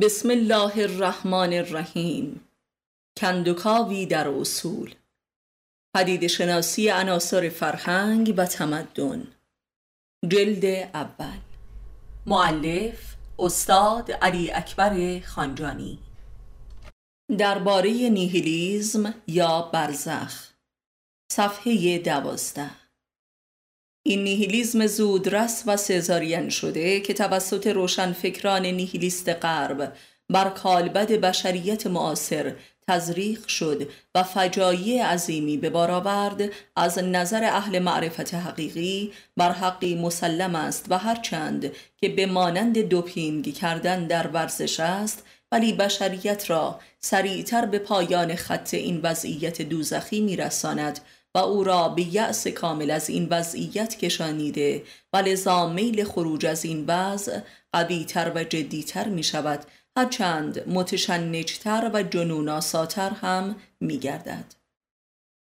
بسم 0.00 0.30
الله 0.30 0.82
الرحمن 0.82 1.52
الرحیم. 1.52 2.48
کندوکاوی 3.20 4.06
در 4.06 4.28
اصول. 4.28 4.94
پدید 5.96 6.26
شناسی 6.26 6.88
عناصر 6.88 7.48
فرهنگ 7.48 8.34
و 8.36 8.46
تمدن. 8.46 9.26
جلد 10.28 10.64
اول. 10.94 11.38
معلف 12.26 13.16
استاد 13.38 14.12
علی 14.12 14.50
اکبر 14.50 15.20
خانجانی. 15.20 15.98
درباره 17.38 17.90
نیهیلیزم 17.90 19.14
یا 19.26 19.62
برزخ. 19.72 20.52
صفحه 21.32 21.98
دوازده. 21.98 22.79
این 24.10 24.24
نیهیلیزم 24.24 24.86
زودرس 24.86 25.62
و 25.66 25.76
سزارین 25.76 26.48
شده 26.48 27.00
که 27.00 27.14
توسط 27.14 27.66
روشنفکران 27.66 28.66
نیهیلیست 28.66 29.28
غرب 29.28 29.92
بر 30.28 30.50
کالبد 30.50 31.12
بشریت 31.12 31.86
معاصر 31.86 32.54
تزریق 32.88 33.46
شد 33.46 33.88
و 34.14 34.22
فجایی 34.22 34.98
عظیمی 34.98 35.56
به 35.56 35.70
بار 35.70 35.90
آورد 35.90 36.42
از 36.76 36.98
نظر 36.98 37.44
اهل 37.44 37.78
معرفت 37.78 38.34
حقیقی 38.34 39.12
بر 39.36 39.52
حقی 39.52 39.94
مسلم 39.94 40.54
است 40.54 40.86
و 40.88 40.98
هرچند 40.98 41.72
که 41.96 42.08
به 42.08 42.26
مانند 42.26 42.78
دوپینگ 42.78 43.54
کردن 43.54 44.06
در 44.06 44.26
ورزش 44.26 44.80
است 44.80 45.24
ولی 45.52 45.72
بشریت 45.72 46.50
را 46.50 46.80
سریعتر 47.00 47.66
به 47.66 47.78
پایان 47.78 48.34
خط 48.34 48.74
این 48.74 49.00
وضعیت 49.02 49.62
دوزخی 49.62 50.20
میرساند 50.20 51.00
و 51.34 51.38
او 51.38 51.64
را 51.64 51.88
به 51.88 52.14
یأس 52.14 52.46
کامل 52.46 52.90
از 52.90 53.10
این 53.10 53.28
وضعیت 53.30 53.98
کشانیده 53.98 54.82
و 55.12 55.16
لذا 55.16 55.68
میل 55.68 56.04
خروج 56.04 56.46
از 56.46 56.64
این 56.64 56.84
وضع 56.88 57.40
قویتر 57.72 58.32
و 58.34 58.44
جدیتر 58.44 59.08
می 59.08 59.22
شود 59.22 59.64
هرچند 59.96 60.68
متشنجتر 60.68 61.90
و 61.94 62.02
جنوناساتر 62.02 63.10
هم 63.10 63.56
می 63.80 63.98
گردد. 63.98 64.54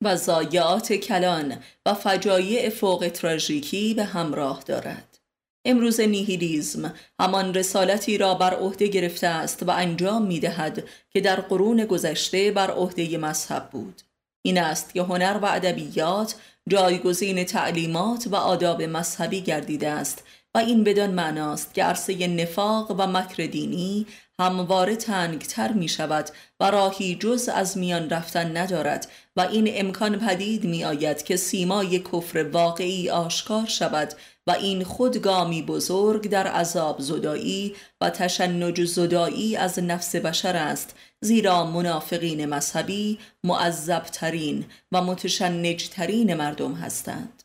و 0.04 0.16
زایعات 0.16 0.92
کلان 0.92 1.56
و 1.86 1.94
فجایع 1.94 2.68
فوق 2.68 3.10
تراژیکی 3.14 3.94
به 3.94 4.04
همراه 4.04 4.62
دارد. 4.66 5.18
امروز 5.64 6.00
نیهیلیزم 6.00 6.94
همان 7.20 7.54
رسالتی 7.54 8.18
را 8.18 8.34
بر 8.34 8.54
عهده 8.54 8.86
گرفته 8.86 9.26
است 9.26 9.62
و 9.62 9.70
انجام 9.70 10.26
می 10.26 10.40
دهد 10.40 10.88
که 11.10 11.20
در 11.20 11.40
قرون 11.40 11.84
گذشته 11.84 12.50
بر 12.50 12.70
عهده 12.70 13.18
مذهب 13.18 13.70
بود. 13.70 14.02
این 14.46 14.58
است 14.58 14.94
که 14.94 15.02
هنر 15.02 15.38
و 15.42 15.46
ادبیات 15.46 16.34
جایگزین 16.68 17.44
تعلیمات 17.44 18.26
و 18.30 18.36
آداب 18.36 18.82
مذهبی 18.82 19.40
گردیده 19.40 19.88
است 19.88 20.24
و 20.54 20.58
این 20.58 20.84
بدان 20.84 21.10
معناست 21.10 21.74
که 21.74 21.84
عرصه 21.84 22.26
نفاق 22.26 22.90
و 22.90 23.06
مکر 23.06 23.46
دینی 23.46 24.06
همواره 24.38 24.96
تنگتر 24.96 25.72
می 25.72 25.88
شود 25.88 26.30
و 26.60 26.70
راهی 26.70 27.14
جز 27.14 27.48
از 27.54 27.78
میان 27.78 28.10
رفتن 28.10 28.56
ندارد 28.56 29.08
و 29.36 29.40
این 29.40 29.70
امکان 29.74 30.18
پدید 30.18 30.64
می 30.64 30.84
آید 30.84 31.22
که 31.22 31.36
سیمای 31.36 31.98
کفر 31.98 32.42
واقعی 32.42 33.10
آشکار 33.10 33.66
شود 33.66 34.12
و 34.46 34.50
این 34.50 34.84
خودگامی 34.84 35.62
بزرگ 35.62 36.28
در 36.30 36.46
عذاب 36.46 37.00
زدایی 37.00 37.74
و 38.00 38.10
تشنج 38.10 38.84
زدایی 38.84 39.56
از 39.56 39.78
نفس 39.78 40.16
بشر 40.16 40.56
است 40.56 40.94
زیرا 41.20 41.66
منافقین 41.66 42.46
مذهبی 42.46 43.18
معذبترین 43.44 44.64
و 44.92 45.02
متشنجترین 45.02 46.34
مردم 46.34 46.74
هستند. 46.74 47.42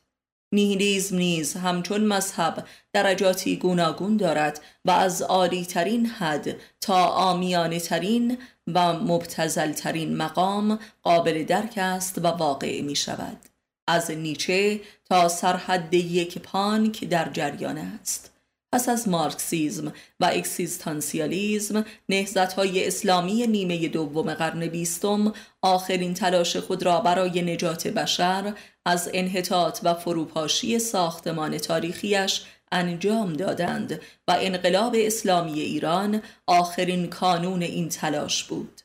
نیهیلیزم 0.53 1.17
نیز 1.17 1.53
همچون 1.53 2.02
مذهب 2.02 2.67
درجاتی 2.94 3.57
گوناگون 3.57 4.17
دارد 4.17 4.61
و 4.85 4.91
از 4.91 5.22
عالی 5.22 5.66
ترین 5.66 6.05
حد 6.05 6.55
تا 6.81 7.05
آمیانه 7.05 7.79
ترین 7.79 8.38
و 8.67 8.94
مبتزل 8.94 9.72
ترین 9.72 10.17
مقام 10.17 10.79
قابل 11.03 11.44
درک 11.44 11.73
است 11.77 12.17
و 12.17 12.27
واقع 12.27 12.81
می 12.81 12.95
شود 12.95 13.50
از 13.87 14.11
نیچه 14.11 14.81
تا 15.09 15.28
سرحد 15.28 15.94
یک 15.94 16.38
پانک 16.38 17.03
در 17.06 17.29
جریان 17.33 17.78
است. 17.78 18.31
پس 18.73 18.89
از 18.89 19.09
مارکسیزم 19.09 19.94
و 20.19 20.25
اکسیستانسیالیزم 20.25 21.85
نهزت 22.09 22.53
های 22.53 22.88
اسلامی 22.88 23.47
نیمه 23.47 23.88
دوم 23.88 24.33
قرن 24.33 24.67
بیستم 24.67 25.33
آخرین 25.61 26.13
تلاش 26.13 26.57
خود 26.57 26.83
را 26.83 27.00
برای 27.00 27.41
نجات 27.41 27.88
بشر 27.88 28.53
از 28.85 29.09
انحطاط 29.13 29.79
و 29.83 29.94
فروپاشی 29.94 30.79
ساختمان 30.79 31.57
تاریخیش 31.57 32.41
انجام 32.72 33.33
دادند 33.33 34.01
و 34.27 34.38
انقلاب 34.39 34.95
اسلامی 34.97 35.59
ایران 35.59 36.22
آخرین 36.47 37.07
کانون 37.07 37.61
این 37.61 37.89
تلاش 37.89 38.44
بود. 38.44 38.81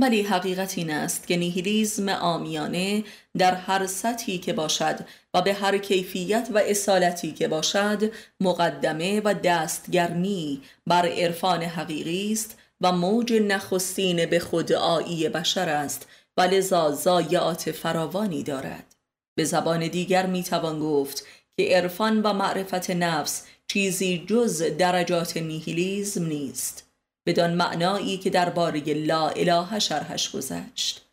ولی 0.00 0.22
حقیقت 0.22 0.78
این 0.78 0.90
است 0.90 1.26
که 1.26 1.36
نیهیلیزم 1.36 2.08
آمیانه 2.08 3.04
در 3.38 3.54
هر 3.54 3.86
سطحی 3.86 4.38
که 4.38 4.52
باشد 4.52 4.98
و 5.34 5.42
به 5.42 5.54
هر 5.54 5.78
کیفیت 5.78 6.48
و 6.54 6.58
اصالتی 6.58 7.32
که 7.32 7.48
باشد 7.48 8.12
مقدمه 8.40 9.20
و 9.24 9.34
دستگرمی 9.34 10.62
بر 10.86 11.06
عرفان 11.06 11.62
حقیقی 11.62 12.32
است 12.32 12.58
و 12.80 12.92
موج 12.92 13.32
نخستین 13.32 14.26
به 14.26 14.38
خودآیی 14.38 15.28
بشر 15.28 15.68
است 15.68 16.08
و 16.36 16.40
لذا 16.40 16.92
زایعات 16.92 17.72
فراوانی 17.72 18.42
دارد. 18.42 18.94
به 19.34 19.44
زبان 19.44 19.88
دیگر 19.88 20.26
می‌توان 20.26 20.80
گفت 20.80 21.26
که 21.56 21.76
عرفان 21.76 22.22
و 22.22 22.32
معرفت 22.32 22.90
نفس 22.90 23.44
چیزی 23.66 24.24
جز 24.28 24.62
درجات 24.62 25.36
نیهیلیزم 25.36 26.26
نیست. 26.26 26.89
بدان 27.30 27.54
معنایی 27.54 28.18
که 28.18 28.30
درباره 28.30 28.80
لا 28.94 29.28
اله 29.28 29.78
شرحش 29.78 30.30
گذشت. 30.30 31.06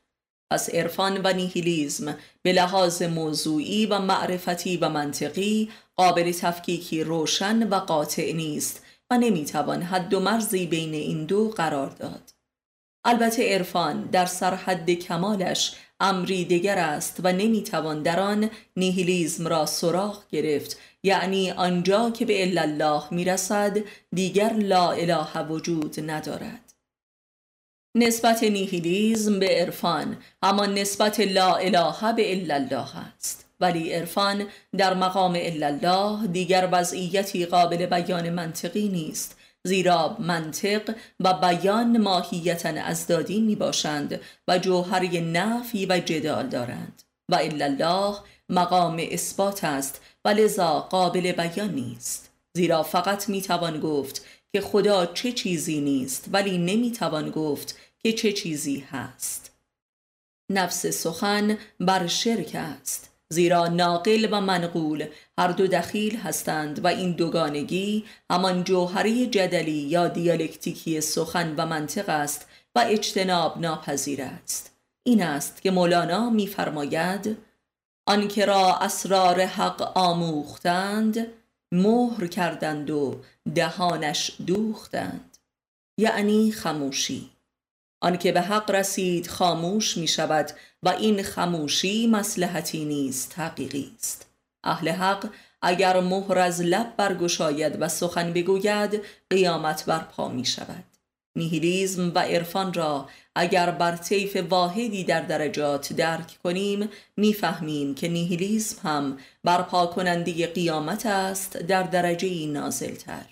پس 0.51 0.69
عرفان 0.69 1.21
و 1.23 1.33
نیهیلیزم 1.33 2.17
به 2.41 2.53
لحاظ 2.53 3.01
موضوعی 3.01 3.85
و 3.85 3.99
معرفتی 3.99 4.77
و 4.77 4.89
منطقی 4.89 5.69
قابل 5.95 6.31
تفکیکی 6.31 7.03
روشن 7.03 7.67
و 7.67 7.75
قاطع 7.75 8.31
نیست 8.33 8.85
و 9.09 9.17
نمی‌توان 9.17 9.81
حد 9.81 10.13
و 10.13 10.19
مرزی 10.19 10.65
بین 10.65 10.93
این 10.93 11.25
دو 11.25 11.49
قرار 11.49 11.89
داد. 11.89 12.33
البته 13.05 13.53
عرفان 13.53 14.03
در 14.03 14.25
سرحد 14.25 14.89
کمالش 14.89 15.75
امری 15.99 16.45
دیگر 16.45 16.77
است 16.77 17.19
و 17.23 17.33
نمی‌توان 17.33 18.03
در 18.03 18.19
آن 18.19 18.49
نیهیلیزم 18.75 19.47
را 19.47 19.65
سراغ 19.65 20.23
گرفت 20.31 20.77
یعنی 21.03 21.51
آنجا 21.51 22.09
که 22.09 22.25
به 22.25 22.43
الا 22.43 22.61
الله 22.61 23.03
می‌رسد 23.11 23.77
دیگر 24.15 24.53
لا 24.53 24.91
اله 24.91 25.39
وجود 25.39 26.11
ندارد. 26.11 26.73
نسبت 27.97 28.43
نیهیلیزم 28.43 29.39
به 29.39 29.47
عرفان 29.47 30.17
همان 30.43 30.73
نسبت 30.73 31.19
لا 31.19 31.55
اله 31.55 32.13
به 32.15 32.31
الا 32.31 32.55
الله 32.55 32.97
است. 32.97 33.45
ولی 33.59 33.93
عرفان 33.93 34.45
در 34.77 34.93
مقام 34.93 35.33
الا 35.35 35.67
الله 35.67 36.27
دیگر 36.27 36.69
وضعیتی 36.71 37.45
قابل 37.45 37.85
بیان 37.85 38.29
منطقی 38.29 38.89
نیست 38.89 39.37
زیرا 39.63 40.17
منطق 40.19 40.95
و 41.19 41.33
بیان 41.33 41.97
ماهیتا 41.97 42.69
ازدادی 42.69 43.41
می 43.41 43.55
باشند 43.55 44.21
و 44.47 44.59
جوهری 44.59 45.21
نفی 45.21 45.85
و 45.85 45.99
جدال 45.99 46.47
دارند. 46.47 47.03
و 47.31 47.35
الا 47.35 47.65
الله 47.65 48.17
مقام 48.49 49.07
اثبات 49.11 49.63
است 49.63 50.01
و 50.27 50.29
لذا 50.29 50.79
قابل 50.79 51.31
بیان 51.31 51.73
نیست. 51.73 52.29
زیرا 52.53 52.83
فقط 52.83 53.29
می 53.29 53.41
توان 53.41 53.79
گفت 53.79 54.25
که 54.53 54.61
خدا 54.61 55.05
چه 55.05 55.31
چیزی 55.31 55.81
نیست 55.81 56.29
ولی 56.31 56.57
نمی 56.57 56.91
توان 56.91 57.29
گفت 57.29 57.77
که 57.99 58.13
چه 58.13 58.33
چیزی 58.33 58.79
هست. 58.91 59.51
نفس 60.51 60.85
سخن 60.87 61.57
بر 61.79 62.07
شرک 62.07 62.51
است. 62.55 63.09
زیرا 63.29 63.67
ناقل 63.67 64.27
و 64.31 64.41
منقول 64.41 65.05
هر 65.37 65.47
دو 65.47 65.67
دخیل 65.67 66.17
هستند 66.17 66.85
و 66.85 66.87
این 66.87 67.11
دوگانگی 67.11 68.05
همان 68.29 68.63
جوهری 68.63 69.27
جدلی 69.27 69.71
یا 69.71 70.07
دیالکتیکی 70.07 71.01
سخن 71.01 71.55
و 71.57 71.65
منطق 71.65 72.09
است 72.09 72.47
و 72.75 72.83
اجتناب 72.87 73.57
ناپذیر 73.57 74.21
است. 74.21 74.71
این 75.03 75.23
است 75.23 75.61
که 75.61 75.71
مولانا 75.71 76.29
میفرماید 76.29 77.46
آنکه 78.07 78.45
را 78.45 78.75
اسرار 78.75 79.41
حق 79.41 79.97
آموختند 79.97 81.27
مهر 81.71 82.27
کردند 82.27 82.89
و 82.89 83.21
دهانش 83.55 84.31
دوختند. 84.47 85.37
یعنی 85.97 86.51
خموشی. 86.51 87.29
آنکه 88.01 88.31
به 88.31 88.41
حق 88.41 88.71
رسید 88.71 89.27
خاموش 89.27 89.97
می 89.97 90.07
شود 90.07 90.51
و 90.83 90.89
این 90.89 91.23
خموشی 91.23 92.07
مسلحتی 92.07 92.85
نیست 92.85 93.39
حقیقی 93.39 93.91
است. 93.95 94.25
اهل 94.63 94.89
حق 94.89 95.29
اگر 95.61 95.99
مهر 95.99 96.37
از 96.37 96.61
لب 96.61 96.93
برگشاید 96.97 97.81
و 97.81 97.87
سخن 97.87 98.33
بگوید 98.33 99.01
قیامت 99.29 99.85
برپا 99.85 100.27
می 100.27 100.45
شود 100.45 100.96
نیهیلیزم 101.37 102.11
و 102.15 102.19
عرفان 102.19 102.73
را 102.73 103.09
اگر 103.35 103.71
بر 103.71 103.95
طیف 103.95 104.35
واحدی 104.49 105.03
در 105.03 105.21
درجات 105.21 105.93
درک 105.93 106.37
کنیم 106.43 106.89
می‌فهمیم 107.17 107.95
که 107.95 108.07
نیهیلیزم 108.07 108.77
هم 108.83 109.17
برپا 109.43 109.85
کننده 109.85 110.47
قیامت 110.47 111.05
است 111.05 111.57
در 111.57 111.83
درجه 111.83 112.47
نازلتر. 112.47 113.25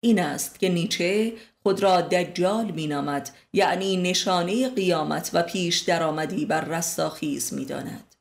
این 0.00 0.20
است 0.20 0.58
که 0.58 0.68
نیچه 0.68 1.32
خود 1.62 1.82
را 1.82 2.00
دجال 2.00 2.70
مینامد 2.70 3.30
یعنی 3.52 3.96
نشانه 3.96 4.68
قیامت 4.68 5.30
و 5.32 5.42
پیش 5.42 5.78
درآمدی 5.78 6.46
بر 6.46 6.64
رستاخیز 6.64 7.54
می‌داند. 7.54 8.15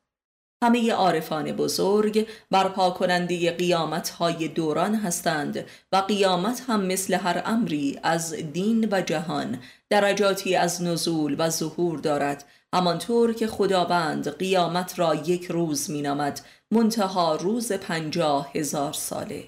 همه 0.63 0.91
عارفان 0.91 1.51
بزرگ 1.51 2.27
برپا 2.51 2.89
کننده 2.89 3.51
قیامت 3.51 4.09
های 4.09 4.47
دوران 4.47 4.95
هستند 4.95 5.65
و 5.91 5.97
قیامت 5.97 6.63
هم 6.67 6.85
مثل 6.85 7.13
هر 7.13 7.41
امری 7.45 7.99
از 8.03 8.33
دین 8.33 8.87
و 8.91 9.01
جهان 9.01 9.59
درجاتی 9.89 10.55
از 10.55 10.81
نزول 10.81 11.35
و 11.39 11.49
ظهور 11.49 11.99
دارد 11.99 12.45
همانطور 12.73 13.33
که 13.33 13.47
خداوند 13.47 14.37
قیامت 14.37 14.99
را 14.99 15.15
یک 15.15 15.45
روز 15.45 15.89
مینامد 15.89 16.41
منتها 16.71 17.35
روز 17.35 17.71
پنجاه 17.71 18.51
هزار 18.53 18.93
ساله. 18.93 19.43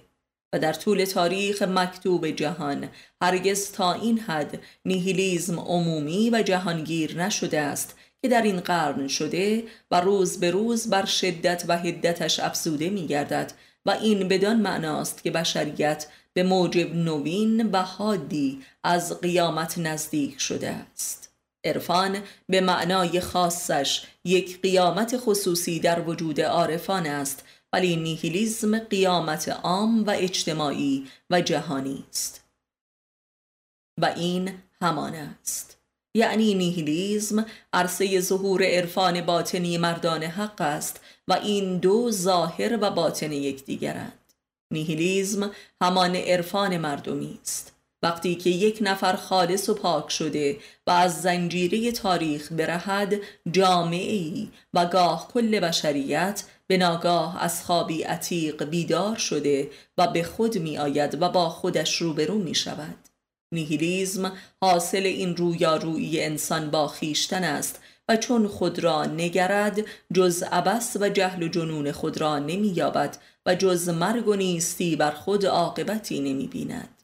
و 0.53 0.59
در 0.59 0.73
طول 0.73 1.05
تاریخ 1.05 1.61
مکتوب 1.61 2.27
جهان 2.27 2.89
هرگز 3.21 3.71
تا 3.71 3.93
این 3.93 4.19
حد 4.19 4.59
نیهیلیزم 4.85 5.59
عمومی 5.59 6.29
و 6.29 6.41
جهانگیر 6.41 7.23
نشده 7.23 7.59
است 7.59 7.95
که 8.21 8.27
در 8.27 8.41
این 8.41 8.59
قرن 8.59 9.07
شده 9.07 9.63
و 9.91 10.01
روز 10.01 10.39
به 10.39 10.51
روز 10.51 10.89
بر 10.89 11.05
شدت 11.05 11.65
و 11.67 11.77
هدتش 11.77 12.39
افزوده 12.39 12.89
می 12.89 13.07
گردد 13.07 13.53
و 13.85 13.91
این 13.91 14.27
بدان 14.27 14.59
معناست 14.59 15.23
که 15.23 15.31
بشریت 15.31 16.07
به 16.33 16.43
موجب 16.43 16.95
نوین 16.95 17.69
و 17.71 17.83
حادی 17.83 18.61
از 18.83 19.19
قیامت 19.19 19.77
نزدیک 19.77 20.41
شده 20.41 20.69
است. 20.69 21.33
عرفان 21.63 22.17
به 22.49 22.61
معنای 22.61 23.19
خاصش 23.19 24.05
یک 24.23 24.61
قیامت 24.61 25.17
خصوصی 25.17 25.79
در 25.79 25.99
وجود 26.01 26.41
عارفان 26.41 27.05
است 27.05 27.43
ولی 27.73 27.95
نیهیلیزم 27.95 28.79
قیامت 28.79 29.49
عام 29.49 30.03
و 30.03 30.09
اجتماعی 30.09 31.07
و 31.29 31.41
جهانی 31.41 32.05
است. 32.09 32.43
و 34.01 34.05
این 34.05 34.51
همان 34.81 35.13
است. 35.15 35.76
یعنی 36.15 36.53
نیهیلیزم 36.53 37.45
عرصه 37.73 38.19
ظهور 38.19 38.63
عرفان 38.63 39.21
باطنی 39.21 39.77
مردان 39.77 40.23
حق 40.23 40.61
است 40.61 40.99
و 41.27 41.33
این 41.33 41.77
دو 41.77 42.11
ظاهر 42.11 42.77
و 42.81 42.91
باطن 42.91 43.31
یکدیگرند. 43.31 44.33
نیهیلیزم 44.73 45.51
همان 45.81 46.15
عرفان 46.15 46.77
مردمی 46.77 47.39
است. 47.41 47.77
وقتی 48.03 48.35
که 48.35 48.49
یک 48.49 48.77
نفر 48.81 49.15
خالص 49.15 49.69
و 49.69 49.73
پاک 49.73 50.11
شده 50.11 50.57
و 50.87 50.91
از 50.91 51.21
زنجیره 51.21 51.91
تاریخ 51.91 52.51
برهد 52.51 53.13
جامعه 53.51 54.13
ای 54.13 54.47
و 54.73 54.85
گاه 54.85 55.27
کل 55.33 55.59
بشریت 55.59 56.43
به 56.67 56.77
ناگاه 56.77 57.43
از 57.43 57.63
خوابی 57.63 58.03
عتیق 58.03 58.63
بیدار 58.63 59.15
شده 59.15 59.69
و 59.97 60.07
به 60.07 60.23
خود 60.23 60.57
می 60.57 60.77
آید 60.77 61.21
و 61.21 61.29
با 61.29 61.49
خودش 61.49 61.95
روبرو 61.95 62.37
می 62.37 62.55
شود 62.55 63.06
نیهیلیزم 63.51 64.31
حاصل 64.61 65.05
این 65.05 65.35
رویارویی 65.35 66.23
انسان 66.23 66.71
با 66.71 66.87
خیشتن 66.87 67.43
است 67.43 67.79
و 68.09 68.17
چون 68.17 68.47
خود 68.47 68.79
را 68.79 69.05
نگرد 69.05 69.85
جز 70.13 70.43
عبس 70.43 70.97
و 70.99 71.09
جهل 71.09 71.43
و 71.43 71.47
جنون 71.47 71.91
خود 71.91 72.21
را 72.21 72.39
نمی 72.39 72.67
یابد 72.67 73.17
و 73.45 73.55
جز 73.55 73.89
مرگ 73.89 74.27
و 74.27 74.35
نیستی 74.35 74.95
بر 74.95 75.11
خود 75.11 75.45
عاقبتی 75.45 76.19
نمی 76.19 76.47
بیند 76.47 77.03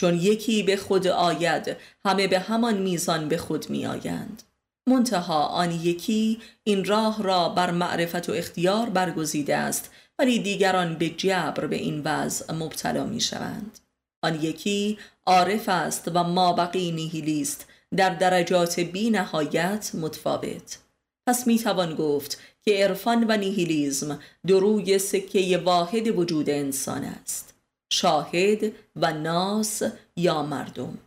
چون 0.00 0.14
یکی 0.14 0.62
به 0.62 0.76
خود 0.76 1.06
آید 1.06 1.76
همه 2.04 2.28
به 2.28 2.38
همان 2.38 2.78
میزان 2.78 3.28
به 3.28 3.36
خود 3.36 3.70
می 3.70 3.86
آیند 3.86 4.42
منتها 4.88 5.46
آن 5.46 5.72
یکی 5.72 6.38
این 6.64 6.84
راه 6.84 7.22
را 7.22 7.48
بر 7.48 7.70
معرفت 7.70 8.28
و 8.28 8.32
اختیار 8.32 8.88
برگزیده 8.90 9.56
است 9.56 9.90
ولی 10.18 10.38
دیگران 10.38 10.94
به 10.94 11.08
جبر 11.08 11.66
به 11.66 11.76
این 11.76 12.02
وضع 12.04 12.54
مبتلا 12.54 13.04
می 13.04 13.20
شوند 13.20 13.78
آن 14.26 14.42
یکی 14.42 14.98
عارف 15.26 15.68
است 15.68 16.10
و 16.14 16.24
ما 16.24 16.52
بقی 16.52 16.92
نیهیلیست 16.92 17.66
در 17.96 18.10
درجات 18.10 18.80
بی 18.80 19.10
نهایت 19.10 19.90
متفاوت. 19.94 20.78
پس 21.26 21.46
می 21.46 21.58
توان 21.58 21.94
گفت 21.94 22.40
که 22.62 22.84
عرفان 22.84 23.24
و 23.28 23.36
نیهیلیزم 23.36 24.20
دروی 24.46 24.98
سکه 24.98 25.58
واحد 25.58 26.08
وجود 26.08 26.50
انسان 26.50 27.04
است 27.04 27.54
شاهد 27.92 28.72
و 28.96 29.12
ناس 29.12 29.82
یا 30.16 30.42
مردم. 30.42 30.98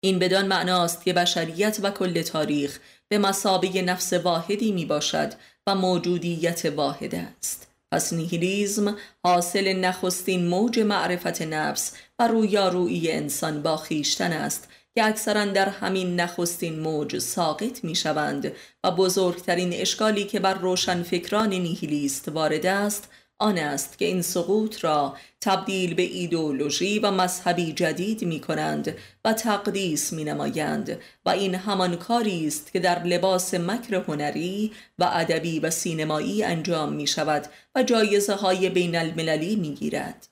این 0.00 0.18
بدان 0.18 0.46
معناست 0.46 1.04
که 1.04 1.12
بشریت 1.12 1.78
و 1.82 1.90
کل 1.90 2.22
تاریخ 2.22 2.78
به 3.08 3.18
مسابه 3.18 3.82
نفس 3.82 4.12
واحدی 4.12 4.72
می 4.72 4.84
باشد 4.84 5.32
و 5.66 5.74
موجودیت 5.74 6.64
واحد 6.66 7.14
است. 7.14 7.65
پس 7.92 8.12
نیهیلیزم 8.12 8.96
حاصل 9.24 9.72
نخستین 9.72 10.46
موج 10.46 10.80
معرفت 10.80 11.42
نفس 11.42 11.92
و 12.18 12.28
رویارویی 12.28 13.10
انسان 13.12 13.62
با 13.62 13.76
خیشتن 13.76 14.32
است 14.32 14.68
که 14.94 15.04
اکثرا 15.04 15.44
در 15.44 15.68
همین 15.68 16.20
نخستین 16.20 16.80
موج 16.80 17.18
ساقط 17.18 17.84
می 17.84 17.94
شوند 17.94 18.52
و 18.84 18.90
بزرگترین 18.90 19.72
اشکالی 19.72 20.24
که 20.24 20.40
بر 20.40 20.54
روشن 20.54 21.02
فکران 21.02 21.48
نیهیلیست 21.48 22.28
وارد 22.28 22.66
است 22.66 23.08
آن 23.38 23.58
است 23.58 23.98
که 23.98 24.04
این 24.04 24.22
سقوط 24.22 24.84
را 24.84 25.16
تبدیل 25.40 25.94
به 25.94 26.02
ایدولوژی 26.02 26.98
و 26.98 27.10
مذهبی 27.10 27.72
جدید 27.72 28.24
می 28.24 28.40
کنند 28.40 28.96
و 29.24 29.32
تقدیس 29.32 30.12
می 30.12 30.24
نمایند 30.24 30.98
و 31.26 31.30
این 31.30 31.54
همان 31.54 31.96
کاری 31.96 32.46
است 32.46 32.72
که 32.72 32.80
در 32.80 33.02
لباس 33.02 33.54
مکر 33.54 33.94
هنری 33.94 34.72
و 34.98 35.10
ادبی 35.12 35.60
و 35.60 35.70
سینمایی 35.70 36.44
انجام 36.44 36.92
می 36.92 37.06
شود 37.06 37.46
و 37.74 37.82
جایزه 37.82 38.34
های 38.34 38.70
بین 38.70 38.96
المللی 38.96 39.56
می 39.56 39.74
گیرد. 39.74 40.28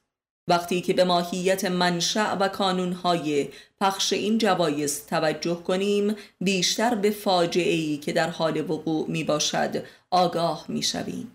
وقتی 0.48 0.80
که 0.80 0.92
به 0.92 1.04
ماهیت 1.04 1.64
منشأ 1.64 2.36
و 2.40 2.48
کانونهای 2.48 3.48
پخش 3.80 4.12
این 4.12 4.38
جوایز 4.38 5.06
توجه 5.06 5.54
کنیم 5.54 6.16
بیشتر 6.40 6.94
به 6.94 7.10
فاجعه 7.10 7.72
ای 7.72 7.96
که 7.96 8.12
در 8.12 8.30
حال 8.30 8.70
وقوع 8.70 9.10
می 9.10 9.24
باشد 9.24 9.84
آگاه 10.10 10.64
می 10.68 10.82
شویم. 10.82 11.33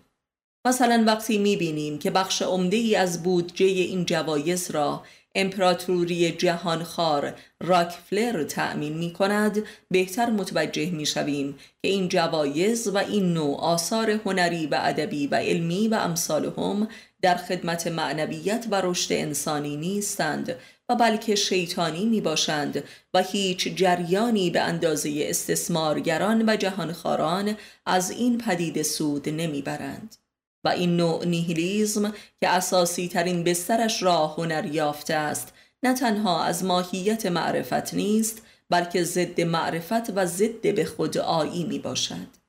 مثلا 0.64 1.04
وقتی 1.06 1.38
می‌بینیم 1.38 1.98
که 1.98 2.10
بخش 2.10 2.42
عمده 2.42 2.76
ای 2.76 2.96
از 2.96 3.22
بودجه 3.22 3.66
این 3.66 4.04
جوایز 4.04 4.70
را 4.70 5.02
امپراتوری 5.34 6.32
جهانخوار 6.32 7.34
راکفلر 7.60 8.44
تأمین 8.44 8.98
می 8.98 9.12
کند 9.12 9.62
بهتر 9.90 10.30
متوجه 10.30 10.90
می 10.90 11.06
شویم 11.06 11.52
که 11.52 11.88
این 11.88 12.08
جوایز 12.08 12.88
و 12.88 12.98
این 12.98 13.32
نوع 13.32 13.60
آثار 13.60 14.10
هنری 14.10 14.66
و 14.66 14.78
ادبی 14.82 15.26
و 15.26 15.34
علمی 15.34 15.88
و 15.88 15.94
امثالهم 15.94 16.88
در 17.22 17.36
خدمت 17.36 17.86
معنویت 17.86 18.66
و 18.70 18.80
رشد 18.84 19.12
انسانی 19.12 19.76
نیستند 19.76 20.56
و 20.88 20.94
بلکه 20.94 21.34
شیطانی 21.34 22.04
می 22.04 22.20
باشند 22.20 22.84
و 23.14 23.22
هیچ 23.22 23.68
جریانی 23.68 24.50
به 24.50 24.60
اندازه 24.60 25.26
استثمارگران 25.28 26.48
و 26.48 26.56
جهانخواران 26.56 27.56
از 27.86 28.10
این 28.10 28.38
پدید 28.38 28.82
سود 28.82 29.28
نمی 29.28 29.62
برند. 29.62 30.16
و 30.64 30.68
این 30.68 30.96
نوع 30.96 31.24
نیهیلیزم 31.24 32.14
که 32.40 32.48
اساسی 32.48 33.08
ترین 33.08 33.44
بسترش 33.44 34.02
را 34.02 34.26
هنر 34.26 34.66
یافته 34.66 35.14
است 35.14 35.52
نه 35.82 35.94
تنها 35.94 36.44
از 36.44 36.64
ماهیت 36.64 37.26
معرفت 37.26 37.94
نیست 37.94 38.42
بلکه 38.70 39.04
ضد 39.04 39.40
معرفت 39.40 40.10
و 40.16 40.26
ضد 40.26 40.74
به 40.74 40.84
خود 40.84 41.18
آیی 41.18 41.64
می 41.64 41.78
باشد 41.78 42.40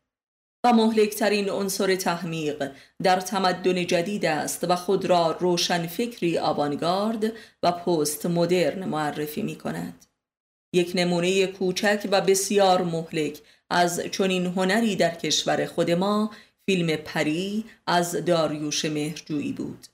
و 0.63 0.73
مهلکترین 0.73 1.49
عنصر 1.49 1.95
تحمیق 1.95 2.71
در 3.03 3.19
تمدن 3.19 3.87
جدید 3.87 4.25
است 4.25 4.63
و 4.63 4.75
خود 4.75 5.05
را 5.05 5.37
روشن 5.39 5.87
فکری 5.87 6.37
آوانگارد 6.37 7.31
و 7.63 7.71
پست 7.71 8.25
مدرن 8.25 8.85
معرفی 8.85 9.41
می 9.41 9.55
کند. 9.55 10.05
یک 10.73 10.91
نمونه 10.95 11.47
کوچک 11.47 12.07
و 12.11 12.21
بسیار 12.21 12.81
مهلک 12.81 13.39
از 13.69 13.99
چنین 13.99 14.45
هنری 14.45 14.95
در 14.95 15.15
کشور 15.15 15.65
خود 15.65 15.91
ما 15.91 16.31
فیلم 16.71 16.95
پری 16.95 17.65
از 17.87 18.25
داریوش 18.25 18.85
مهرجویی 18.85 19.51
بود. 19.51 19.87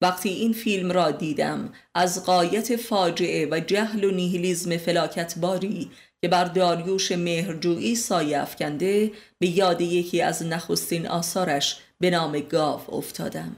وقتی 0.00 0.28
این 0.28 0.52
فیلم 0.52 0.92
را 0.92 1.10
دیدم 1.10 1.72
از 1.94 2.24
قایت 2.24 2.76
فاجعه 2.76 3.48
و 3.50 3.60
جهل 3.60 4.04
و 4.04 4.10
نیهیلیزم 4.10 4.76
فلاکت 4.76 5.38
باری 5.38 5.90
که 6.20 6.28
بر 6.28 6.44
داریوش 6.44 7.12
مهرجویی 7.12 7.94
سایه 7.94 8.38
افکنده 8.38 9.12
به 9.38 9.46
یاد 9.46 9.80
یکی 9.80 10.22
از 10.22 10.42
نخستین 10.42 11.06
آثارش 11.06 11.78
به 12.00 12.10
نام 12.10 12.40
گاو 12.40 12.94
افتادم 12.94 13.56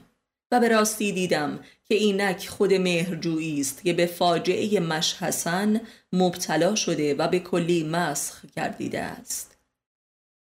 و 0.51 0.59
به 0.59 0.67
راستی 0.67 1.11
دیدم 1.11 1.59
که 1.89 1.95
اینک 1.95 2.47
خود 2.47 2.73
مهرجویی 2.73 3.61
است 3.61 3.83
که 3.83 3.93
به 3.93 4.05
فاجعه 4.05 4.79
مشحسن 4.79 5.81
مبتلا 6.13 6.75
شده 6.75 7.13
و 7.13 7.27
به 7.27 7.39
کلی 7.39 7.83
مسخ 7.83 8.45
کردیده 8.55 9.01
است. 9.01 9.52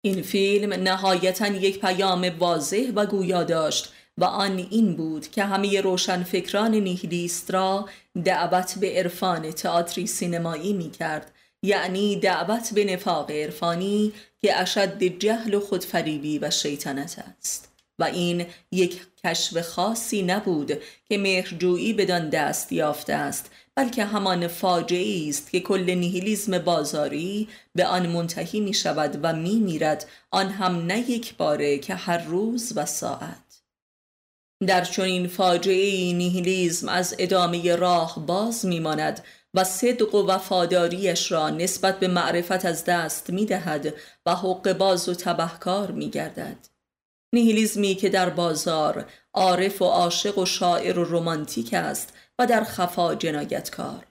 این 0.05 0.21
فیلم 0.21 0.73
نهایتا 0.73 1.47
یک 1.47 1.81
پیام 1.81 2.31
واضح 2.39 2.91
و 2.95 3.05
گویا 3.05 3.43
داشت 3.43 3.93
و 4.17 4.23
آن 4.23 4.67
این 4.71 4.95
بود 4.95 5.27
که 5.27 5.43
همه 5.43 5.81
روشن 5.81 6.23
فکران 6.23 6.75
نیهیلیست 6.75 7.51
را 7.51 7.89
دعوت 8.25 8.75
به 8.79 8.91
عرفان 8.91 9.51
تئاتری 9.51 10.07
سینمایی 10.07 10.73
می 10.73 10.91
کرد 10.91 11.31
یعنی 11.61 12.15
دعوت 12.15 12.73
به 12.73 12.85
نفاق 12.85 13.31
عرفانی 13.31 14.13
که 14.41 14.61
اشد 14.61 15.03
جهل 15.03 15.53
و 15.53 15.59
خودفریبی 15.59 16.39
و 16.39 16.51
شیطنت 16.51 17.23
است. 17.39 17.75
و 17.99 18.03
این 18.03 18.45
یک 18.71 19.01
کشف 19.25 19.61
خاصی 19.61 20.21
نبود 20.21 20.71
که 21.09 21.17
مهرجویی 21.17 21.93
بدان 21.93 22.29
دست 22.29 22.71
یافته 22.71 23.13
است 23.13 23.51
بلکه 23.75 24.05
همان 24.05 24.47
فاجعه 24.47 25.29
است 25.29 25.51
که 25.51 25.59
کل 25.59 25.91
نیهیلیزم 25.91 26.59
بازاری 26.59 27.47
به 27.75 27.85
آن 27.85 28.07
منتهی 28.07 28.59
می 28.59 28.73
شود 28.73 29.19
و 29.23 29.33
می 29.33 29.55
میرد 29.55 30.05
آن 30.31 30.49
هم 30.49 30.85
نه 30.85 30.99
یک 31.11 31.37
باره 31.37 31.77
که 31.77 31.95
هر 31.95 32.17
روز 32.17 32.73
و 32.75 32.85
ساعت 32.85 33.61
در 34.67 34.83
چنین 34.83 35.27
فاجعه 35.27 36.13
نیهیلیزم 36.13 36.89
از 36.89 37.15
ادامه 37.19 37.75
راه 37.75 38.25
باز 38.25 38.65
میماند 38.65 39.23
و 39.53 39.63
صدق 39.63 40.15
و 40.15 40.27
وفاداریش 40.27 41.31
را 41.31 41.49
نسبت 41.49 41.99
به 41.99 42.07
معرفت 42.07 42.65
از 42.65 42.85
دست 42.85 43.29
می 43.29 43.45
دهد 43.45 43.93
و 44.25 44.35
حق 44.35 44.73
باز 44.73 45.09
و 45.09 45.13
تبهکار 45.13 45.91
می 45.91 46.09
گردد. 46.09 46.57
نیهیلیزمی 47.33 47.95
که 47.95 48.09
در 48.09 48.29
بازار 48.29 49.05
عارف 49.33 49.81
و 49.81 49.85
عاشق 49.85 50.37
و 50.37 50.45
شاعر 50.45 50.99
و 50.99 51.03
رومانتیک 51.03 51.73
است 51.73 52.13
و 52.39 52.45
در 52.45 52.63
خفا 52.63 53.15
جنایتکار. 53.15 54.05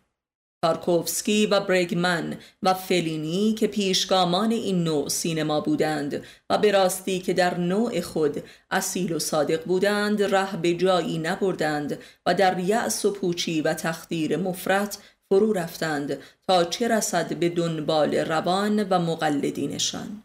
تارکوفسکی 0.64 1.46
و 1.46 1.60
برگمن 1.60 2.36
و 2.62 2.74
فلینی 2.74 3.54
که 3.54 3.66
پیشگامان 3.66 4.52
این 4.52 4.84
نوع 4.84 5.08
سینما 5.08 5.60
بودند 5.60 6.22
و 6.50 6.58
به 6.58 6.72
راستی 6.72 7.18
که 7.18 7.32
در 7.32 7.58
نوع 7.58 8.00
خود 8.00 8.42
اصیل 8.70 9.12
و 9.12 9.18
صادق 9.18 9.64
بودند 9.64 10.22
ره 10.22 10.56
به 10.56 10.74
جایی 10.74 11.18
نبردند 11.18 11.98
و 12.26 12.34
در 12.34 12.58
یأس 12.58 13.04
و 13.04 13.10
پوچی 13.10 13.60
و 13.60 13.74
تخدیر 13.74 14.36
مفرت 14.36 14.98
فرو 15.28 15.52
رفتند 15.52 16.18
تا 16.46 16.64
چه 16.64 16.88
رسد 16.88 17.36
به 17.36 17.48
دنبال 17.48 18.14
روان 18.14 18.82
و 18.90 18.98
مقلدینشان. 18.98 20.22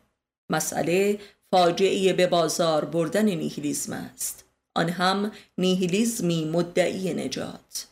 مسئله 0.51 1.20
فاجعه 1.51 2.13
به 2.13 2.27
بازار 2.27 2.86
بردن 2.86 3.25
نیهیلیزم 3.25 3.94
است. 3.94 4.49
آن 4.80 4.90
هم 4.90 5.32
نیهیلیزمی 5.58 6.46
مدعی 6.46 7.14
نجات. 7.14 7.88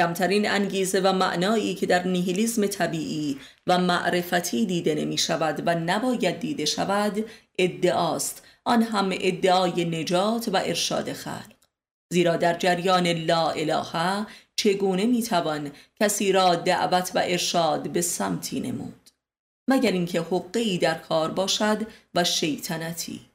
کمترین 0.00 0.50
انگیزه 0.50 1.00
و 1.00 1.12
معنایی 1.12 1.74
که 1.74 1.86
در 1.86 2.06
نیهیلیزم 2.06 2.66
طبیعی 2.66 3.38
و 3.66 3.78
معرفتی 3.78 4.66
دیده 4.66 4.94
نمی 4.94 5.18
شود 5.18 5.62
و 5.66 5.74
نباید 5.74 6.40
دیده 6.40 6.64
شود 6.64 7.24
ادعاست. 7.58 8.42
آن 8.64 8.82
هم 8.82 9.10
ادعای 9.12 9.84
نجات 9.84 10.48
و 10.48 10.56
ارشاد 10.56 11.12
خلق. 11.12 11.54
زیرا 12.12 12.36
در 12.36 12.58
جریان 12.58 13.06
لا 13.06 13.50
اله 13.50 14.26
چگونه 14.56 15.06
می‌توان 15.06 15.70
کسی 16.00 16.32
را 16.32 16.54
دعوت 16.54 17.12
و 17.14 17.22
ارشاد 17.24 17.88
به 17.88 18.00
سمتی 18.00 18.60
نمود؟ 18.60 19.10
مگر 19.68 19.92
اینکه 19.92 20.20
حقی 20.20 20.78
در 20.78 20.94
کار 20.94 21.30
باشد 21.30 21.86
و 22.14 22.24
شیطنتی؟ 22.24 23.29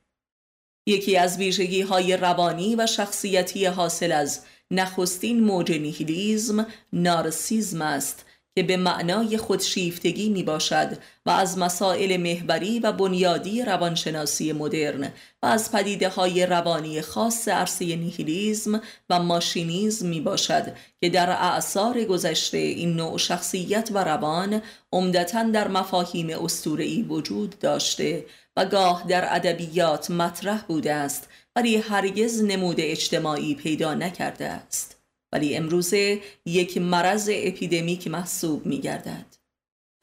یکی 0.86 1.18
از 1.18 1.38
ویژگی 1.38 1.82
های 1.82 2.18
روانی 2.18 2.76
و 2.76 2.86
شخصیتی 2.86 3.66
حاصل 3.66 4.12
از 4.12 4.40
نخستین 4.72 5.44
موج 5.44 5.72
نیهیلیزم 5.72 6.66
نارسیزم 6.94 7.82
است 7.82 8.26
که 8.56 8.64
به 8.64 8.78
معنای 8.78 9.38
خودشیفتگی 9.38 10.30
می 10.30 10.44
باشد 10.44 10.98
و 11.26 11.30
از 11.30 11.58
مسائل 11.58 12.18
محوری 12.18 12.80
و 12.80 12.92
بنیادی 12.92 13.62
روانشناسی 13.62 14.54
مدرن 14.54 15.04
و 15.44 15.46
از 15.46 15.72
پدیده 15.72 16.10
های 16.10 16.46
روانی 16.46 17.02
خاص 17.02 17.48
عرصه 17.48 17.86
نیهیلیزم 17.96 18.82
و 19.10 19.20
ماشینیزم 19.20 20.08
می 20.08 20.22
باشد 20.22 20.74
که 21.02 21.10
در 21.10 21.30
اعثار 21.30 22.04
گذشته 22.04 22.58
این 22.58 22.94
نوع 22.94 23.18
شخصیت 23.18 23.90
و 23.94 24.04
روان 24.04 24.62
عمدتا 24.94 25.44
در 25.44 25.68
مفاهیم 25.68 26.30
استورعی 26.30 27.04
وجود 27.04 27.60
داشته 27.60 28.26
و 28.58 28.66
گاه 28.66 29.06
در 29.08 29.36
ادبیات 29.36 30.12
مطرح 30.12 30.62
بوده 30.62 30.94
است 30.94 31.30
ولی 31.56 31.76
هرگز 31.76 32.44
نمود 32.44 32.76
اجتماعی 32.80 33.56
پیدا 33.56 33.94
نکرده 33.94 34.46
است. 34.46 34.98
ولی 35.32 35.56
امروزه 35.56 36.22
یک 36.46 36.78
مرض 36.78 37.30
اپیدمیک 37.34 38.08
محسوب 38.08 38.66
می 38.66 38.80
گردد 38.80 39.26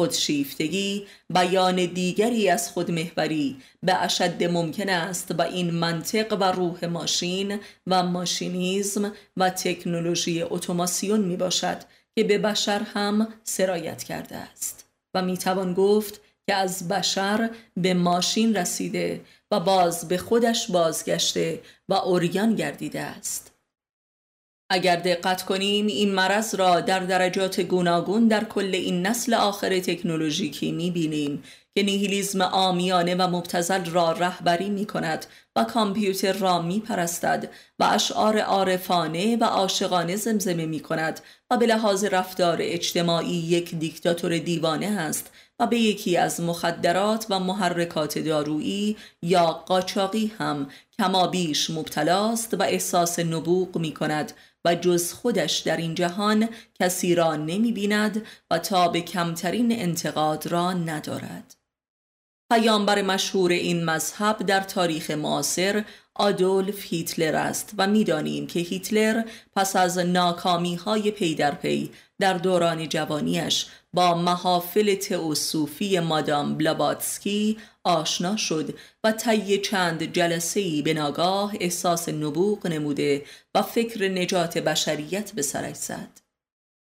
خودشیفتگی 0.01 1.07
بیان 1.31 1.87
دیگری 1.87 2.49
از 2.49 2.71
خودمهوری 2.71 3.57
به 3.83 3.95
اشد 3.95 4.45
ممکن 4.45 4.89
است 4.89 5.35
و 5.39 5.43
این 5.43 5.71
منطق 5.71 6.37
و 6.41 6.45
روح 6.45 6.87
ماشین 6.87 7.59
و 7.87 8.03
ماشینیزم 8.03 9.13
و 9.37 9.51
تکنولوژی 9.51 10.43
اتوماسیون 10.43 11.21
می 11.21 11.37
باشد 11.37 11.77
که 12.15 12.25
به 12.25 12.39
بشر 12.39 12.83
هم 12.95 13.29
سرایت 13.45 14.03
کرده 14.03 14.37
است. 14.37 14.85
و 15.15 15.23
می 15.23 15.39
توان 15.39 15.75
گفت 15.75 16.21
که 16.47 16.55
از 16.55 16.89
بشر 16.89 17.51
به 17.77 17.95
ماشین 17.95 18.57
رسیده 18.57 19.21
و 19.51 19.61
باز 19.61 20.09
به 20.09 20.19
خودش 20.19 20.71
بازگشته 20.71 21.61
و 21.89 21.95
اوریان 21.95 22.55
گردیده 22.55 23.01
است. 23.01 23.53
اگر 24.71 24.97
دقت 24.97 25.43
کنیم 25.43 25.87
این 25.87 26.15
مرض 26.15 26.55
را 26.55 26.81
در 26.81 27.01
درجات 27.01 27.61
گوناگون 27.61 28.29
در 28.29 28.45
کل 28.45 28.71
این 28.75 29.07
نسل 29.07 29.35
آخر 29.35 29.81
تکنولوژیکی 29.81 30.73
می 30.73 30.91
بینیم 30.91 31.43
که 31.75 31.83
نیهیلیزم 31.83 32.41
آمیانه 32.41 33.15
و 33.15 33.29
مبتزل 33.37 33.85
را 33.85 34.13
رهبری 34.13 34.71
می 34.71 34.87
کند 34.87 35.27
و 35.57 35.65
کامپیوتر 35.65 36.33
را 36.33 36.63
می 36.63 36.81
پرستد 36.81 37.51
و 37.79 37.85
اشعار 37.85 38.39
عارفانه 38.39 39.37
و 39.37 39.45
عاشقانه 39.45 40.17
زمزمه 40.17 40.67
می 40.67 40.81
کند 40.81 41.21
و 41.51 41.57
به 41.57 41.67
لحاظ 41.67 42.05
رفتار 42.05 42.59
اجتماعی 42.61 43.35
یک 43.35 43.75
دیکتاتور 43.75 44.39
دیوانه 44.39 44.87
است 44.87 45.31
به 45.67 45.79
یکی 45.79 46.17
از 46.17 46.41
مخدرات 46.41 47.27
و 47.31 47.41
محرکات 47.41 48.19
دارویی 48.19 48.97
یا 49.23 49.47
قاچاقی 49.47 50.33
هم 50.39 50.67
کما 50.99 51.27
بیش 51.27 51.71
مبتلاست 51.71 52.55
و 52.55 52.63
احساس 52.63 53.19
نبوغ 53.19 53.79
می 53.79 53.95
کند 53.95 54.33
و 54.65 54.75
جز 54.75 55.13
خودش 55.13 55.59
در 55.59 55.77
این 55.77 55.95
جهان 55.95 56.49
کسی 56.81 57.15
را 57.15 57.37
نمی 57.37 57.73
بیند 57.73 58.27
و 58.51 58.59
تا 58.59 58.89
به 58.89 59.01
کمترین 59.01 59.73
انتقاد 59.73 60.47
را 60.47 60.73
ندارد. 60.73 61.57
پیامبر 62.53 63.03
مشهور 63.03 63.51
این 63.51 63.85
مذهب 63.85 64.39
در 64.47 64.61
تاریخ 64.61 65.11
معاصر 65.11 65.85
آدولف 66.15 66.85
هیتلر 66.85 67.37
است 67.37 67.75
و 67.79 67.87
می‌دانیم 67.87 68.47
که 68.47 68.61
هیتلر 68.61 69.23
پس 69.57 69.77
از 69.77 69.99
ناکامی 69.99 70.75
های 70.75 71.11
پی 71.11 71.35
در 71.35 71.55
پی 71.55 71.91
در 72.21 72.35
دوران 72.35 72.89
جوانیش 72.89 73.67
با 73.95 74.15
محافل 74.15 74.95
تئوسوفی 74.95 76.01
مادام 76.01 76.59
بلاواتسکی 76.59 77.59
آشنا 77.85 78.37
شد 78.37 78.79
و 79.05 79.13
طی 79.13 79.59
چند 79.59 80.03
جلسه 80.03 80.83
به 80.83 80.95
ناگاه 80.95 81.53
احساس 81.61 82.09
نبوغ 82.09 82.67
نموده 82.67 83.25
و 83.55 83.63
فکر 83.63 84.09
نجات 84.09 84.59
بشریت 84.59 85.33
به 85.33 85.43
سرش 85.43 85.77
زد 85.77 86.21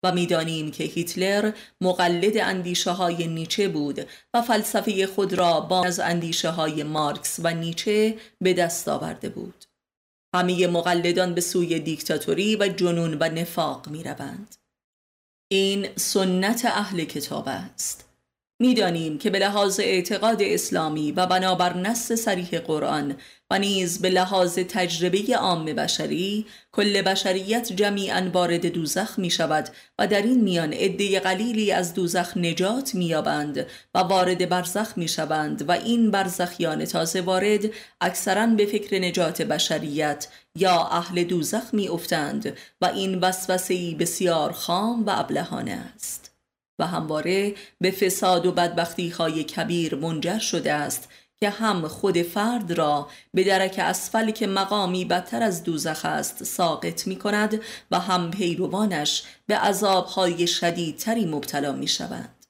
و 0.04 0.12
می‌دانیم 0.12 0.72
که 0.72 0.84
هیتلر 0.84 1.52
مقلد 1.82 2.38
اندیشه 2.38 2.92
های 2.92 3.28
نیچه 3.28 3.68
بود 3.68 4.08
و 4.34 4.42
فلسفه 4.42 5.08
خود 5.08 5.34
را 5.34 5.60
با 5.60 5.84
از 5.84 6.00
اندیشه 6.00 6.50
های 6.50 6.84
مارکس 6.84 7.40
و 7.44 7.54
نیچه 7.54 8.18
به 8.42 8.54
دست 8.54 8.88
آورده 8.88 9.30
بود 9.30 9.66
همه 10.36 10.68
مقلدان 10.68 11.34
به 11.34 11.42
سوی 11.42 11.80
دیکتاتوری 11.80 12.56
و 12.56 12.68
جنون 12.68 13.18
و 13.20 13.30
نفاق 13.30 13.88
می 13.90 14.04
روند. 14.04 14.56
این 15.48 15.88
سنت 15.96 16.66
اهل 16.66 17.04
کتاب 17.04 17.48
است. 17.48 18.06
می‌دانیم 18.60 19.18
که 19.18 19.30
به 19.30 19.40
لحاظ 19.40 19.80
اعتقاد 19.80 20.42
اسلامی 20.42 21.12
و 21.12 21.26
بنابر 21.26 21.78
نص 21.78 22.12
سریح 22.12 22.60
قرآن 22.60 23.16
و 23.52 23.60
نیز 23.60 24.02
به 24.02 24.10
لحاظ 24.10 24.60
تجربه 24.60 25.38
عام 25.38 25.66
بشری 25.66 26.46
کل 26.72 27.02
بشریت 27.02 27.74
جمیعا 27.74 28.30
وارد 28.34 28.66
دوزخ 28.66 29.20
می 29.20 29.30
شود 29.30 29.70
و 30.00 30.08
در 30.08 30.22
این 30.22 30.42
میان 30.42 30.74
عده 30.74 31.20
قلیلی 31.20 31.72
از 31.72 31.94
دوزخ 31.94 32.38
نجات 32.38 32.96
می 32.96 33.06
یابند 33.06 33.66
و 33.96 34.00
وارد 34.00 34.50
برزخ 34.50 34.98
می 34.98 35.08
شوند 35.08 35.70
و 35.70 35.72
این 35.72 36.12
برزخیان 36.12 36.86
تازه 36.86 37.22
وارد 37.22 37.66
اکثرا 38.02 38.48
به 38.48 38.66
فکر 38.66 39.00
نجات 39.00 39.42
بشریت 39.42 40.28
یا 40.56 40.88
اهل 40.92 41.24
دوزخ 41.24 41.74
می 41.74 41.88
افتند 41.88 42.58
و 42.82 42.86
این 42.86 43.20
وسوسه 43.20 43.96
بسیار 43.96 44.52
خام 44.52 45.06
و 45.06 45.10
ابلهانه 45.10 45.72
است. 45.96 46.25
و 46.80 46.88
همواره 46.88 47.54
به 47.82 47.92
فساد 47.92 48.46
و 48.46 48.52
بدبختی 48.52 49.10
های 49.10 49.44
کبیر 49.44 49.96
منجر 49.96 50.40
شده 50.40 50.74
است 50.74 51.10
که 51.40 51.50
هم 51.50 51.88
خود 51.88 52.22
فرد 52.22 52.72
را 52.72 53.08
به 53.34 53.44
درک 53.44 53.76
اسفل 53.80 54.32
که 54.32 54.48
مقامی 54.48 55.06
بدتر 55.06 55.44
از 55.44 55.64
دوزخ 55.64 56.06
است 56.06 56.44
ساقط 56.44 57.08
می 57.08 57.16
کند 57.16 57.62
و 57.92 58.00
هم 58.00 58.32
پیروانش 58.32 59.24
به 59.48 59.58
عذابهای 59.58 60.48
شدیدتری 60.48 61.26
مبتلا 61.26 61.72
می 61.72 61.88
شوند. 61.88 62.46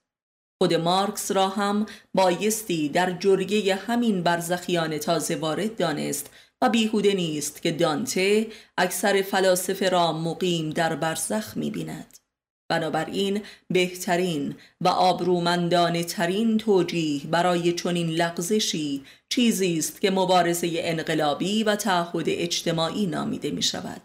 خود 0.61 0.73
مارکس 0.73 1.31
را 1.31 1.49
هم 1.49 1.85
بایستی 2.13 2.89
در 2.89 3.11
جرگه 3.11 3.75
همین 3.75 4.23
برزخیان 4.23 4.97
تازه 4.97 5.35
وارد 5.35 5.75
دانست 5.75 6.29
و 6.61 6.69
بیهوده 6.69 7.13
نیست 7.13 7.61
که 7.61 7.71
دانته 7.71 8.47
اکثر 8.77 9.21
فلاسفه 9.21 9.89
را 9.89 10.13
مقیم 10.13 10.69
در 10.69 10.95
برزخ 10.95 11.57
می 11.57 11.71
بیند. 11.71 12.24
بنابراین 12.69 13.41
بهترین 13.69 14.55
و 14.81 14.87
آبرومندانه 14.87 16.03
ترین 16.03 16.57
توجیه 16.57 17.21
برای 17.31 17.73
چنین 17.73 18.09
لغزشی 18.09 19.03
چیزی 19.29 19.77
است 19.77 20.01
که 20.01 20.11
مبارزه 20.11 20.71
انقلابی 20.73 21.63
و 21.63 21.75
تعهد 21.75 22.25
اجتماعی 22.27 23.05
نامیده 23.05 23.51
می 23.51 23.63
شود. 23.63 24.01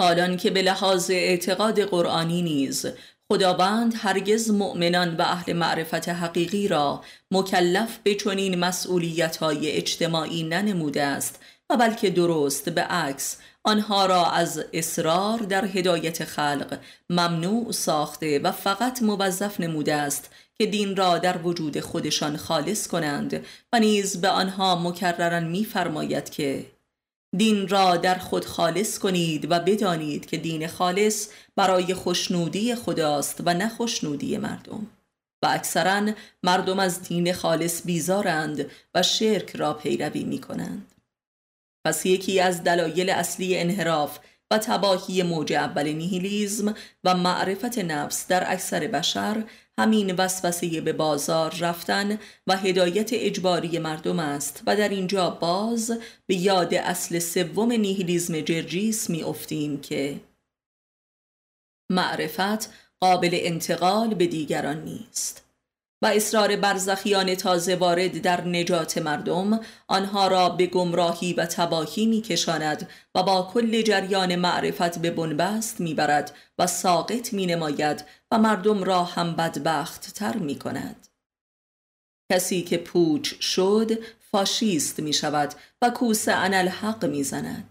حالان 0.00 0.36
که 0.36 0.50
به 0.50 0.62
لحاظ 0.62 1.10
اعتقاد 1.10 1.80
قرآنی 1.80 2.42
نیز 2.42 2.86
خداوند 3.32 3.94
هرگز 3.96 4.50
مؤمنان 4.50 5.16
و 5.16 5.22
اهل 5.22 5.52
معرفت 5.52 6.08
حقیقی 6.08 6.68
را 6.68 7.02
مکلف 7.30 7.98
به 7.98 8.14
چنین 8.14 8.58
مسئولیت 8.58 9.36
های 9.36 9.70
اجتماعی 9.70 10.42
ننموده 10.42 11.02
است 11.02 11.40
و 11.70 11.76
بلکه 11.76 12.10
درست 12.10 12.68
به 12.68 12.80
عکس 12.82 13.36
آنها 13.64 14.06
را 14.06 14.30
از 14.30 14.64
اصرار 14.72 15.38
در 15.38 15.64
هدایت 15.64 16.24
خلق 16.24 16.78
ممنوع 17.10 17.72
ساخته 17.72 18.38
و 18.38 18.52
فقط 18.52 19.02
موظف 19.02 19.60
نموده 19.60 19.94
است 19.94 20.30
که 20.58 20.66
دین 20.66 20.96
را 20.96 21.18
در 21.18 21.38
وجود 21.38 21.80
خودشان 21.80 22.36
خالص 22.36 22.86
کنند 22.86 23.46
و 23.72 23.80
نیز 23.80 24.20
به 24.20 24.28
آنها 24.28 24.76
مکررا 24.76 25.40
می‌فرماید 25.40 26.30
که 26.30 26.66
دین 27.36 27.68
را 27.68 27.96
در 27.96 28.14
خود 28.14 28.44
خالص 28.44 28.98
کنید 28.98 29.50
و 29.50 29.60
بدانید 29.60 30.26
که 30.26 30.36
دین 30.36 30.66
خالص 30.66 31.28
برای 31.56 31.94
خوشنودی 31.94 32.74
خداست 32.74 33.42
و 33.46 33.54
نه 33.54 33.68
خوشنودی 33.68 34.36
مردم 34.38 34.86
و 35.42 35.46
اکثرا 35.46 36.10
مردم 36.42 36.78
از 36.78 37.02
دین 37.02 37.32
خالص 37.32 37.82
بیزارند 37.84 38.70
و 38.94 39.02
شرک 39.02 39.56
را 39.56 39.74
پیروی 39.74 40.24
می 40.24 40.38
کنند. 40.38 40.93
پس 41.84 42.06
یکی 42.06 42.40
از 42.40 42.64
دلایل 42.64 43.10
اصلی 43.10 43.58
انحراف 43.58 44.18
و 44.50 44.58
تباهی 44.58 45.22
موج 45.22 45.52
اول 45.52 45.88
نیهیلیزم 45.88 46.74
و 47.04 47.14
معرفت 47.14 47.78
نفس 47.78 48.26
در 48.26 48.52
اکثر 48.52 48.86
بشر 48.86 49.44
همین 49.78 50.14
وسوسه 50.14 50.80
به 50.80 50.92
بازار 50.92 51.54
رفتن 51.60 52.18
و 52.46 52.56
هدایت 52.56 53.10
اجباری 53.12 53.78
مردم 53.78 54.18
است 54.18 54.62
و 54.66 54.76
در 54.76 54.88
اینجا 54.88 55.30
باز 55.30 55.98
به 56.26 56.34
یاد 56.34 56.74
اصل 56.74 57.18
سوم 57.18 57.72
نیهیلیزم 57.72 58.40
جرجیس 58.40 59.10
می 59.10 59.22
افتیم 59.22 59.80
که 59.80 60.20
معرفت 61.90 62.70
قابل 63.00 63.30
انتقال 63.32 64.14
به 64.14 64.26
دیگران 64.26 64.84
نیست. 64.84 65.43
و 66.04 66.06
اصرار 66.06 66.56
برزخیان 66.56 67.34
تازه 67.34 67.76
وارد 67.76 68.22
در 68.22 68.48
نجات 68.48 68.98
مردم 68.98 69.60
آنها 69.88 70.28
را 70.28 70.48
به 70.48 70.66
گمراهی 70.66 71.32
و 71.32 71.46
تباهی 71.46 72.06
می 72.06 72.22
کشاند 72.22 72.88
و 73.14 73.22
با 73.22 73.50
کل 73.52 73.82
جریان 73.82 74.36
معرفت 74.36 74.98
به 74.98 75.10
بنبست 75.10 75.80
می 75.80 75.94
برد 75.94 76.34
و 76.58 76.66
ساقط 76.66 77.32
می 77.32 77.46
نماید 77.46 78.04
و 78.30 78.38
مردم 78.38 78.84
را 78.84 79.04
هم 79.04 79.36
بدبخت 79.36 80.14
تر 80.14 80.36
می 80.36 80.58
کند. 80.58 81.08
کسی 82.32 82.62
که 82.62 82.78
پوچ 82.78 83.40
شد 83.40 83.98
فاشیست 84.30 85.00
می 85.00 85.12
شود 85.12 85.54
و 85.82 85.90
کوس 85.90 86.28
انالحق 86.28 87.04
می 87.04 87.24
زند. 87.24 87.70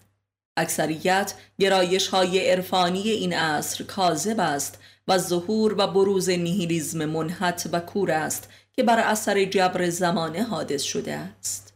اکثریت 0.58 1.34
گرایش 1.60 2.08
های 2.08 2.50
عرفانی 2.52 3.10
این 3.10 3.34
عصر 3.34 3.84
کاذب 3.84 4.40
است 4.40 4.80
و 5.07 5.17
ظهور 5.17 5.75
و 5.77 5.88
بروز 5.88 6.29
نیهیلیزم 6.29 7.05
منحت 7.05 7.69
و 7.72 7.79
کور 7.79 8.12
است 8.12 8.50
که 8.74 8.83
بر 8.83 9.00
اثر 9.00 9.45
جبر 9.45 9.89
زمانه 9.89 10.43
حادث 10.43 10.81
شده 10.81 11.13
است. 11.13 11.73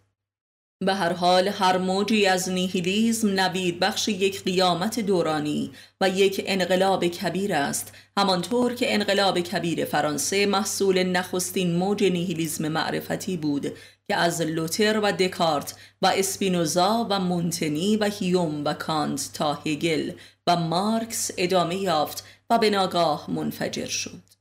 به 0.80 0.94
هر 0.94 1.14
حال 1.14 1.48
هر 1.48 1.78
موجی 1.78 2.26
از 2.26 2.50
نیهیلیزم 2.50 3.40
نوید 3.40 3.80
بخش 3.80 4.08
یک 4.08 4.44
قیامت 4.44 5.00
دورانی 5.00 5.72
و 6.02 6.10
یک 6.10 6.44
انقلاب 6.46 7.08
کبیر 7.08 7.54
است 7.54 7.94
همانطور 8.18 8.74
که 8.74 8.94
انقلاب 8.94 9.40
کبیر 9.40 9.86
فرانسه 9.86 10.46
محصول 10.46 11.04
نخستین 11.04 11.76
موج 11.76 12.04
نیهیلیزم 12.04 12.68
معرفتی 12.68 13.38
بود 13.38 13.74
که 14.08 14.16
از 14.16 14.42
لوتر 14.42 15.00
و 15.00 15.12
دکارت 15.12 15.76
و 16.02 16.12
اسپینوزا 16.16 17.08
و 17.10 17.20
مونتنی 17.20 17.98
و 17.98 18.06
هیوم 18.06 18.66
و 18.66 18.74
کانت 18.74 19.30
تا 19.34 19.54
هگل 19.54 20.12
و 20.48 20.56
مارکس 20.56 21.32
ادامه 21.38 21.76
یافت 21.76 22.24
و 22.50 22.58
به 22.58 22.70
ناگاه 22.70 23.32
منفجر 23.32 23.86
شد. 23.86 24.37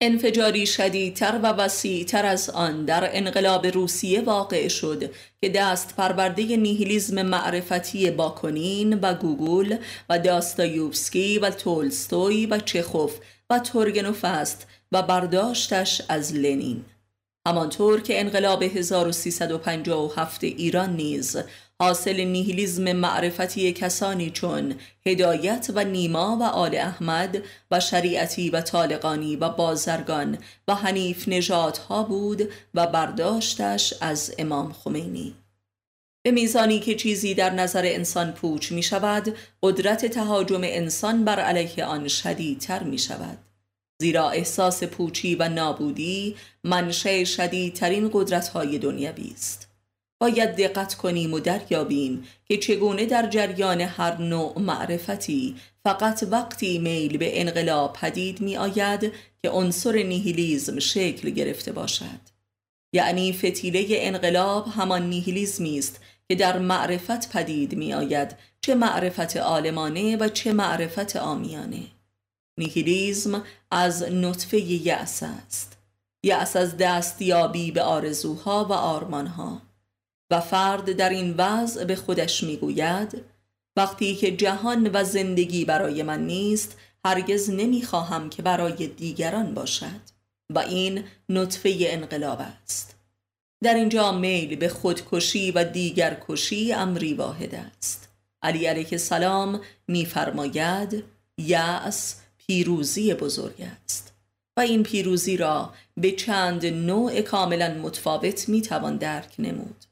انفجاری 0.00 0.66
شدیدتر 0.66 1.40
و 1.42 1.46
وسیعتر 1.46 2.26
از 2.26 2.50
آن 2.50 2.84
در 2.84 3.10
انقلاب 3.12 3.66
روسیه 3.66 4.20
واقع 4.20 4.68
شد 4.68 5.10
که 5.40 5.48
دست 5.48 5.96
پرورده 5.96 6.56
نیهیلیزم 6.56 7.22
معرفتی 7.22 8.10
باکونین 8.10 8.94
و 8.94 9.14
گوگول 9.14 9.76
و 10.08 10.18
داستایوفسکی 10.18 11.38
و 11.38 11.50
تولستوی 11.50 12.46
و 12.46 12.58
چخوف 12.58 13.18
و 13.50 13.58
تورگنوف 13.58 14.24
است 14.24 14.66
و 14.92 15.02
برداشتش 15.02 16.02
از 16.08 16.34
لنین. 16.34 16.84
همانطور 17.46 18.00
که 18.00 18.20
انقلاب 18.20 18.62
1357 18.62 20.44
ایران 20.44 20.96
نیز 20.96 21.36
حاصل 21.82 22.20
نیهیلیزم 22.20 22.92
معرفتی 22.92 23.72
کسانی 23.72 24.30
چون 24.30 24.74
هدایت 25.06 25.70
و 25.74 25.84
نیما 25.84 26.38
و 26.40 26.42
آل 26.42 26.74
احمد 26.74 27.42
و 27.70 27.80
شریعتی 27.80 28.50
و 28.50 28.60
طالقانی 28.60 29.36
و 29.36 29.48
بازرگان 29.48 30.38
و 30.68 30.74
حنیف 30.74 31.28
نجات 31.28 31.78
ها 31.78 32.02
بود 32.02 32.48
و 32.74 32.86
برداشتش 32.86 33.94
از 34.00 34.34
امام 34.38 34.72
خمینی. 34.72 35.34
به 36.24 36.30
میزانی 36.30 36.80
که 36.80 36.94
چیزی 36.94 37.34
در 37.34 37.50
نظر 37.50 37.82
انسان 37.84 38.32
پوچ 38.32 38.72
می 38.72 38.82
شود 38.82 39.36
قدرت 39.62 40.06
تهاجم 40.06 40.60
انسان 40.64 41.24
بر 41.24 41.40
علیه 41.40 41.84
آن 41.84 42.08
شدیدتر 42.08 42.82
می 42.82 42.98
شود. 42.98 43.38
زیرا 44.00 44.30
احساس 44.30 44.84
پوچی 44.84 45.34
و 45.34 45.48
نابودی 45.48 46.36
منشه 46.64 47.24
شدیدترین 47.24 48.10
قدرت 48.12 48.48
های 48.48 48.78
دنیوی 48.78 49.32
است. 49.34 49.67
باید 50.20 50.56
دقت 50.56 50.94
کنیم 50.94 51.34
و 51.34 51.40
دریابیم 51.40 52.24
که 52.44 52.56
چگونه 52.56 53.06
در 53.06 53.26
جریان 53.26 53.80
هر 53.80 54.22
نوع 54.22 54.58
معرفتی 54.58 55.56
فقط 55.84 56.24
وقتی 56.30 56.78
میل 56.78 57.16
به 57.16 57.40
انقلاب 57.40 57.92
پدید 57.92 58.40
می 58.40 58.56
آید 58.56 59.12
که 59.42 59.50
عنصر 59.50 59.92
نیهیلیزم 59.92 60.78
شکل 60.78 61.30
گرفته 61.30 61.72
باشد. 61.72 62.20
یعنی 62.92 63.32
فتیله 63.32 63.86
انقلاب 63.90 64.66
همان 64.66 65.08
نیهیلیزمی 65.08 65.78
است 65.78 66.00
که 66.28 66.34
در 66.34 66.58
معرفت 66.58 67.32
پدید 67.32 67.74
می 67.74 67.94
آید 67.94 68.36
چه 68.60 68.74
معرفت 68.74 69.36
عالمانه 69.36 70.16
و 70.16 70.28
چه 70.28 70.52
معرفت 70.52 71.16
آمیانه 71.16 71.82
نیهیلیزم 72.58 73.44
از 73.70 74.02
نطفه 74.02 74.60
یأس 74.60 75.22
است. 75.22 75.78
یأس 76.22 76.56
از 76.56 76.76
دستیابی 76.76 77.70
به 77.70 77.82
آرزوها 77.82 78.64
و 78.64 78.72
آرمانها. 78.72 79.67
و 80.30 80.40
فرد 80.40 80.92
در 80.92 81.10
این 81.10 81.34
وضع 81.38 81.84
به 81.84 81.96
خودش 81.96 82.42
می‌گوید 82.42 83.24
وقتی 83.76 84.14
که 84.14 84.36
جهان 84.36 84.90
و 84.92 85.04
زندگی 85.04 85.64
برای 85.64 86.02
من 86.02 86.26
نیست 86.26 86.76
هرگز 87.04 87.50
نمی‌خواهم 87.50 88.30
که 88.30 88.42
برای 88.42 88.86
دیگران 88.86 89.54
باشد. 89.54 90.18
و 90.54 90.58
این 90.58 91.04
نطفه 91.28 91.76
انقلاب 91.80 92.38
است. 92.62 92.96
در 93.62 93.74
اینجا 93.74 94.12
میل 94.12 94.56
به 94.56 94.68
خودکشی 94.68 95.50
و 95.50 95.64
دیگرکشی 95.64 96.72
امری 96.72 97.14
واحد 97.14 97.54
است. 97.54 98.08
علی 98.42 98.66
علیه 98.66 98.88
السلام 98.92 99.60
میفرماید 99.88 101.04
یأس 101.38 102.14
پیروزی 102.38 103.14
بزرگ 103.14 103.68
است. 103.84 104.12
و 104.56 104.60
این 104.60 104.82
پیروزی 104.82 105.36
را 105.36 105.72
به 105.96 106.12
چند 106.12 106.66
نوع 106.66 107.20
کاملا 107.20 107.74
متفاوت 107.74 108.48
می‌توان 108.48 108.96
درک 108.96 109.34
نمود. 109.38 109.84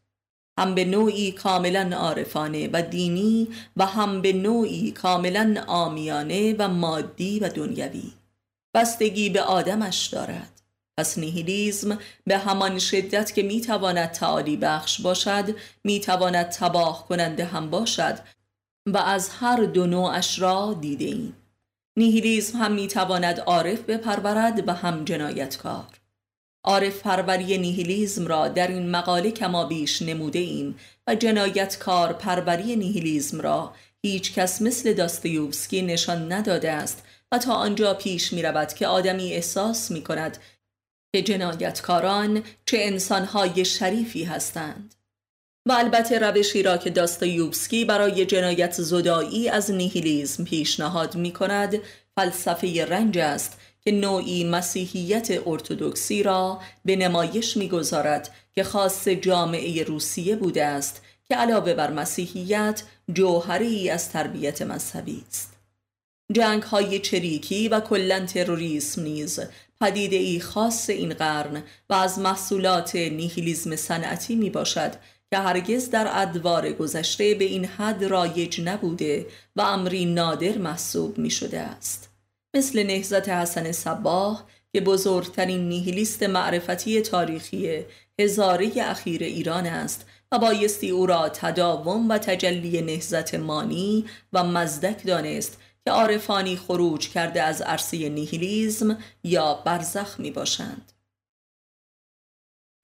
هم 0.59 0.75
به 0.75 0.85
نوعی 0.85 1.33
کاملا 1.33 1.97
عارفانه 1.97 2.71
و 2.73 2.83
دینی 2.83 3.49
و 3.77 3.87
هم 3.87 4.23
به 4.23 4.33
نوعی 4.33 4.90
کاملا 4.90 5.64
آمیانه 5.66 6.55
و 6.59 6.69
مادی 6.69 7.38
و 7.38 7.49
دنیوی. 7.49 8.12
بستگی 8.75 9.31
به 9.31 9.42
آدمش 9.42 10.07
دارد. 10.07 10.62
پس 10.99 11.19
نیهیلیزم 11.19 11.99
به 12.27 12.38
همان 12.38 12.79
شدت 12.79 13.35
که 13.35 13.42
می‌تواند 13.42 14.11
تعالی 14.11 14.57
بخش 14.57 15.01
باشد 15.01 15.57
می‌تواند 15.85 16.47
تباه 16.47 17.07
کننده 17.09 17.45
هم 17.45 17.71
باشد 17.71 18.19
و 18.87 18.99
از 18.99 19.29
هر 19.29 19.57
دو 19.57 19.87
نوعش 19.87 20.38
را 20.38 20.77
دیده 20.81 21.05
ایم 21.05 21.37
نیهیلیزم 21.97 22.59
هم 22.59 22.73
می‌تواند 22.73 23.40
عارف 23.40 23.81
بپرورد 23.81 24.69
و 24.69 24.73
هم 24.73 25.05
جنایتکار. 25.05 25.87
عارف 26.66 27.00
پروری 27.02 27.59
نیهیلیزم 27.59 28.26
را 28.26 28.48
در 28.48 28.68
این 28.68 28.90
مقاله 28.90 29.31
کما 29.31 29.64
بیش 29.64 30.02
نموده 30.02 30.38
ایم 30.38 30.79
و 31.07 31.14
جنایتکار 31.14 32.12
پروری 32.12 32.76
نیهیلیزم 32.76 33.40
را 33.40 33.74
هیچ 34.02 34.35
کس 34.35 34.62
مثل 34.62 34.92
داستیوفسکی 34.92 35.83
نشان 35.83 36.33
نداده 36.33 36.72
است 36.72 37.02
و 37.33 37.38
تا 37.38 37.55
آنجا 37.55 37.94
پیش 37.94 38.33
می 38.33 38.42
رود 38.42 38.72
که 38.72 38.87
آدمی 38.87 39.33
احساس 39.33 39.90
می 39.90 40.05
کند 40.05 40.38
که 41.16 41.22
جنایتکاران 41.22 42.42
چه 42.66 42.79
انسانهای 42.81 43.64
شریفی 43.64 44.24
هستند. 44.24 44.94
و 45.68 45.72
البته 45.72 46.18
روشی 46.18 46.62
را 46.62 46.76
که 46.76 46.90
داستایوفسکی 46.90 47.85
برای 47.85 48.26
جنایت 48.26 48.72
زدایی 48.72 49.48
از 49.48 49.70
نیهیلیزم 49.70 50.44
پیشنهاد 50.44 51.16
می 51.16 51.33
کند 51.33 51.76
فلسفه 52.16 52.85
رنج 52.85 53.18
است 53.18 53.59
که 53.87 53.92
نوعی 53.92 54.44
مسیحیت 54.44 55.29
ارتودکسی 55.46 56.22
را 56.22 56.61
به 56.85 56.96
نمایش 56.96 57.57
می‌گذارد 57.57 58.35
که 58.55 58.64
خاص 58.64 59.09
جامعه 59.09 59.83
روسیه 59.83 60.37
بوده 60.37 60.64
است 60.64 61.03
که 61.29 61.37
علاوه 61.37 61.75
بر 61.75 61.90
مسیحیت 61.90 62.83
جوهری 63.12 63.90
از 63.90 64.11
تربیت 64.11 64.62
مذهبی 64.62 65.25
است. 65.29 65.53
جنگ 66.33 66.62
های 66.62 66.99
چریکی 66.99 67.68
و 67.68 67.81
کلا 67.81 68.27
تروریسم 68.27 69.03
نیز 69.03 69.40
پدیده 69.81 70.16
ای 70.16 70.40
خاص 70.40 70.90
این 70.90 71.14
قرن 71.14 71.62
و 71.90 71.94
از 71.94 72.18
محصولات 72.18 72.96
نیهیلیزم 72.96 73.77
صنعتی 73.77 74.35
می 74.37 74.51
باشد 74.51 74.92
که 75.31 75.38
هرگز 75.38 75.90
در 75.90 76.09
ادوار 76.11 76.72
گذشته 76.72 77.35
به 77.35 77.44
این 77.44 77.64
حد 77.64 78.05
رایج 78.05 78.61
نبوده 78.61 79.27
و 79.57 79.61
امری 79.61 80.05
نادر 80.05 80.59
محسوب 80.59 81.18
می 81.18 81.31
شده 81.31 81.61
است. 81.61 82.15
مثل 82.57 82.83
نهزت 82.83 83.29
حسن 83.29 83.73
صباه 83.73 84.47
که 84.73 84.81
بزرگترین 84.81 85.69
نیهیلیست 85.69 86.23
معرفتی 86.23 87.01
تاریخی 87.01 87.85
هزاره 88.19 88.73
اخیر 88.83 89.23
ایران 89.23 89.66
است 89.66 90.07
و 90.33 90.38
بایستی 90.38 90.90
او 90.90 91.07
را 91.07 91.29
تداوم 91.29 92.09
و 92.09 92.19
تجلی 92.19 92.83
نهزت 92.83 93.35
مانی 93.35 94.05
و 94.33 94.45
مزدک 94.45 95.07
دانست 95.07 95.59
که 95.85 95.90
عارفانی 95.90 96.57
خروج 96.57 97.09
کرده 97.09 97.42
از 97.42 97.62
عرصه 97.62 98.09
نیهیلیزم 98.09 98.99
یا 99.25 99.55
برزخ 99.55 100.21
می 100.21 100.31
باشند. 100.31 100.92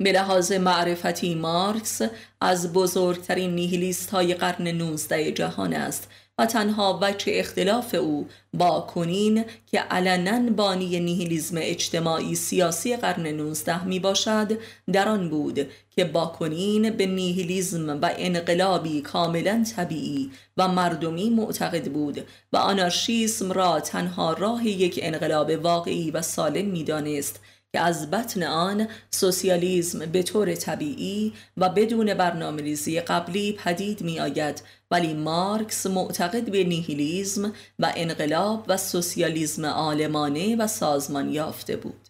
به 0.03 0.13
لحاظ 0.13 0.53
معرفتی 0.53 1.35
مارکس 1.35 2.01
از 2.41 2.73
بزرگترین 2.73 3.55
نیهیلیست 3.55 4.11
های 4.11 4.35
قرن 4.35 4.69
19 4.69 5.33
جهان 5.33 5.75
است 5.75 6.09
و 6.39 6.47
تنها 6.47 6.99
وجه 7.03 7.33
اختلاف 7.35 7.95
او 7.95 8.29
با 8.55 8.81
کنین 8.81 9.45
که 9.67 9.81
علنا 9.81 10.53
بانی 10.53 11.01
نیهیلیزم 11.01 11.57
اجتماعی 11.61 12.35
سیاسی 12.35 12.97
قرن 12.97 13.27
19 13.27 13.85
می 13.85 14.01
باشد 14.01 14.59
در 14.93 15.09
آن 15.09 15.31
بود 15.31 15.71
که 15.91 16.05
با 16.05 16.27
کنین 16.27 16.91
به 16.91 17.07
نیهیلیزم 17.07 18.01
و 18.03 18.11
انقلابی 18.17 19.01
کاملا 19.01 19.65
طبیعی 19.77 20.31
و 20.57 20.69
مردمی 20.69 21.31
معتقد 21.31 21.93
بود 21.93 22.27
و 22.53 22.57
آنارشیسم 22.57 23.53
را 23.53 23.81
تنها 23.81 24.33
راه 24.33 24.67
یک 24.67 25.01
انقلاب 25.03 25.51
واقعی 25.51 26.11
و 26.11 26.23
سالم 26.23 26.67
می 26.67 26.85
دانست. 26.85 27.41
که 27.73 27.81
از 27.81 28.11
بطن 28.11 28.43
آن 28.43 28.89
سوسیالیزم 29.11 30.07
به 30.07 30.23
طور 30.23 30.55
طبیعی 30.55 31.33
و 31.57 31.69
بدون 31.69 32.15
برنامه 32.15 32.63
ریزی 32.63 33.01
قبلی 33.01 33.53
پدید 33.53 34.03
می 34.03 34.21
آید 34.21 34.63
ولی 34.91 35.15
مارکس 35.15 35.87
معتقد 35.87 36.51
به 36.51 36.65
نیهیلیزم 36.65 37.53
و 37.79 37.93
انقلاب 37.97 38.65
و 38.69 38.77
سوسیالیزم 38.77 39.65
آلمانه 39.65 40.57
و 40.57 40.67
سازمان 40.67 41.33
یافته 41.33 41.77
بود. 41.77 42.09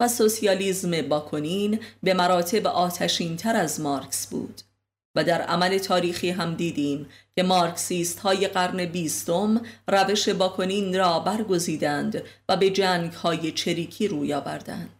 و 0.00 0.08
سوسیالیزم 0.08 1.02
باکنین 1.02 1.80
به 2.02 2.14
مراتب 2.14 2.66
آتشین 2.66 3.36
تر 3.36 3.56
از 3.56 3.80
مارکس 3.80 4.26
بود. 4.26 4.60
و 5.14 5.24
در 5.24 5.42
عمل 5.42 5.78
تاریخی 5.78 6.30
هم 6.30 6.54
دیدیم 6.54 7.06
که 7.36 7.42
مارکسیست 7.42 8.18
های 8.18 8.48
قرن 8.48 8.84
بیستم 8.84 9.62
روش 9.88 10.28
باکنین 10.28 10.98
را 10.98 11.20
برگزیدند 11.20 12.22
و 12.48 12.56
به 12.56 12.70
جنگ 12.70 13.12
های 13.12 13.52
چریکی 13.52 14.08
روی 14.08 14.34
آوردند. 14.34 14.97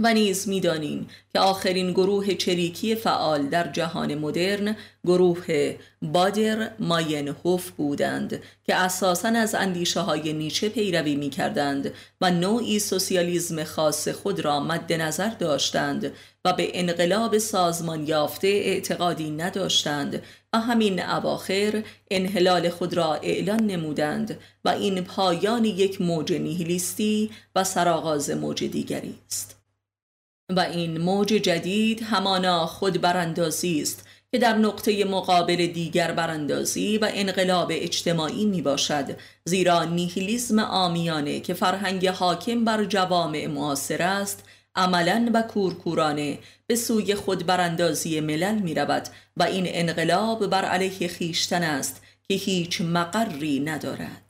و 0.00 0.14
نیز 0.14 0.48
می‌دانیم 0.48 1.08
که 1.32 1.40
آخرین 1.40 1.92
گروه 1.92 2.34
چریکی 2.34 2.94
فعال 2.94 3.46
در 3.46 3.72
جهان 3.72 4.14
مدرن 4.14 4.76
گروه 5.04 5.74
بادر 6.02 6.70
ماینهوف 6.78 7.70
بودند 7.70 8.42
که 8.64 8.74
اساسا 8.74 9.28
از 9.28 9.54
اندیشه 9.54 10.00
های 10.00 10.32
نیچه 10.32 10.68
پیروی 10.68 11.16
می 11.16 11.30
کردند 11.30 11.92
و 12.20 12.30
نوعی 12.30 12.78
سوسیالیزم 12.78 13.64
خاص 13.64 14.08
خود 14.08 14.40
را 14.40 14.60
مد 14.60 14.92
نظر 14.92 15.28
داشتند 15.28 16.12
و 16.44 16.52
به 16.52 16.70
انقلاب 16.74 17.38
سازمان 17.38 18.06
یافته 18.06 18.48
اعتقادی 18.48 19.30
نداشتند 19.30 20.22
و 20.52 20.60
همین 20.60 21.02
اواخر 21.02 21.82
انحلال 22.10 22.68
خود 22.68 22.94
را 22.94 23.14
اعلان 23.14 23.66
نمودند 23.66 24.38
و 24.64 24.68
این 24.68 25.04
پایان 25.04 25.64
یک 25.64 26.00
موج 26.00 26.32
نیهیلیستی 26.32 27.30
و 27.56 27.64
سرآغاز 27.64 28.30
موج 28.30 28.64
دیگری 28.64 29.14
است. 29.26 29.57
و 30.56 30.60
این 30.60 30.98
موج 30.98 31.28
جدید 31.28 32.02
همانا 32.02 32.66
خود 32.66 33.00
براندازی 33.00 33.82
است 33.82 34.08
که 34.32 34.38
در 34.38 34.56
نقطه 34.56 35.04
مقابل 35.04 35.66
دیگر 35.66 36.12
براندازی 36.12 36.98
و 36.98 37.10
انقلاب 37.14 37.72
اجتماعی 37.74 38.46
می 38.46 38.62
باشد 38.62 39.16
زیرا 39.44 39.84
نیهیلیزم 39.84 40.58
آمیانه 40.58 41.40
که 41.40 41.54
فرهنگ 41.54 42.08
حاکم 42.08 42.64
بر 42.64 42.84
جوامع 42.84 43.46
معاصر 43.46 44.02
است 44.02 44.44
عملا 44.74 45.30
و 45.34 45.42
کورکورانه 45.42 46.38
به 46.66 46.74
سوی 46.74 47.14
خود 47.14 47.46
براندازی 47.46 48.20
ملل 48.20 48.58
می 48.58 48.74
رود 48.74 49.08
و 49.36 49.42
این 49.42 49.64
انقلاب 49.68 50.46
بر 50.46 50.64
علیه 50.64 51.08
خیشتن 51.08 51.62
است 51.62 52.02
که 52.28 52.34
هیچ 52.34 52.80
مقری 52.80 53.60
ندارد. 53.60 54.27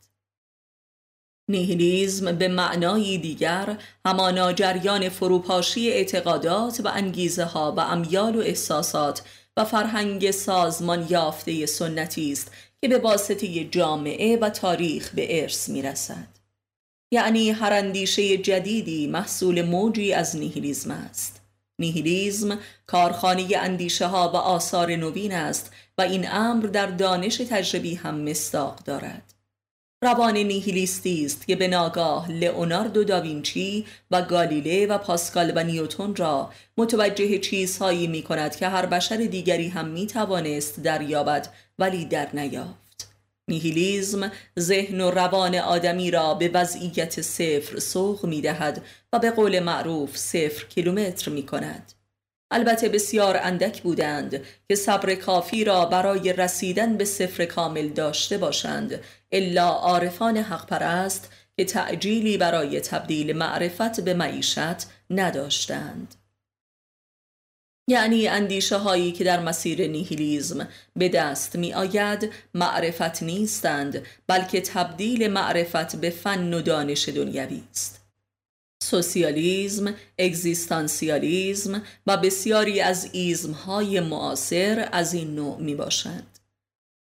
نیهیلیزم 1.49 2.33
به 2.33 2.49
معنای 2.49 3.19
دیگر 3.19 3.77
همانا 4.07 4.53
جریان 4.53 5.09
فروپاشی 5.09 5.91
اعتقادات 5.91 6.81
و 6.85 6.89
انگیزه 6.89 7.45
ها 7.45 7.75
و 7.77 7.81
امیال 7.81 8.37
و 8.37 8.41
احساسات 8.41 9.23
و 9.57 9.65
فرهنگ 9.65 10.31
سازمان 10.31 11.07
یافته 11.11 11.67
سنتی 11.67 12.33
است 12.33 12.53
که 12.81 12.89
به 12.89 12.99
واسطه 12.99 13.65
جامعه 13.65 14.37
و 14.37 14.51
تاریخ 14.51 15.11
به 15.15 15.43
ارث 15.43 15.69
می 15.69 15.83
رسد. 15.83 16.29
یعنی 17.11 17.51
هر 17.51 17.73
اندیشه 17.73 18.37
جدیدی 18.37 19.07
محصول 19.07 19.63
موجی 19.63 20.13
از 20.13 20.37
نیهیلیزم 20.37 20.91
است. 20.91 21.41
نیهیلیزم 21.79 22.59
کارخانه 22.87 23.47
اندیشه 23.57 24.07
ها 24.07 24.29
و 24.29 24.37
آثار 24.37 24.97
نوین 24.97 25.33
است 25.33 25.73
و 25.99 26.03
این 26.03 26.31
امر 26.31 26.67
در 26.67 26.87
دانش 26.87 27.37
تجربی 27.37 27.95
هم 27.95 28.21
مستاق 28.21 28.79
دارد. 28.85 29.38
روان 30.03 30.37
نیهیلیستی 30.37 31.25
است 31.25 31.47
که 31.47 31.57
به 31.57 31.69
ناگاه 31.69 32.31
لئوناردو 32.31 33.05
داوینچی 33.05 33.87
و 34.11 34.23
گالیله 34.23 34.87
و 34.87 34.99
پاسکال 34.99 35.53
و 35.57 35.65
نیوتون 35.65 36.17
را 36.17 36.51
متوجه 36.77 37.39
چیزهایی 37.39 38.07
می 38.07 38.23
کند 38.23 38.57
که 38.57 38.69
هر 38.69 38.87
بشر 38.87 39.17
دیگری 39.17 39.69
هم 39.69 39.89
می 39.89 40.07
توانست 40.07 40.81
دریابد 40.81 41.49
ولی 41.79 42.05
در 42.05 42.29
نیافت. 42.35 43.09
نیهیلیزم 43.49 44.33
ذهن 44.59 45.01
و 45.01 45.11
روان 45.11 45.55
آدمی 45.55 46.11
را 46.11 46.35
به 46.35 46.49
وضعیت 46.49 47.21
صفر 47.21 47.79
سوق 47.79 48.27
می 48.27 48.41
دهد 48.41 48.83
و 49.13 49.19
به 49.19 49.31
قول 49.31 49.61
معروف 49.61 50.17
صفر 50.17 50.65
کیلومتر 50.65 51.31
می 51.31 51.47
کند 51.47 51.93
البته 52.51 52.89
بسیار 52.89 53.37
اندک 53.43 53.83
بودند 53.83 54.43
که 54.69 54.75
صبر 54.75 55.15
کافی 55.15 55.65
را 55.65 55.85
برای 55.85 56.33
رسیدن 56.33 56.97
به 56.97 57.05
صفر 57.05 57.45
کامل 57.45 57.89
داشته 57.89 58.39
باشند 58.39 59.01
الا 59.33 59.69
عارفان 59.69 60.37
حق 60.37 60.67
پرست 60.67 61.33
که 61.57 61.65
تعجیلی 61.65 62.39
برای 62.39 62.81
تبدیل 62.81 63.37
معرفت 63.37 64.01
به 64.01 64.15
معیشت 64.15 64.87
نداشتند 65.11 66.15
یعنی 67.89 68.29
اندیشه 68.29 68.77
هایی 68.77 69.13
که 69.13 69.25
در 69.25 69.41
مسیر 69.41 69.87
نیهیلیزم 69.87 70.69
به 70.97 71.09
دست 71.09 71.57
می 71.57 71.75
آید 71.75 72.33
معرفت 72.55 73.23
نیستند 73.23 74.03
بلکه 74.27 74.61
تبدیل 74.61 75.29
معرفت 75.29 75.97
به 75.97 76.11
فن 76.11 76.55
و 76.55 76.63
دانش 76.63 77.09
دنیوی 77.09 77.63
است 77.71 77.99
سوسیالیزم، 78.83 79.95
اگزیستانسیالیزم 80.19 81.83
و 82.07 82.17
بسیاری 82.17 82.81
از 82.81 83.09
ایزمهای 83.13 84.01
معاصر 84.01 84.89
از 84.93 85.15
این 85.15 85.35
نوع 85.35 85.61
می 85.61 85.75
باشند. 85.75 86.38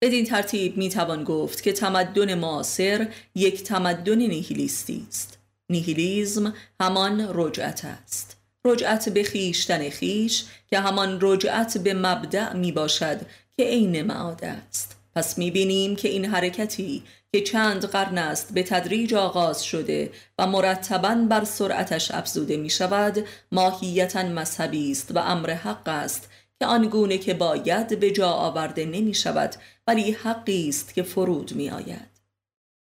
بدین 0.03 0.25
ترتیب 0.25 0.77
می 0.77 0.89
توان 0.89 1.25
گفت 1.25 1.63
که 1.63 1.73
تمدن 1.73 2.35
معاصر 2.35 3.09
یک 3.35 3.63
تمدن 3.63 4.19
نیهیلیستی 4.19 5.07
است. 5.09 5.39
نیهیلیزم 5.71 6.55
همان 6.81 7.31
رجعت 7.35 7.85
است. 7.85 8.37
رجعت 8.65 9.09
به 9.09 9.23
خیشتن 9.23 9.91
خیش 9.91 10.45
که 10.67 10.79
همان 10.79 11.19
رجعت 11.21 11.79
به 11.79 11.95
مبدع 11.95 12.53
می 12.53 12.73
باشد 12.73 13.21
که 13.57 13.65
عین 13.65 14.03
معاد 14.03 14.45
است. 14.45 14.97
پس 15.15 15.39
می 15.39 15.51
بینیم 15.51 15.97
که 15.97 16.09
این 16.09 16.25
حرکتی 16.25 17.03
که 17.33 17.41
چند 17.41 17.85
قرن 17.85 18.19
است 18.19 18.55
به 18.55 18.63
تدریج 18.63 19.15
آغاز 19.15 19.65
شده 19.65 20.11
و 20.39 20.47
مرتبا 20.47 21.15
بر 21.15 21.45
سرعتش 21.45 22.11
افزوده 22.11 22.57
می 22.57 22.71
شود 22.71 23.25
ماهیتا 23.53 24.23
مذهبی 24.23 24.91
است 24.91 25.17
و 25.17 25.19
امر 25.19 25.51
حق 25.51 25.89
است 25.89 26.29
که 26.63 26.67
آنگونه 26.67 27.19
که 27.19 27.35
باید 27.35 28.01
به 28.01 28.11
جا 28.11 28.29
آورده 28.29 28.85
نمی 28.85 29.15
شود 29.15 29.55
ولی 29.87 30.13
حقی 30.13 30.69
است 30.69 30.95
که 30.95 31.03
فرود 31.03 31.53
می 31.55 31.71
آید. 31.71 32.11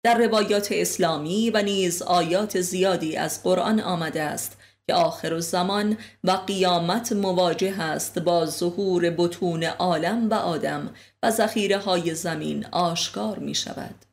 در 0.03 0.17
روایات 0.17 0.67
اسلامی 0.71 1.49
و 1.49 1.61
نیز 1.61 2.01
آیات 2.01 2.61
زیادی 2.61 3.15
از 3.15 3.43
قرآن 3.43 3.79
آمده 3.79 4.21
است 4.21 4.57
که 4.87 4.93
آخر 4.93 5.39
زمان 5.39 5.97
و 6.23 6.31
قیامت 6.31 7.11
مواجه 7.11 7.81
است 7.81 8.19
با 8.19 8.45
ظهور 8.45 9.09
بتون 9.09 9.63
عالم 9.63 10.29
و 10.29 10.33
آدم 10.33 10.93
و 11.23 11.31
ذخیره 11.31 11.77
های 11.77 12.15
زمین 12.15 12.65
آشکار 12.71 13.39
می 13.39 13.55
شود. 13.55 14.08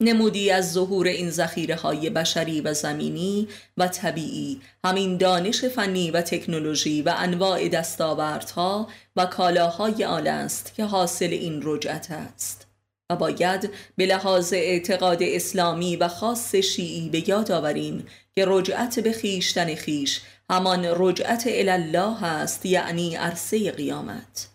نمودی 0.00 0.50
از 0.50 0.72
ظهور 0.72 1.06
این 1.06 1.30
ذخیره 1.30 1.74
های 1.74 2.10
بشری 2.10 2.60
و 2.60 2.74
زمینی 2.74 3.48
و 3.76 3.88
طبیعی 3.88 4.60
همین 4.84 5.16
دانش 5.16 5.64
فنی 5.64 6.10
و 6.10 6.22
تکنولوژی 6.22 7.02
و 7.02 7.14
انواع 7.16 7.68
دستاوردها 7.68 8.88
و 9.16 9.26
کالاهای 9.26 10.04
آل 10.04 10.26
است 10.26 10.74
که 10.74 10.84
حاصل 10.84 11.28
این 11.30 11.60
رجعت 11.64 12.10
است. 12.10 12.66
و 13.10 13.16
باید 13.16 13.70
به 13.96 14.06
لحاظ 14.06 14.52
اعتقاد 14.52 15.22
اسلامی 15.22 15.96
و 15.96 16.08
خاص 16.08 16.54
شیعی 16.54 17.08
به 17.08 17.28
یاد 17.28 17.50
آوریم 17.50 18.06
که 18.34 18.44
رجعت 18.46 19.00
به 19.00 19.12
خیشتن 19.12 19.74
خیش 19.74 20.20
همان 20.50 20.84
رجعت 20.96 21.44
الله 21.46 22.24
است 22.24 22.66
یعنی 22.66 23.16
عرصه 23.16 23.70
قیامت. 23.70 24.48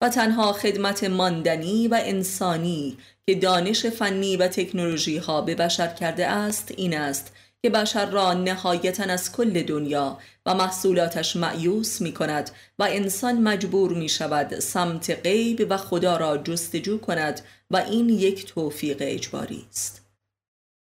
و 0.00 0.08
تنها 0.08 0.52
خدمت 0.52 1.04
ماندنی 1.04 1.88
و 1.88 2.00
انسانی 2.02 2.98
که 3.26 3.34
دانش 3.34 3.86
فنی 3.86 4.36
و 4.36 4.48
تکنولوژی 4.48 5.16
ها 5.16 5.40
به 5.40 5.54
بشر 5.54 5.86
کرده 5.86 6.26
است 6.26 6.72
این 6.76 6.96
است 6.96 7.32
که 7.62 7.70
بشر 7.70 8.06
را 8.06 8.34
نهایتا 8.34 9.04
از 9.04 9.32
کل 9.32 9.62
دنیا 9.62 10.18
و 10.46 10.54
محصولاتش 10.54 11.36
معیوس 11.36 12.00
می 12.00 12.12
کند 12.12 12.50
و 12.78 12.82
انسان 12.90 13.42
مجبور 13.42 13.92
می 13.92 14.08
شود 14.08 14.58
سمت 14.58 15.10
غیب 15.10 15.66
و 15.70 15.76
خدا 15.76 16.16
را 16.16 16.38
جستجو 16.38 16.98
کند 16.98 17.40
و 17.70 17.76
این 17.76 18.08
یک 18.08 18.46
توفیق 18.46 18.96
اجباری 19.00 19.66
است. 19.70 20.08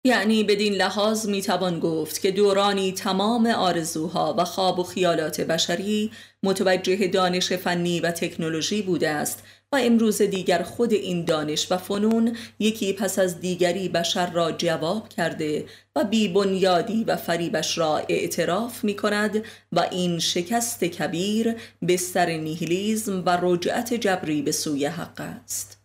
یعنی 0.08 0.44
بدین 0.44 0.74
لحاظ 0.74 1.28
می 1.28 1.42
توان 1.42 1.80
گفت 1.80 2.22
که 2.22 2.32
دورانی 2.32 2.92
تمام 2.92 3.48
آرزوها 3.48 4.36
و 4.38 4.46
خواب 4.46 4.80
و 4.80 4.84
خیالات 4.84 5.42
بشری 5.42 6.12
متوجه 6.44 7.08
دانش 7.08 7.54
فنی 7.54 8.00
و 8.00 8.12
تکنولوژی 8.12 8.82
بوده 8.82 9.10
است 9.10 9.44
و 9.72 9.76
امروز 9.76 10.22
دیگر 10.22 10.64
خود 10.64 10.94
این 10.94 11.26
دانش 11.26 11.72
و 11.72 11.78
فنون 11.78 12.36
یکی 12.60 12.94
پس 12.94 13.20
از 13.20 13.40
دیگری 13.40 13.90
بشر 13.90 14.32
را 14.32 14.52
جواب 14.52 15.10
کرده 15.10 15.66
و 15.96 16.04
بی 16.04 16.28
بنیادی 16.28 17.04
و 17.04 17.16
فریبش 17.16 17.78
را 17.78 17.98
اعتراف 17.98 18.84
می 18.84 18.96
کند 18.96 19.44
و 19.72 19.80
این 19.92 20.20
شکست 20.20 20.84
کبیر 20.84 21.56
بستر 21.88 22.38
نیهیلیزم 22.38 23.24
و 23.26 23.38
رجعت 23.42 23.94
جبری 23.94 24.42
به 24.42 24.52
سوی 24.52 24.86
حق 24.86 25.22
است. 25.22 25.77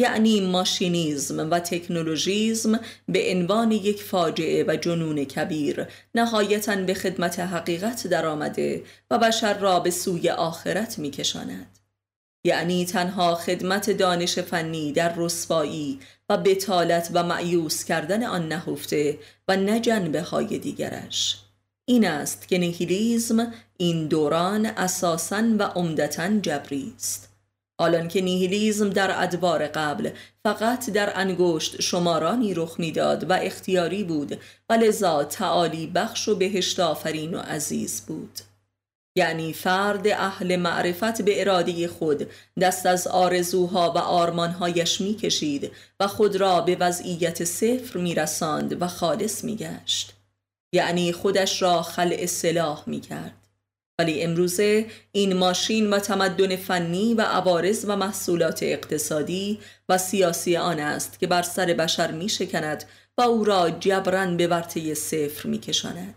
یعنی 0.00 0.40
ماشینیزم 0.40 1.50
و 1.50 1.58
تکنولوژیزم 1.58 2.80
به 3.08 3.30
عنوان 3.30 3.72
یک 3.72 4.02
فاجعه 4.02 4.64
و 4.68 4.76
جنون 4.76 5.24
کبیر 5.24 5.86
نهایتا 6.14 6.76
به 6.76 6.94
خدمت 6.94 7.40
حقیقت 7.40 8.06
درآمده 8.06 8.82
و 9.10 9.18
بشر 9.18 9.58
را 9.58 9.80
به 9.80 9.90
سوی 9.90 10.28
آخرت 10.28 10.98
می 10.98 11.10
کشاند. 11.10 11.78
یعنی 12.44 12.86
تنها 12.86 13.34
خدمت 13.34 13.90
دانش 13.90 14.38
فنی 14.38 14.92
در 14.92 15.14
رسوایی 15.16 16.00
و 16.28 16.36
بتالت 16.36 17.10
و 17.14 17.22
معیوس 17.22 17.84
کردن 17.84 18.22
آن 18.22 18.48
نهفته 18.48 19.18
و 19.48 19.56
نه 19.56 19.80
جنبه 19.80 20.22
های 20.22 20.58
دیگرش 20.58 21.38
این 21.84 22.06
است 22.06 22.48
که 22.48 22.58
نیهیلیزم 22.58 23.52
این 23.76 24.06
دوران 24.06 24.66
اساساً 24.66 25.42
و 25.58 25.62
عمدتا 25.62 26.38
جبری 26.38 26.92
است 26.96 27.29
حالان 27.80 28.08
که 28.08 28.20
نیهیلیزم 28.20 28.90
در 28.90 29.22
ادوار 29.22 29.66
قبل 29.66 30.10
فقط 30.42 30.90
در 30.90 31.12
انگشت 31.18 31.80
شمارانی 31.80 32.54
رخ 32.54 32.74
می‌داد 32.78 33.30
و 33.30 33.32
اختیاری 33.32 34.04
بود 34.04 34.40
و 34.70 34.72
لذا 34.72 35.24
تعالی 35.24 35.86
بخش 35.86 36.28
و 36.28 36.34
بهشت 36.34 36.80
آفرین 36.80 37.34
و 37.34 37.38
عزیز 37.38 38.02
بود. 38.06 38.38
یعنی 39.16 39.52
فرد 39.52 40.08
اهل 40.08 40.56
معرفت 40.56 41.22
به 41.22 41.40
اراده 41.40 41.88
خود 41.88 42.30
دست 42.60 42.86
از 42.86 43.06
آرزوها 43.06 43.92
و 43.92 43.98
آرمانهایش 43.98 45.00
می‌کشید 45.00 45.70
و 46.00 46.06
خود 46.06 46.36
را 46.36 46.60
به 46.60 46.76
وضعیت 46.80 47.44
صفر 47.44 47.98
میرساند 47.98 48.82
و 48.82 48.86
خالص 48.86 49.44
میگشت. 49.44 50.12
یعنی 50.72 51.12
خودش 51.12 51.62
را 51.62 51.82
خلع 51.82 52.26
سلاح 52.26 52.82
می‌کرد. 52.86 53.39
ولی 54.00 54.22
امروزه 54.22 54.86
این 55.12 55.36
ماشین 55.36 55.90
و 55.90 55.98
تمدن 55.98 56.56
فنی 56.56 57.14
و 57.14 57.20
عوارض 57.20 57.84
و 57.88 57.96
محصولات 57.96 58.62
اقتصادی 58.62 59.58
و 59.88 59.98
سیاسی 59.98 60.56
آن 60.56 60.80
است 60.80 61.18
که 61.18 61.26
بر 61.26 61.42
سر 61.42 61.66
بشر 61.66 62.10
می 62.10 62.28
شکند 62.28 62.84
و 63.18 63.22
او 63.22 63.44
را 63.44 63.70
جبران 63.70 64.36
به 64.36 64.46
ورطه 64.46 64.94
صفر 64.94 65.48
می 65.48 65.58
کشاند. 65.58 66.14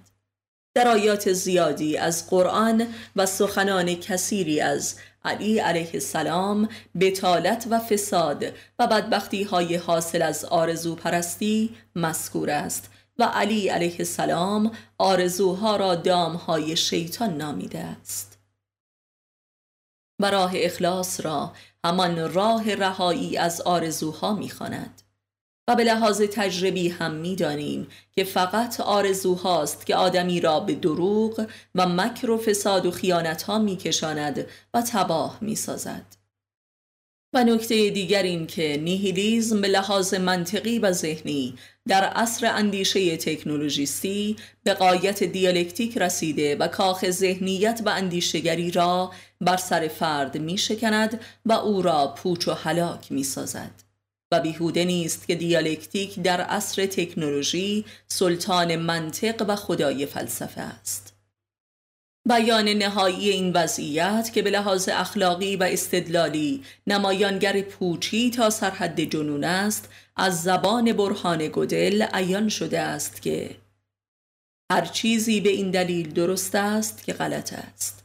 در 0.75 0.87
آیات 0.87 1.33
زیادی 1.33 1.97
از 1.97 2.29
قرآن 2.29 2.87
و 3.15 3.25
سخنان 3.25 3.95
کثیری 3.95 4.61
از 4.61 4.95
علی 5.25 5.59
علیه 5.59 5.89
السلام 5.93 6.69
بتالت 6.99 7.67
و 7.69 7.79
فساد 7.79 8.45
و 8.79 8.87
بدبختی 8.87 9.43
های 9.43 9.75
حاصل 9.75 10.21
از 10.21 10.45
آرزو 10.45 10.95
پرستی 10.95 11.69
مذکور 11.95 12.49
است 12.49 12.89
و 13.19 13.23
علی 13.23 13.69
علیه 13.69 13.95
السلام 13.99 14.71
آرزوها 14.97 15.75
را 15.75 15.95
دامهای 15.95 16.75
شیطان 16.75 17.37
نامیده 17.37 17.79
است. 17.79 18.39
و 20.19 20.31
راه 20.31 20.51
اخلاص 20.55 21.25
را 21.25 21.53
همان 21.85 22.33
راه 22.33 22.75
رهایی 22.75 23.37
از 23.37 23.61
آرزوها 23.61 24.33
می‌خواند. 24.33 25.01
و 25.67 25.75
به 25.75 25.83
لحاظ 25.83 26.21
تجربی 26.21 26.89
هم 26.89 27.11
می‌دانیم 27.11 27.87
که 28.11 28.23
فقط 28.23 28.79
آرزوهاست 28.79 29.85
که 29.85 29.95
آدمی 29.95 30.41
را 30.41 30.59
به 30.59 30.75
دروغ 30.75 31.47
و 31.75 31.87
مکر 31.87 32.29
و 32.29 32.37
فساد 32.37 32.85
و 32.85 32.91
خیانت 32.91 33.43
ها 33.43 33.59
میکشاند 33.59 34.47
و 34.73 34.81
تباه 34.81 35.37
می‌سازد. 35.41 36.22
و 37.33 37.43
نکته 37.43 37.89
دیگر 37.89 38.23
این 38.23 38.47
که 38.47 38.77
نیهیلیزم 38.77 39.61
به 39.61 39.67
لحاظ 39.67 40.13
منطقی 40.13 40.79
و 40.79 40.91
ذهنی 40.91 41.53
در 41.87 42.03
عصر 42.03 42.45
اندیشه 42.45 43.17
تکنولوژیستی 43.17 44.35
به 44.63 44.73
قایت 44.73 45.23
دیالکتیک 45.23 45.97
رسیده 45.97 46.55
و 46.55 46.67
کاخ 46.67 47.09
ذهنیت 47.09 47.81
و 47.85 47.89
اندیشگری 47.89 48.71
را 48.71 49.11
بر 49.41 49.57
سر 49.57 49.87
فرد 49.87 50.37
می 50.37 50.57
شکند 50.57 51.21
و 51.45 51.53
او 51.53 51.81
را 51.81 52.13
پوچ 52.17 52.47
و 52.47 52.53
هلاک 52.53 53.11
می 53.11 53.23
سازد. 53.23 53.83
و 54.31 54.39
بیهوده 54.39 54.85
نیست 54.85 55.27
که 55.27 55.35
دیالکتیک 55.35 56.19
در 56.19 56.41
عصر 56.41 56.85
تکنولوژی 56.85 57.85
سلطان 58.07 58.75
منطق 58.75 59.45
و 59.47 59.55
خدای 59.55 60.05
فلسفه 60.05 60.61
است. 60.61 61.12
بیان 62.29 62.69
نهایی 62.69 63.29
این 63.29 63.53
وضعیت 63.53 64.31
که 64.33 64.41
به 64.41 64.49
لحاظ 64.49 64.89
اخلاقی 64.89 65.55
و 65.55 65.63
استدلالی 65.63 66.63
نمایانگر 66.87 67.61
پوچی 67.61 68.31
تا 68.31 68.49
سرحد 68.49 69.01
جنون 69.01 69.43
است 69.43 69.89
از 70.15 70.43
زبان 70.43 70.93
برهان 70.93 71.49
گدل 71.53 72.01
عیان 72.01 72.49
شده 72.49 72.79
است 72.79 73.21
که 73.21 73.55
هر 74.71 74.85
چیزی 74.85 75.41
به 75.41 75.49
این 75.49 75.71
دلیل 75.71 76.13
درست 76.13 76.55
است 76.55 77.03
که 77.03 77.13
غلط 77.13 77.53
است. 77.53 78.03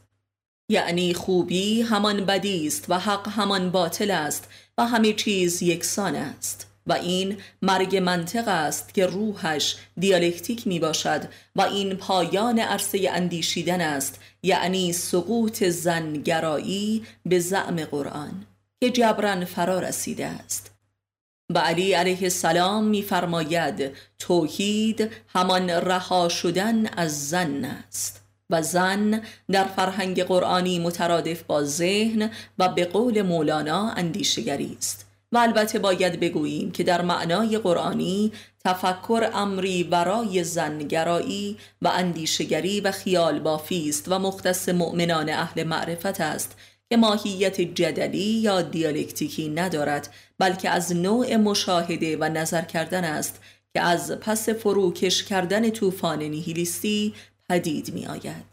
یعنی 0.71 1.13
خوبی 1.13 1.81
همان 1.81 2.25
بدی 2.25 2.67
است 2.67 2.89
و 2.89 2.93
حق 2.99 3.27
همان 3.27 3.71
باطل 3.71 4.11
است 4.11 4.49
و 4.77 4.85
همه 4.85 5.13
چیز 5.13 5.61
یکسان 5.61 6.15
است. 6.15 6.68
و 6.89 6.93
این 6.93 7.37
مرگ 7.61 7.97
منطق 7.97 8.47
است 8.47 8.93
که 8.93 9.05
روحش 9.05 9.75
دیالکتیک 9.97 10.67
می 10.67 10.79
باشد 10.79 11.21
و 11.55 11.61
این 11.61 11.93
پایان 11.93 12.59
عرصه 12.59 13.09
اندیشیدن 13.11 13.81
است 13.81 14.19
یعنی 14.43 14.93
سقوط 14.93 15.63
زنگرایی 15.63 17.03
به 17.25 17.39
زعم 17.39 17.85
قرآن 17.85 18.45
که 18.79 18.89
جبران 18.89 19.45
فرا 19.45 19.79
رسیده 19.79 20.25
است. 20.25 20.71
و 21.49 21.59
علی 21.59 21.93
علیه 21.93 22.23
السلام 22.23 22.83
میفرماید 22.83 23.91
توحید 24.19 25.11
همان 25.27 25.69
رها 25.69 26.29
شدن 26.29 26.85
از 26.85 27.29
زن 27.29 27.65
است 27.65 28.21
و 28.49 28.61
زن 28.61 29.21
در 29.51 29.63
فرهنگ 29.63 30.23
قرآنی 30.23 30.79
مترادف 30.79 31.43
با 31.43 31.63
ذهن 31.63 32.31
و 32.59 32.69
به 32.69 32.85
قول 32.85 33.21
مولانا 33.21 33.89
اندیشگری 33.89 34.75
است. 34.77 35.08
و 35.31 35.37
البته 35.37 35.79
باید 35.79 36.19
بگوییم 36.19 36.71
که 36.71 36.83
در 36.83 37.01
معنای 37.01 37.57
قرآنی 37.57 38.31
تفکر 38.65 39.29
امری 39.33 39.83
برای 39.83 40.43
زنگرایی 40.43 41.57
و 41.81 41.87
اندیشگری 41.87 42.81
و 42.81 42.91
خیال 42.91 43.39
بافی 43.39 43.89
است 43.89 44.05
و 44.11 44.19
مختص 44.19 44.69
مؤمنان 44.69 45.29
اهل 45.29 45.63
معرفت 45.63 46.21
است 46.21 46.57
که 46.89 46.97
ماهیت 46.97 47.61
جدلی 47.61 48.17
یا 48.19 48.61
دیالکتیکی 48.61 49.49
ندارد 49.49 50.13
بلکه 50.39 50.69
از 50.69 50.95
نوع 50.95 51.35
مشاهده 51.35 52.17
و 52.17 52.23
نظر 52.23 52.61
کردن 52.61 53.03
است 53.03 53.41
که 53.73 53.81
از 53.81 54.11
پس 54.11 54.49
فروکش 54.49 55.23
کردن 55.23 55.69
طوفان 55.69 56.23
نیهیلیستی 56.23 57.13
پدید 57.49 57.93
می 57.93 58.05
آید. 58.05 58.48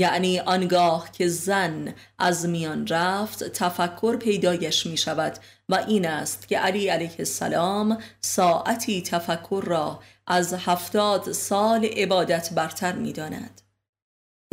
یعنی 0.00 0.38
آنگاه 0.38 1.12
که 1.12 1.28
زن 1.28 1.94
از 2.18 2.48
میان 2.48 2.86
رفت 2.86 3.44
تفکر 3.44 4.16
پیدایش 4.16 4.86
می 4.86 4.96
شود 4.96 5.38
و 5.68 5.74
این 5.74 6.06
است 6.06 6.48
که 6.48 6.58
علی 6.58 6.88
علیه 6.88 7.14
السلام 7.18 7.98
ساعتی 8.20 9.02
تفکر 9.02 9.62
را 9.66 10.00
از 10.26 10.54
هفتاد 10.54 11.32
سال 11.32 11.84
عبادت 11.84 12.50
برتر 12.54 12.92
می 12.92 13.12
داند. 13.12 13.60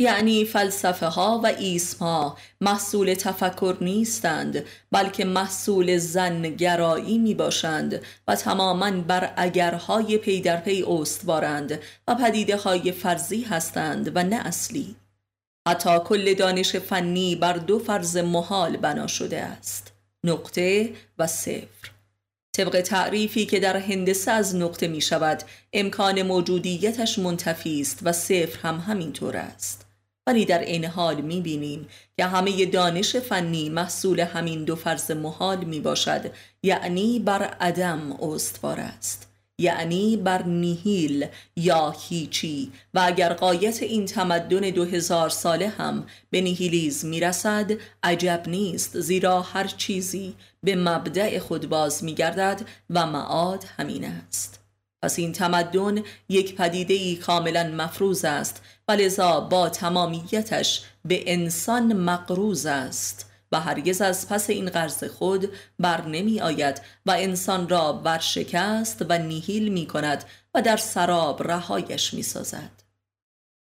یعنی 0.00 0.44
فلسفه 0.44 1.06
ها 1.06 1.40
و 1.44 1.46
ایسم 1.46 2.36
محصول 2.60 3.14
تفکر 3.14 3.76
نیستند 3.80 4.64
بلکه 4.92 5.24
محصول 5.24 5.98
زن 5.98 6.42
گرایی 6.42 7.18
می 7.18 7.34
باشند 7.34 8.02
و 8.28 8.36
تماما 8.36 8.90
بر 8.90 9.32
اگرهای 9.36 10.18
پی 10.18 10.40
در 10.40 10.56
پی 10.56 10.84
استوارند 10.88 11.80
و 12.08 12.14
پدیده 12.14 12.56
های 12.56 12.92
فرضی 12.92 13.42
هستند 13.42 14.16
و 14.16 14.22
نه 14.22 14.36
اصلی 14.36 14.96
حتی 15.68 15.98
کل 15.98 16.34
دانش 16.34 16.76
فنی 16.76 17.36
بر 17.36 17.52
دو 17.52 17.78
فرض 17.78 18.16
محال 18.16 18.76
بنا 18.76 19.06
شده 19.06 19.40
است 19.40 19.92
نقطه 20.24 20.92
و 21.18 21.26
صفر. 21.26 21.90
طبق 22.52 22.80
تعریفی 22.80 23.46
که 23.46 23.60
در 23.60 23.76
هندسه 23.76 24.30
از 24.30 24.56
نقطه 24.56 24.88
می 24.88 25.00
شود 25.00 25.42
امکان 25.72 26.22
موجودیتش 26.22 27.18
منتفی 27.18 27.80
است 27.80 27.98
و 28.02 28.12
صفر 28.12 28.58
هم 28.62 28.78
همینطور 28.78 29.36
است. 29.36 29.86
ولی 30.26 30.44
در 30.44 30.58
این 30.58 30.84
حال 30.84 31.20
می 31.20 31.40
بینیم 31.40 31.88
که 32.16 32.24
همه 32.24 32.66
دانش 32.66 33.16
فنی 33.16 33.68
محصول 33.68 34.20
همین 34.20 34.64
دو 34.64 34.76
فرض 34.76 35.10
محال 35.10 35.64
می 35.64 35.80
باشد 35.80 36.32
یعنی 36.62 37.18
بر 37.18 37.42
عدم 37.42 38.12
استوار 38.12 38.80
است. 38.80 39.27
یعنی 39.58 40.16
بر 40.16 40.42
نیهیل 40.42 41.26
یا 41.56 41.90
هیچی. 41.90 42.72
و 42.94 43.02
اگر 43.06 43.32
قایت 43.32 43.82
این 43.82 44.06
تمدن 44.06 44.60
دو 44.70 44.84
هزار 44.84 45.28
ساله 45.28 45.68
هم 45.68 46.06
به 46.30 46.40
نیهیلیز 46.40 47.04
می 47.04 47.20
رسد 47.20 47.72
عجب 48.02 48.42
نیست 48.46 49.00
زیرا 49.00 49.42
هر 49.42 49.66
چیزی 49.66 50.34
به 50.62 50.76
مبدع 50.76 51.38
خود 51.38 51.68
باز 51.68 52.04
می 52.04 52.14
گردد 52.14 52.60
و 52.90 53.06
معاد 53.06 53.64
همین 53.76 54.04
است. 54.04 54.60
پس 55.02 55.18
این 55.18 55.32
تمدن 55.32 56.02
یک 56.28 56.56
پدیده 56.56 56.94
ای 56.94 57.16
کاملا 57.16 57.64
مفروض 57.64 58.24
است 58.24 58.62
و 58.88 58.92
لذا 58.92 59.40
با 59.40 59.68
تمامیتش 59.68 60.82
به 61.04 61.32
انسان 61.32 61.92
مقروز 61.92 62.66
است. 62.66 63.27
و 63.52 63.60
هرگز 63.60 64.00
از 64.00 64.28
پس 64.28 64.50
این 64.50 64.70
قرض 64.70 65.04
خود 65.04 65.52
بر 65.78 66.06
نمی 66.06 66.40
آید 66.40 66.82
و 67.06 67.10
انسان 67.10 67.68
را 67.68 67.92
برشکست 67.92 69.06
و 69.08 69.18
نیهیل 69.18 69.72
می 69.72 69.86
کند 69.86 70.24
و 70.54 70.62
در 70.62 70.76
سراب 70.76 71.50
رهایش 71.50 72.14
می 72.14 72.22
سازد. 72.22 72.88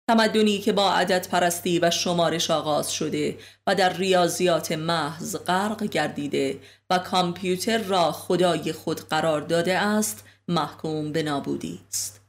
تمدنی 0.09 0.59
که 0.59 0.73
با 0.73 0.93
عدد 0.93 1.27
پرستی 1.27 1.79
و 1.79 1.91
شمارش 1.91 2.51
آغاز 2.51 2.91
شده 2.93 3.37
و 3.67 3.75
در 3.75 3.93
ریاضیات 3.93 4.71
محض 4.71 5.35
غرق 5.35 5.83
گردیده 5.83 6.59
و 6.89 6.97
کامپیوتر 6.97 7.77
را 7.77 8.11
خدای 8.11 8.73
خود 8.73 8.99
قرار 9.09 9.41
داده 9.41 9.77
است 9.77 10.23
محکوم 10.47 11.11
به 11.11 11.23
نابودی 11.23 11.81
است. 11.87 12.21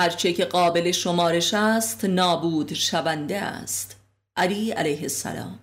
هرچه 0.00 0.32
که 0.32 0.44
قابل 0.44 0.92
شمارش 0.92 1.54
است 1.54 2.04
نابود 2.04 2.74
شونده 2.74 3.38
است. 3.38 3.96
علی 4.36 4.70
علیه 4.70 5.02
السلام. 5.02 5.58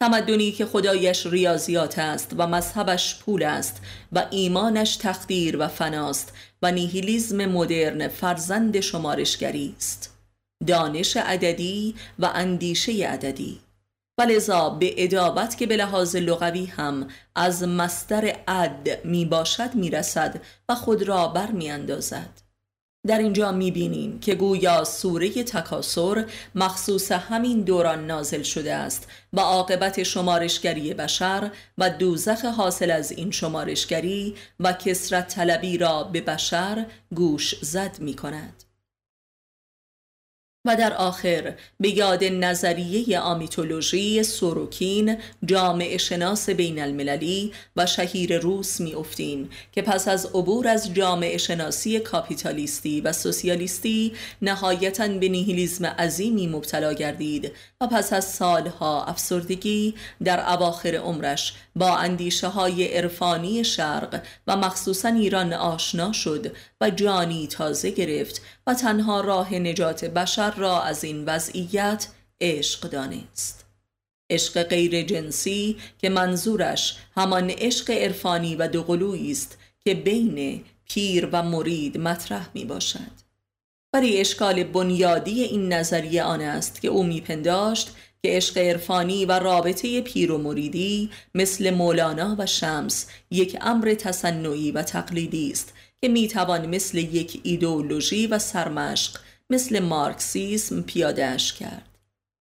تمدنی 0.00 0.52
که 0.52 0.66
خدایش 0.66 1.26
ریاضیات 1.26 1.98
است 1.98 2.34
و 2.38 2.46
مذهبش 2.46 3.18
پول 3.18 3.42
است 3.42 3.82
و 4.12 4.26
ایمانش 4.30 4.96
تقدیر 4.96 5.56
و 5.56 5.68
فناست 5.68 6.32
و 6.62 6.72
نیهیلیزم 6.72 7.46
مدرن 7.46 8.08
فرزند 8.08 8.80
شمارشگری 8.80 9.74
است 9.76 10.14
دانش 10.66 11.16
عددی 11.16 11.94
و 12.18 12.30
اندیشه 12.34 12.92
عددی 13.08 13.60
ولذا 14.18 14.70
به 14.70 15.04
ادابت 15.04 15.56
که 15.56 15.66
به 15.66 15.76
لحاظ 15.76 16.16
لغوی 16.16 16.64
هم 16.64 17.08
از 17.34 17.62
مستر 17.62 18.36
عد 18.48 19.04
می 19.04 19.24
باشد 19.24 19.74
می 19.74 19.90
رسد 19.90 20.40
و 20.68 20.74
خود 20.74 21.02
را 21.02 21.28
بر 21.28 21.50
می 21.50 21.70
اندازد. 21.70 22.47
در 23.06 23.18
اینجا 23.18 23.52
می 23.52 23.70
بینیم 23.70 24.20
که 24.20 24.34
گویا 24.34 24.84
سوره 24.84 25.42
تکاسر 25.42 26.24
مخصوص 26.54 27.12
همین 27.12 27.60
دوران 27.60 28.06
نازل 28.06 28.42
شده 28.42 28.74
است 28.74 29.08
و 29.32 29.40
عاقبت 29.40 30.02
شمارشگری 30.02 30.94
بشر 30.94 31.50
و 31.78 31.90
دوزخ 31.90 32.44
حاصل 32.44 32.90
از 32.90 33.12
این 33.12 33.30
شمارشگری 33.30 34.34
و 34.60 34.72
کسرت 34.72 35.28
طلبی 35.28 35.78
را 35.78 36.04
به 36.04 36.20
بشر 36.20 36.86
گوش 37.14 37.54
زد 37.64 37.96
می 38.00 38.14
کند. 38.14 38.67
و 40.64 40.76
در 40.76 40.94
آخر 40.94 41.54
به 41.80 41.88
یاد 41.88 42.24
نظریه 42.24 43.20
آمیتولوژی 43.20 44.22
سوروکین 44.22 45.16
جامعه 45.44 45.98
شناس 45.98 46.50
بین 46.50 46.82
المللی 46.82 47.52
و 47.76 47.86
شهیر 47.86 48.38
روس 48.38 48.80
می 48.80 48.94
افتیم 48.94 49.50
که 49.72 49.82
پس 49.82 50.08
از 50.08 50.26
عبور 50.26 50.68
از 50.68 50.94
جامعه 50.94 51.36
شناسی 51.36 52.00
کاپیتالیستی 52.00 53.00
و 53.00 53.12
سوسیالیستی 53.12 54.12
نهایتا 54.42 55.08
به 55.08 55.28
نیهیلیزم 55.28 55.86
عظیمی 55.86 56.46
مبتلا 56.46 56.92
گردید 56.92 57.52
و 57.80 57.86
پس 57.86 58.12
از 58.12 58.24
سالها 58.24 59.04
افسردگی 59.04 59.94
در 60.24 60.52
اواخر 60.52 60.94
عمرش 60.94 61.54
با 61.76 61.96
اندیشه 61.96 62.48
های 62.48 62.84
عرفانی 62.84 63.64
شرق 63.64 64.22
و 64.46 64.56
مخصوصا 64.56 65.08
ایران 65.08 65.52
آشنا 65.52 66.12
شد 66.12 66.56
و 66.80 66.90
جانی 66.90 67.46
تازه 67.46 67.90
گرفت 67.90 68.42
و 68.66 68.74
تنها 68.74 69.20
راه 69.20 69.54
نجات 69.54 70.04
بشر 70.04 70.47
را 70.56 70.82
از 70.82 71.04
این 71.04 71.24
وضعیت 71.24 72.08
عشق 72.40 72.80
دانست. 72.80 73.64
عشق 74.30 74.62
غیر 74.62 75.02
جنسی 75.02 75.76
که 75.98 76.08
منظورش 76.08 76.96
همان 77.16 77.50
عشق 77.50 77.90
عرفانی 77.90 78.56
و 78.56 78.68
دوقلویی 78.68 79.30
است 79.30 79.58
که 79.80 79.94
بین 79.94 80.64
پیر 80.88 81.28
و 81.32 81.42
مرید 81.42 81.98
مطرح 81.98 82.48
می 82.54 82.64
باشد 82.64 83.28
ولی 83.92 84.20
اشکال 84.20 84.64
بنیادی 84.64 85.42
این 85.42 85.72
نظریه 85.72 86.22
آن 86.22 86.40
است 86.40 86.80
که 86.80 86.88
او 86.88 87.02
میپنداشت 87.02 87.90
که 88.22 88.28
عشق 88.28 88.58
عرفانی 88.58 89.24
و 89.24 89.32
رابطه 89.32 90.00
پیر 90.00 90.32
و 90.32 90.38
مریدی 90.38 91.10
مثل 91.34 91.70
مولانا 91.70 92.36
و 92.38 92.46
شمس 92.46 93.06
یک 93.30 93.56
امر 93.60 93.94
تصنعی 93.94 94.72
و 94.72 94.82
تقلیدی 94.82 95.50
است 95.50 95.72
که 96.00 96.08
می‌توان 96.08 96.66
مثل 96.66 96.98
یک 96.98 97.40
ایدئولوژی 97.42 98.26
و 98.26 98.38
سرمشق 98.38 99.20
مثل 99.50 99.78
مارکسیسم 99.78 100.82
پیادهش 100.82 101.52
کرد. 101.52 101.88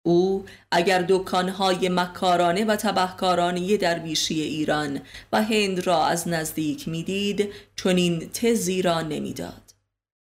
او 0.05 0.45
اگر 0.71 1.05
دکانهای 1.09 1.89
مکارانه 1.89 2.65
و 2.65 2.75
تبهکارانه 2.75 3.77
درویشی 3.77 4.41
ایران 4.41 5.01
و 5.33 5.43
هند 5.43 5.87
را 5.87 6.05
از 6.05 6.27
نزدیک 6.27 6.87
می‌دید 6.87 7.49
چنین 7.75 8.29
تزی 8.29 8.81
را 8.81 9.01
نمی‌داد. 9.01 9.64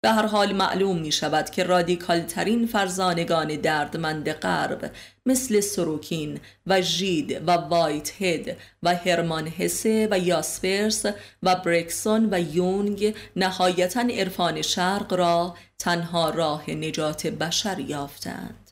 به 0.00 0.08
هر 0.08 0.26
حال 0.26 0.52
معلوم 0.52 0.98
می 0.98 1.12
شود 1.12 1.50
که 1.50 1.64
رادیکال 1.64 2.20
ترین 2.20 2.66
فرزانگان 2.66 3.56
دردمند 3.56 4.32
غرب 4.32 4.90
مثل 5.26 5.60
سروکین 5.60 6.40
و 6.66 6.82
ژید 6.82 7.42
و 7.46 7.50
وایت 7.50 8.12
هید 8.22 8.56
و 8.82 8.94
هرمان 8.94 9.48
هسه 9.48 10.08
و 10.10 10.18
یاسپرس 10.18 11.06
و 11.42 11.54
برکسون 11.54 12.28
و 12.32 12.40
یونگ 12.54 13.14
نهایتا 13.36 14.00
عرفان 14.00 14.62
شرق 14.62 15.14
را 15.14 15.56
تنها 15.78 16.30
راه 16.30 16.70
نجات 16.70 17.26
بشر 17.26 17.78
یافتند. 17.78 18.67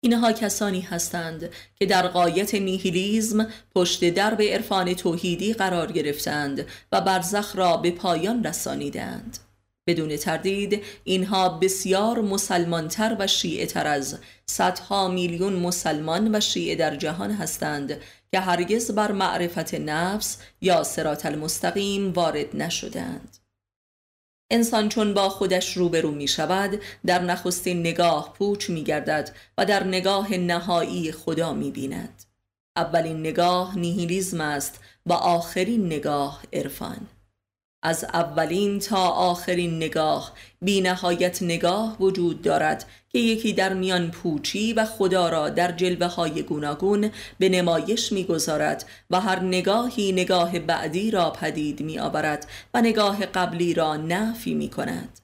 اینها 0.00 0.32
کسانی 0.32 0.80
هستند 0.80 1.50
که 1.74 1.86
در 1.86 2.08
قایت 2.08 2.54
نیهیلیزم 2.54 3.48
پشت 3.74 4.10
درب 4.10 4.42
عرفان 4.42 4.94
توحیدی 4.94 5.52
قرار 5.52 5.92
گرفتند 5.92 6.66
و 6.92 7.00
برزخ 7.00 7.56
را 7.56 7.76
به 7.76 7.90
پایان 7.90 8.44
رسانیدند. 8.44 9.38
بدون 9.86 10.16
تردید 10.16 10.82
اینها 11.04 11.48
بسیار 11.48 12.20
مسلمانتر 12.20 13.16
و 13.18 13.26
شیعه 13.26 13.66
تر 13.66 13.86
از 13.86 14.18
صدها 14.46 15.08
میلیون 15.08 15.52
مسلمان 15.52 16.34
و 16.34 16.40
شیعه 16.40 16.76
در 16.76 16.96
جهان 16.96 17.30
هستند 17.30 18.00
که 18.30 18.40
هرگز 18.40 18.90
بر 18.90 19.12
معرفت 19.12 19.74
نفس 19.74 20.38
یا 20.60 20.82
سرات 20.82 21.26
المستقیم 21.26 22.12
وارد 22.12 22.56
نشدند. 22.56 23.39
انسان 24.50 24.88
چون 24.88 25.14
با 25.14 25.28
خودش 25.28 25.76
روبرو 25.76 26.10
می 26.10 26.28
شود 26.28 26.80
در 27.06 27.22
نخستین 27.22 27.80
نگاه 27.80 28.34
پوچ 28.38 28.70
می 28.70 28.84
گردد 28.84 29.36
و 29.58 29.64
در 29.64 29.84
نگاه 29.84 30.34
نهایی 30.34 31.12
خدا 31.12 31.52
می 31.52 31.70
بیند. 31.70 32.22
اولین 32.76 33.20
نگاه 33.20 33.78
نیهیلیزم 33.78 34.40
است 34.40 34.80
و 35.06 35.12
آخرین 35.12 35.86
نگاه 35.86 36.42
عرفان. 36.52 37.06
از 37.82 38.04
اولین 38.04 38.78
تا 38.78 39.08
آخرین 39.08 39.76
نگاه 39.76 40.32
بی 40.62 40.80
نهایت 40.80 41.42
نگاه 41.42 41.96
وجود 42.00 42.42
دارد 42.42 42.84
که 43.08 43.18
یکی 43.18 43.52
در 43.52 43.74
میان 43.74 44.10
پوچی 44.10 44.72
و 44.72 44.84
خدا 44.84 45.28
را 45.28 45.48
در 45.48 45.72
جلوه 45.72 46.06
های 46.06 46.42
گوناگون 46.42 47.10
به 47.38 47.48
نمایش 47.48 48.12
می‌گذارد 48.12 48.84
و 49.10 49.20
هر 49.20 49.40
نگاهی 49.40 50.12
نگاه 50.12 50.58
بعدی 50.58 51.10
را 51.10 51.30
پدید 51.30 51.80
می 51.80 51.98
آورد 51.98 52.46
و 52.74 52.80
نگاه 52.80 53.26
قبلی 53.26 53.74
را 53.74 53.96
نفی 53.96 54.54
می 54.54 54.68
کند 54.68 55.20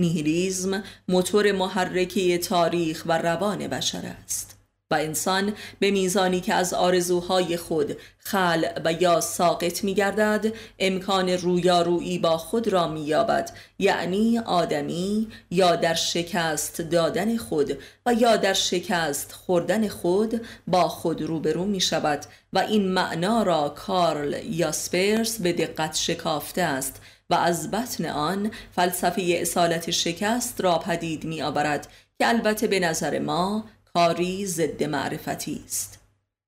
نیهیلیزم 0.00 0.84
موتور 1.08 1.52
محرکه 1.52 2.38
تاریخ 2.38 3.02
و 3.06 3.18
روان 3.18 3.58
بشر 3.68 4.14
است. 4.24 4.55
و 4.90 4.94
انسان 4.94 5.52
به 5.78 5.90
میزانی 5.90 6.40
که 6.40 6.54
از 6.54 6.74
آرزوهای 6.74 7.56
خود 7.56 7.96
خل 8.18 8.64
و 8.84 8.92
یا 8.92 9.20
ساقط 9.20 9.84
می 9.84 9.94
گردد 9.94 10.52
امکان 10.78 11.28
رویارویی 11.28 12.18
با 12.18 12.38
خود 12.38 12.68
را 12.68 12.88
می 12.88 13.00
یابد 13.00 13.50
یعنی 13.78 14.38
آدمی 14.38 15.28
یا 15.50 15.76
در 15.76 15.94
شکست 15.94 16.80
دادن 16.80 17.36
خود 17.36 17.78
و 18.06 18.14
یا 18.14 18.36
در 18.36 18.52
شکست 18.52 19.32
خوردن 19.32 19.88
خود 19.88 20.46
با 20.66 20.88
خود 20.88 21.22
روبرو 21.22 21.64
می 21.64 21.80
شود 21.80 22.24
و 22.52 22.58
این 22.58 22.88
معنا 22.88 23.42
را 23.42 23.68
کارل 23.68 24.44
یاسپرس 24.50 25.40
به 25.40 25.52
دقت 25.52 25.96
شکافته 25.96 26.62
است 26.62 27.00
و 27.30 27.34
از 27.34 27.70
بطن 27.70 28.04
آن 28.04 28.50
فلسفه 28.72 29.22
اصالت 29.26 29.90
شکست 29.90 30.60
را 30.60 30.78
پدید 30.78 31.24
می 31.24 31.42
آورد 31.42 31.88
که 32.18 32.28
البته 32.28 32.66
به 32.66 32.80
نظر 32.80 33.18
ما 33.18 33.64
کاری 33.96 34.46
ضد 34.46 34.82
معرفتی 34.82 35.62
است. 35.64 35.98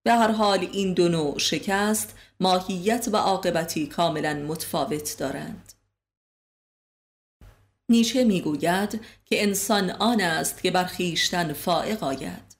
به 0.03 0.13
هر 0.13 0.33
حال 0.33 0.69
این 0.73 0.93
دو 0.93 1.09
نوع 1.09 1.39
شکست 1.39 2.15
ماهیت 2.41 3.09
و 3.13 3.17
عاقبتی 3.17 3.87
کاملا 3.87 4.35
متفاوت 4.35 5.17
دارند. 5.19 5.73
نیچه 7.89 8.25
می‌گوید 8.25 9.01
که 9.25 9.43
انسان 9.43 9.91
آن 9.91 10.21
است 10.21 10.63
که 10.63 10.71
بر 10.71 10.85
خویشتن 10.85 11.53
فائق 11.53 12.05
آید. 12.05 12.57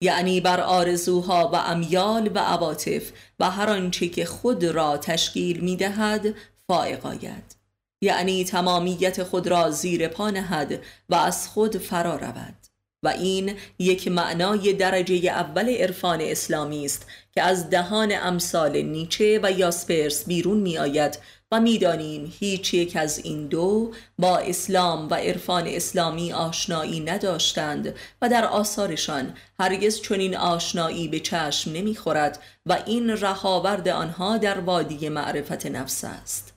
یعنی 0.00 0.40
بر 0.40 0.60
آرزوها 0.60 1.50
و 1.52 1.56
امیال 1.56 2.30
و 2.34 2.38
عواطف 2.38 3.12
و 3.40 3.50
هر 3.50 3.70
آنچه 3.70 4.08
که 4.08 4.24
خود 4.24 4.64
را 4.64 4.98
تشکیل 4.98 5.60
می‌دهد 5.60 6.34
فائق 6.66 7.06
آید. 7.06 7.56
یعنی 8.02 8.44
تمامیت 8.44 9.22
خود 9.22 9.46
را 9.46 9.70
زیر 9.70 10.08
پا 10.08 10.30
نهد 10.30 10.82
و 11.08 11.14
از 11.14 11.48
خود 11.48 11.78
فرا 11.78 12.16
رود. 12.16 12.65
و 13.06 13.08
این 13.08 13.54
یک 13.78 14.08
معنای 14.08 14.72
درجه 14.72 15.14
اول 15.14 15.68
عرفان 15.68 16.20
اسلامی 16.20 16.84
است 16.84 17.06
که 17.34 17.42
از 17.42 17.70
دهان 17.70 18.12
امثال 18.22 18.82
نیچه 18.82 19.40
و 19.42 19.52
یاسپرس 19.52 20.24
بیرون 20.24 20.58
می 20.58 20.78
آید 20.78 21.18
و 21.52 21.60
می‌دانیم 21.60 22.32
هیچ 22.38 22.74
یک 22.74 22.96
از 22.96 23.18
این 23.18 23.46
دو 23.46 23.92
با 24.18 24.38
اسلام 24.38 25.08
و 25.08 25.14
عرفان 25.14 25.66
اسلامی 25.66 26.32
آشنایی 26.32 27.00
نداشتند 27.00 27.94
و 28.22 28.28
در 28.28 28.44
آثارشان 28.44 29.34
هرگز 29.60 30.00
چنین 30.00 30.36
آشنایی 30.36 31.08
به 31.08 31.20
چشم 31.20 31.72
نمی‌خورد 31.72 32.42
و 32.66 32.78
این 32.86 33.10
رهاورد 33.10 33.88
آنها 33.88 34.36
در 34.36 34.60
وادی 34.60 35.08
معرفت 35.08 35.66
نفس 35.66 36.04
است. 36.04 36.55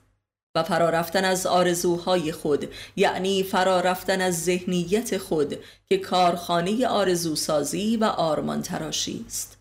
و 0.54 0.62
فرارفتن 0.62 1.24
از 1.24 1.46
آرزوهای 1.46 2.32
خود 2.32 2.68
یعنی 2.96 3.42
فرارفتن 3.42 4.20
از 4.20 4.44
ذهنیت 4.44 5.18
خود 5.18 5.58
که 5.86 5.98
کارخانه 5.98 6.86
آرزوسازی 6.86 7.96
و 7.96 8.04
آرمان 8.04 8.62
تراشی 8.62 9.24
است. 9.26 9.56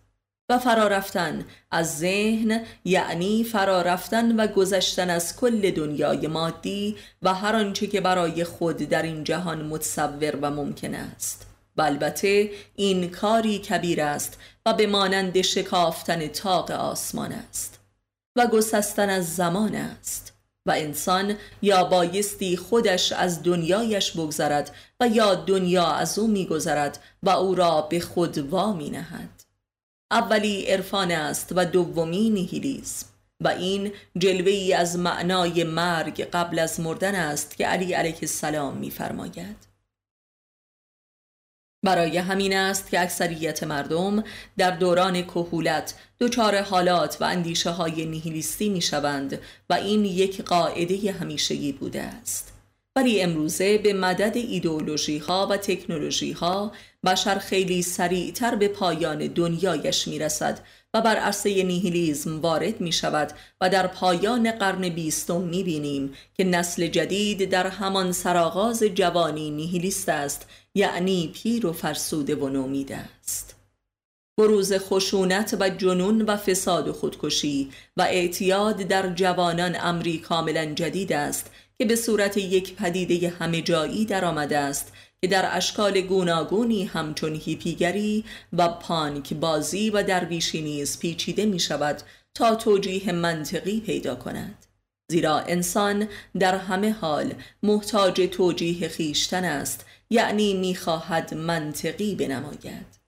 و 0.50 0.60
فرارفتن 0.60 1.46
از 1.72 1.98
ذهن 1.98 2.62
یعنی 2.86 3.44
فرارفتن 3.44 4.36
و 4.36 4.48
گذشتن 4.48 5.10
از 5.10 5.36
کل 5.36 5.72
دنیای 5.72 6.28
مادی 6.28 6.98
و 7.22 7.34
هر 7.34 7.56
آنچه 7.56 7.88
که 7.88 8.02
برای 8.02 8.44
خود 8.44 8.78
در 8.78 9.02
این 9.02 9.24
جهان 9.24 9.66
متصور 9.66 10.36
و 10.36 10.52
ممکن 10.52 10.96
است. 10.96 11.46
و 11.78 11.82
البته 11.82 12.52
این 12.76 13.10
کاری 13.10 13.60
کبیر 13.60 14.02
است 14.02 14.38
و 14.66 14.74
به 14.74 14.88
مانند 14.88 15.42
شکافتن 15.42 16.28
تاق 16.28 16.72
آسمان 16.72 17.32
است 17.32 17.80
و 18.36 18.48
گسستن 18.48 19.10
از 19.10 19.36
زمان 19.36 19.76
است. 19.76 20.39
و 20.70 20.72
انسان 20.72 21.36
یا 21.62 21.84
بایستی 21.84 22.58
خودش 22.58 23.12
از 23.12 23.44
دنیایش 23.44 24.12
بگذرد 24.12 24.76
و 25.00 25.08
یا 25.08 25.36
دنیا 25.36 25.88
از 25.88 26.20
او 26.20 26.28
میگذرد 26.28 27.00
و 27.24 27.30
او 27.30 27.56
را 27.56 27.82
به 27.82 28.00
خود 28.00 28.38
وامی 28.38 28.90
نهد. 28.90 29.44
اولی 30.12 30.66
عرفان 30.66 31.12
است 31.12 31.54
و 31.56 31.66
دومی 31.66 32.30
نیهیلیسم 32.30 33.08
و 33.44 33.48
این 33.48 33.92
جلوه 34.18 34.52
ای 34.52 34.74
از 34.74 35.00
معنای 35.00 35.64
مرگ 35.64 36.22
قبل 36.22 36.60
از 36.60 36.80
مردن 36.80 37.16
است 37.16 37.58
که 37.58 37.68
علی 37.68 37.94
علیه 37.94 38.18
السلام 38.22 38.78
میفرماید. 38.78 39.69
برای 41.84 42.18
همین 42.18 42.58
است 42.58 42.90
که 42.90 43.02
اکثریت 43.02 43.64
مردم 43.64 44.24
در 44.58 44.72
دوران 44.72 45.22
کهولت 45.22 45.94
دچار 46.20 46.62
حالات 46.62 47.18
و 47.22 47.24
اندیشه 47.24 47.70
های 47.70 48.06
نیهیلیستی 48.06 48.70
می 48.70 48.82
شوند 48.82 49.40
و 49.70 49.74
این 49.74 50.06
یک 50.06 50.42
قاعده 50.42 51.12
همیشگی 51.12 51.72
بوده 51.72 52.02
است. 52.02 52.54
ولی 52.96 53.22
امروزه 53.22 53.78
به 53.78 53.94
مدد 53.94 54.38
ایدئولوژی 54.38 55.18
ها 55.18 55.48
و 55.52 55.58
تکنولوژی 55.58 56.32
ها 56.32 56.72
بشر 57.06 57.38
خیلی 57.38 57.82
سریعتر 57.82 58.56
به 58.56 58.68
پایان 58.68 59.28
دنیایش 59.28 60.08
می 60.08 60.20
رسد 60.20 60.60
و 60.94 61.02
بر 61.02 61.16
عرصه 61.16 61.64
نیهیلیزم 61.64 62.40
وارد 62.42 62.82
می 62.82 62.92
شود 62.92 63.32
و 63.62 63.70
در 63.70 63.88
پایان 63.88 64.52
قرن 64.52 64.90
بیستم 64.90 65.42
می 65.42 65.64
بینیم 65.64 66.14
که 66.34 66.44
نسل 66.44 66.88
جدید 66.88 67.50
در 67.50 67.68
همان 67.68 68.12
سرآغاز 68.12 68.84
جوانی 68.84 69.52
نیهیلیست 69.52 70.10
است 70.10 70.48
یعنی 70.76 71.32
پیر 71.34 71.66
و 71.66 71.74
فرسوده 71.74 72.36
و 72.36 72.50
نومیده 72.50 72.98
است. 72.98 73.56
بروز 74.40 74.74
خشونت 74.74 75.58
و 75.60 75.70
جنون 75.70 76.22
و 76.22 76.38
فساد 76.38 76.88
و 76.88 76.94
خودکشی 76.94 77.72
و 77.98 78.02
اعتیاد 78.02 78.78
در 78.78 79.14
جوانان 79.14 79.76
امری 79.80 80.18
کاملا 80.18 80.66
جدید 80.66 81.14
است 81.14 81.52
که 81.78 81.86
به 81.86 81.96
صورت 81.96 82.38
یک 82.38 82.76
پدیده 82.76 83.30
همه 83.30 83.62
جایی 83.62 84.06
در 84.06 84.26
آمده 84.26 84.58
است 84.58 84.94
که 85.22 85.28
در 85.28 85.58
اشکال 85.58 86.02
گوناگونی 86.02 86.84
همچون 86.84 87.36
هیپیگری 87.36 88.26
و 88.54 88.68
پانک 88.68 89.34
بازی 89.34 89.90
و 89.90 90.04
درویشی 90.04 90.62
نیز 90.62 91.00
پیچیده 91.00 91.46
می 91.46 91.60
شود 91.60 92.02
تا 92.34 92.56
توجیه 92.56 93.12
منطقی 93.12 93.80
پیدا 93.80 94.16
کند. 94.16 94.66
زیرا 95.12 95.40
انسان 95.40 96.08
در 96.40 96.56
همه 96.56 96.92
حال 96.92 97.34
محتاج 97.64 98.30
توجیه 98.32 98.88
خیشتن 98.88 99.44
است 99.44 99.86
یعنی 100.10 100.54
می‌خواهد 100.54 101.34
منطقی 101.34 102.16
بنماید. 102.16 103.00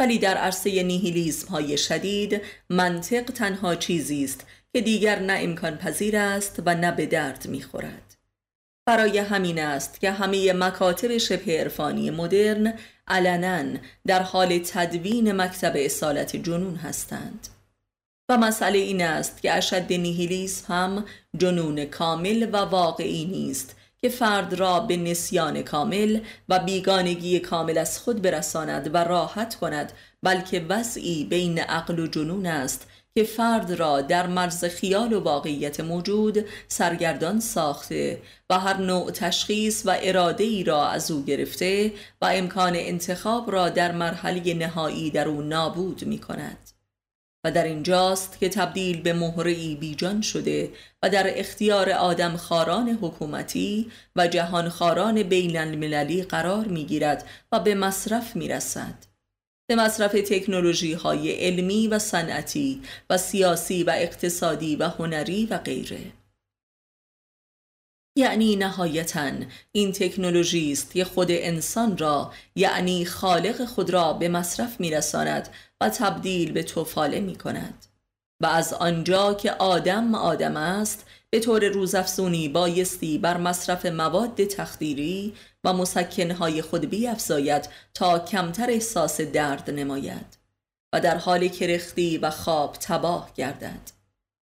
ولی 0.00 0.18
در 0.18 0.36
عرصه 0.36 0.82
نیهیلیزم 0.82 1.48
های 1.48 1.78
شدید 1.78 2.42
منطق 2.70 3.22
تنها 3.22 3.74
چیزی 3.74 4.24
است 4.24 4.46
که 4.72 4.80
دیگر 4.80 5.18
نه 5.18 5.38
امکان 5.42 5.76
پذیر 5.76 6.16
است 6.16 6.62
و 6.66 6.74
نه 6.74 6.92
به 6.92 7.06
درد 7.06 7.46
می‌خورد. 7.48 8.16
برای 8.86 9.18
همین 9.18 9.58
است 9.58 10.00
که 10.00 10.10
همه 10.10 10.52
مکاتب 10.52 11.18
شبه 11.18 11.60
عرفانی 11.60 12.10
مدرن 12.10 12.74
علنا 13.08 13.78
در 14.06 14.22
حال 14.22 14.58
تدوین 14.58 15.32
مکتب 15.32 15.72
اصالت 15.76 16.36
جنون 16.36 16.76
هستند. 16.76 17.48
و 18.28 18.36
مسئله 18.36 18.78
این 18.78 19.02
است 19.02 19.42
که 19.42 19.52
اشد 19.52 19.92
نیهیلیسم 19.92 20.74
هم 20.74 21.04
جنون 21.36 21.84
کامل 21.84 22.48
و 22.52 22.56
واقعی 22.56 23.24
نیست 23.24 23.76
که 24.02 24.08
فرد 24.08 24.54
را 24.54 24.80
به 24.80 24.96
نسیان 24.96 25.62
کامل 25.62 26.20
و 26.48 26.58
بیگانگی 26.58 27.40
کامل 27.40 27.78
از 27.78 27.98
خود 27.98 28.22
برساند 28.22 28.94
و 28.94 29.04
راحت 29.04 29.54
کند 29.54 29.92
بلکه 30.22 30.66
وضعی 30.68 31.24
بین 31.24 31.58
عقل 31.58 31.98
و 31.98 32.06
جنون 32.06 32.46
است 32.46 32.86
که 33.14 33.24
فرد 33.24 33.72
را 33.72 34.00
در 34.00 34.26
مرز 34.26 34.64
خیال 34.64 35.12
و 35.12 35.20
واقعیت 35.20 35.80
موجود 35.80 36.44
سرگردان 36.68 37.40
ساخته 37.40 38.22
و 38.50 38.58
هر 38.58 38.76
نوع 38.76 39.10
تشخیص 39.10 39.82
و 39.86 39.96
اراده 40.02 40.44
ای 40.44 40.64
را 40.64 40.88
از 40.88 41.10
او 41.10 41.24
گرفته 41.24 41.92
و 42.22 42.24
امکان 42.32 42.72
انتخاب 42.76 43.50
را 43.50 43.68
در 43.68 43.92
مرحله 43.92 44.54
نهایی 44.54 45.10
در 45.10 45.28
او 45.28 45.42
نابود 45.42 46.04
می 46.04 46.18
کند. 46.18 46.79
و 47.44 47.50
در 47.50 47.64
اینجاست 47.64 48.38
که 48.38 48.48
تبدیل 48.48 49.02
به 49.02 49.12
مهرهی 49.12 49.74
بیجان 49.74 50.20
شده 50.20 50.72
و 51.02 51.10
در 51.10 51.38
اختیار 51.38 51.90
آدم 51.90 52.36
خاران 52.36 52.88
حکومتی 53.02 53.90
و 54.16 54.28
جهان 54.28 54.68
خاران 54.68 55.22
بین 55.22 55.58
المللی 55.58 56.22
قرار 56.22 56.64
می 56.64 56.84
گیرد 56.84 57.28
و 57.52 57.60
به 57.60 57.74
مصرف 57.74 58.36
می 58.36 58.48
رسد. 58.48 58.94
به 59.70 59.76
مصرف 59.76 60.12
تکنولوژی 60.12 60.92
های 60.92 61.32
علمی 61.32 61.88
و 61.88 61.98
صنعتی 61.98 62.82
و 63.10 63.18
سیاسی 63.18 63.84
و 63.84 63.92
اقتصادی 63.96 64.76
و 64.76 64.88
هنری 64.88 65.46
و 65.46 65.58
غیره. 65.58 66.00
یعنی 68.16 68.56
نهایتا 68.56 69.32
این 69.72 69.92
تکنولوژی 69.92 70.72
است 70.72 70.92
که 70.92 71.04
خود 71.04 71.28
انسان 71.30 71.98
را 71.98 72.32
یعنی 72.54 73.04
خالق 73.04 73.64
خود 73.64 73.90
را 73.90 74.12
به 74.12 74.28
مصرف 74.28 74.80
میرساند 74.80 75.48
و 75.80 75.88
تبدیل 75.88 76.52
به 76.52 76.62
توفاله 76.62 77.20
می 77.20 77.36
کند 77.36 77.86
و 78.40 78.46
از 78.46 78.72
آنجا 78.72 79.34
که 79.34 79.52
آدم 79.52 80.14
آدم 80.14 80.56
است 80.56 81.06
به 81.30 81.40
طور 81.40 81.68
روزافزونی 81.68 82.48
بایستی 82.48 83.18
بر 83.18 83.36
مصرف 83.36 83.86
مواد 83.86 84.44
تخدیری 84.44 85.34
و 85.64 85.72
مسکنهای 85.72 86.62
خود 86.62 86.90
بیافزاید 86.90 87.68
تا 87.94 88.18
کمتر 88.18 88.70
احساس 88.70 89.20
درد 89.20 89.70
نماید 89.70 90.38
و 90.92 91.00
در 91.00 91.16
حال 91.16 91.48
کرختی 91.48 92.18
و 92.18 92.30
خواب 92.30 92.76
تباه 92.80 93.30
گردد. 93.36 93.90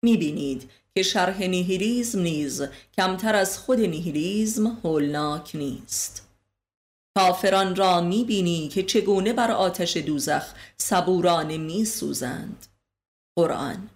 می‌بینید 0.04 0.70
که 0.94 1.02
شرح 1.02 1.42
نیهیلیزم 1.42 2.20
نیز 2.20 2.62
کمتر 2.96 3.34
از 3.34 3.58
خود 3.58 3.80
نیهیلیزم 3.80 4.66
هولناک 4.66 5.56
نیست. 5.56 6.31
کافران 7.16 7.76
را 7.76 8.00
می‌بینی 8.00 8.68
که 8.68 8.82
چگونه 8.82 9.32
بر 9.32 9.50
آتش 9.50 9.96
دوزخ 9.96 10.44
صبورانه 10.76 11.58
میسوزند 11.58 12.66
قرآن 13.36 13.90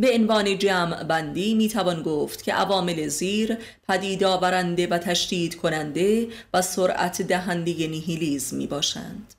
به 0.00 0.14
عنوان 0.14 0.58
جمع 0.58 1.02
بندی 1.02 1.54
می 1.54 1.68
توان 1.68 2.02
گفت 2.02 2.42
که 2.42 2.54
عوامل 2.54 3.08
زیر 3.08 3.58
پدید 3.88 4.24
آورنده 4.24 4.86
و 4.86 4.98
تشدید 4.98 5.56
کننده 5.56 6.28
و 6.54 6.62
سرعت 6.62 7.22
دهنده 7.22 7.72
نیهیلیزم 7.72 8.56
می 8.56 8.66
باشند. 8.66 9.34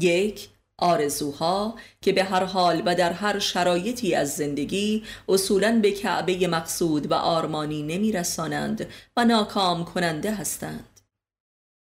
یک 0.00 0.48
آرزوها 0.78 1.74
که 2.00 2.12
به 2.12 2.24
هر 2.24 2.44
حال 2.44 2.82
و 2.86 2.94
در 2.94 3.12
هر 3.12 3.38
شرایطی 3.38 4.14
از 4.14 4.36
زندگی 4.36 5.04
اصولا 5.28 5.80
به 5.82 5.92
کعبه 5.92 6.48
مقصود 6.48 7.10
و 7.10 7.14
آرمانی 7.14 7.82
نمی 7.82 8.12
رسانند 8.12 8.86
و 9.16 9.24
ناکام 9.24 9.84
کننده 9.84 10.34
هستند 10.34 10.97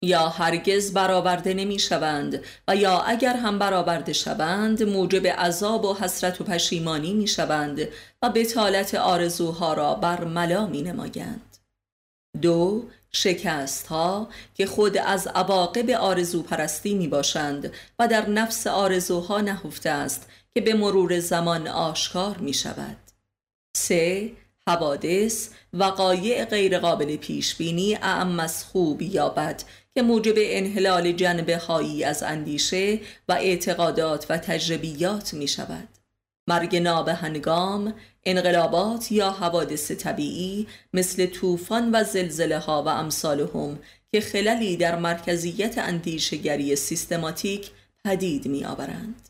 یا 0.02 0.28
هرگز 0.28 0.92
برآورده 0.92 1.54
نمی 1.54 1.78
شوند 1.78 2.44
و 2.68 2.76
یا 2.76 3.00
اگر 3.00 3.36
هم 3.36 3.58
برآورده 3.58 4.12
شوند 4.12 4.82
موجب 4.82 5.26
عذاب 5.26 5.84
و 5.84 5.94
حسرت 5.94 6.40
و 6.40 6.44
پشیمانی 6.44 7.14
می 7.14 7.26
شوند 7.26 7.88
و 8.22 8.30
بتالت 8.30 8.94
آرزوها 8.94 9.74
را 9.74 9.94
بر 9.94 10.24
ملا 10.24 10.66
می 10.66 10.82
نمایند 10.82 11.56
دو 12.42 12.84
شکست 13.12 13.86
ها 13.86 14.28
که 14.54 14.66
خود 14.66 14.98
از 14.98 15.26
عواقب 15.26 15.90
آرزو 15.90 16.42
پرستی 16.42 16.94
می 16.94 17.08
باشند 17.08 17.72
و 17.98 18.08
در 18.08 18.28
نفس 18.28 18.66
آرزوها 18.66 19.40
نهفته 19.40 19.90
است 19.90 20.28
که 20.54 20.60
به 20.60 20.74
مرور 20.74 21.20
زمان 21.20 21.68
آشکار 21.68 22.38
می 22.38 22.54
شود. 22.54 22.96
سه 23.76 24.32
حوادث 24.68 25.50
وقایع 25.72 26.44
غیرقابل 26.44 27.16
پیش 27.16 27.54
بینی 27.54 27.94
اعم 27.94 28.40
از 28.40 28.64
خوب 28.64 29.02
یا 29.02 29.28
بد 29.28 29.62
که 29.96 30.02
موجب 30.02 30.34
انحلال 30.36 31.12
جنبه 31.12 31.58
هایی 31.58 32.04
از 32.04 32.22
اندیشه 32.22 33.00
و 33.28 33.32
اعتقادات 33.32 34.26
و 34.30 34.38
تجربیات 34.38 35.34
می 35.34 35.48
شود. 35.48 35.88
مرگ 36.48 36.76
نابهنگام، 36.76 37.94
انقلابات 38.24 39.12
یا 39.12 39.30
حوادث 39.30 39.90
طبیعی 39.90 40.66
مثل 40.92 41.26
طوفان 41.26 41.90
و 41.92 42.04
زلزله 42.04 42.58
ها 42.58 42.82
و 42.82 42.88
امثالهم 42.88 43.78
که 44.12 44.20
خللی 44.20 44.76
در 44.76 44.98
مرکزیت 44.98 45.78
اندیشگری 45.78 46.76
سیستماتیک 46.76 47.70
پدید 48.04 48.46
می 48.46 48.64
آورند. 48.64 49.28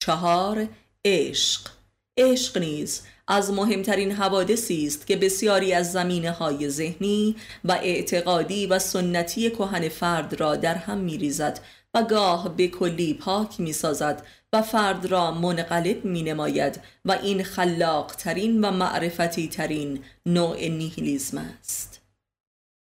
چهار 0.00 0.68
عشق 1.04 1.70
عشق 2.16 2.58
نیز 2.58 3.02
از 3.28 3.52
مهمترین 3.52 4.12
حوادثی 4.12 4.86
است 4.86 5.06
که 5.06 5.16
بسیاری 5.16 5.72
از 5.72 5.92
زمینه 5.92 6.30
های 6.30 6.70
ذهنی 6.70 7.36
و 7.64 7.72
اعتقادی 7.72 8.66
و 8.66 8.78
سنتی 8.78 9.50
کهن 9.50 9.88
فرد 9.88 10.40
را 10.40 10.56
در 10.56 10.74
هم 10.74 10.98
می 10.98 11.18
ریزد 11.18 11.60
و 11.94 12.02
گاه 12.02 12.56
به 12.56 12.68
کلی 12.68 13.14
پاک 13.14 13.60
می 13.60 13.72
سازد 13.72 14.26
و 14.52 14.62
فرد 14.62 15.06
را 15.06 15.30
منقلب 15.30 16.04
می 16.04 16.22
نماید 16.22 16.80
و 17.04 17.12
این 17.12 17.42
خلاق 17.42 18.14
ترین 18.14 18.64
و 18.64 18.70
معرفتی 18.70 19.48
ترین 19.48 20.04
نوع 20.26 20.68
نیهیلیزم 20.68 21.38
است. 21.38 22.00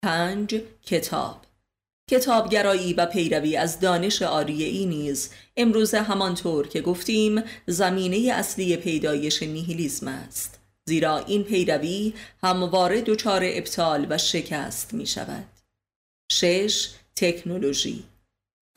پنج 0.05 0.63
کتاب 0.87 1.46
کتابگرایی 2.11 2.95
و 2.95 3.07
پیروی 3.07 3.57
از 3.57 3.81
دانش 3.81 4.23
آریه 4.23 4.87
نیز 4.87 5.31
امروز 5.57 5.95
همانطور 5.95 6.69
که 6.69 6.81
گفتیم 6.81 7.43
زمینه 7.67 8.33
اصلی 8.33 8.77
پیدایش 8.77 9.43
نیهیلیزم 9.43 10.09
است 10.09 10.61
زیرا 10.85 11.19
این 11.19 11.45
پیروی 11.45 12.15
همواره 12.43 13.01
دچار 13.01 13.41
ابطال 13.45 14.07
و 14.11 14.19
شکست 14.19 14.95
می 14.95 15.07
شود. 15.07 15.47
شش 16.33 16.91
تکنولوژی 17.17 18.05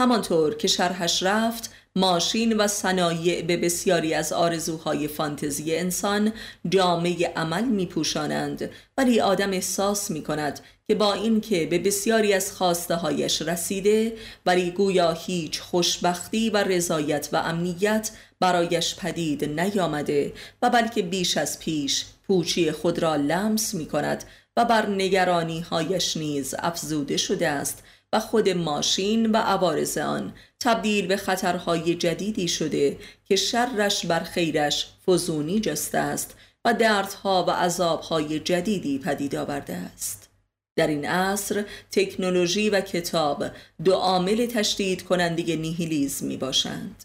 همانطور 0.01 0.55
که 0.55 0.67
شرحش 0.67 1.23
رفت 1.23 1.73
ماشین 1.95 2.57
و 2.57 2.67
صنایع 2.67 3.41
به 3.41 3.57
بسیاری 3.57 4.13
از 4.13 4.33
آرزوهای 4.33 5.07
فانتزی 5.07 5.75
انسان 5.75 6.33
جامعه 6.69 7.27
عمل 7.35 7.65
می 7.65 7.85
پوشانند 7.85 8.69
ولی 8.97 9.19
آدم 9.19 9.51
احساس 9.51 10.11
می 10.11 10.23
کند 10.23 10.59
که 10.87 10.95
با 10.95 11.13
اینکه 11.13 11.65
به 11.65 11.79
بسیاری 11.79 12.33
از 12.33 12.51
خواسته 12.51 12.95
هایش 12.95 13.41
رسیده 13.41 14.13
ولی 14.45 14.71
گویا 14.71 15.11
هیچ 15.11 15.59
خوشبختی 15.59 16.49
و 16.49 16.57
رضایت 16.57 17.29
و 17.31 17.37
امنیت 17.37 18.11
برایش 18.39 18.95
پدید 18.95 19.59
نیامده 19.59 20.33
و 20.61 20.69
بلکه 20.69 21.01
بیش 21.01 21.37
از 21.37 21.59
پیش 21.59 22.05
پوچی 22.27 22.71
خود 22.71 22.99
را 22.99 23.15
لمس 23.15 23.73
می 23.73 23.85
کند 23.85 24.23
و 24.57 24.65
بر 24.65 24.85
نگرانی 24.89 25.59
هایش 25.59 26.17
نیز 26.17 26.55
افزوده 26.59 27.17
شده 27.17 27.47
است. 27.47 27.83
و 28.13 28.19
خود 28.19 28.49
ماشین 28.49 29.31
و 29.31 29.37
عوارض 29.37 29.97
آن 29.97 30.33
تبدیل 30.59 31.07
به 31.07 31.17
خطرهای 31.17 31.95
جدیدی 31.95 32.47
شده 32.47 32.97
که 33.25 33.35
شرش 33.35 34.05
بر 34.05 34.19
خیرش 34.19 34.87
فزونی 35.07 35.59
جسته 35.59 35.97
است 35.97 36.35
و 36.65 36.73
دردها 36.73 37.45
و 37.47 37.51
عذابهای 37.51 38.39
جدیدی 38.39 38.99
پدید 38.99 39.35
آورده 39.35 39.73
است. 39.73 40.29
در 40.75 40.87
این 40.87 41.05
عصر 41.05 41.65
تکنولوژی 41.91 42.69
و 42.69 42.81
کتاب 42.81 43.45
دو 43.83 43.93
عامل 43.93 44.45
تشدید 44.45 45.03
کننده 45.03 45.55
نیهیلیزم 45.55 46.25
می 46.25 46.37
باشند. 46.37 47.03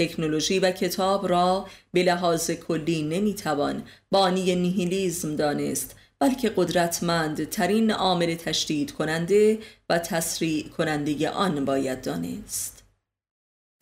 تکنولوژی 0.00 0.58
و 0.58 0.70
کتاب 0.70 1.28
را 1.28 1.66
به 1.92 2.02
لحاظ 2.02 2.50
کلی 2.50 3.02
نمی‌توان 3.02 3.82
بانی 4.10 4.54
نیهیلیزم 4.54 5.36
دانست 5.36 5.96
بلکه 6.20 6.52
قدرتمند 6.56 7.48
ترین 7.48 7.90
عامل 7.90 8.34
تشدید 8.34 8.92
کننده 8.92 9.58
و 9.88 9.98
تسریع 9.98 10.68
کننده 10.68 11.30
آن 11.30 11.64
باید 11.64 12.02
دانست. 12.02 12.84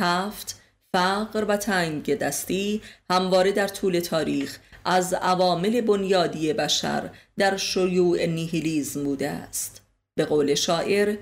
هفت 0.00 0.60
فقر 0.92 1.44
و 1.48 1.56
تنگ 1.56 2.14
دستی 2.14 2.82
همواره 3.10 3.52
در 3.52 3.68
طول 3.68 4.00
تاریخ 4.00 4.58
از 4.84 5.14
عوامل 5.14 5.80
بنیادی 5.80 6.52
بشر 6.52 7.10
در 7.38 7.56
شیوع 7.56 8.26
نیهیلیزم 8.26 9.04
بوده 9.04 9.30
است. 9.30 9.82
به 10.14 10.24
قول 10.24 10.54
شاعر 10.54 11.16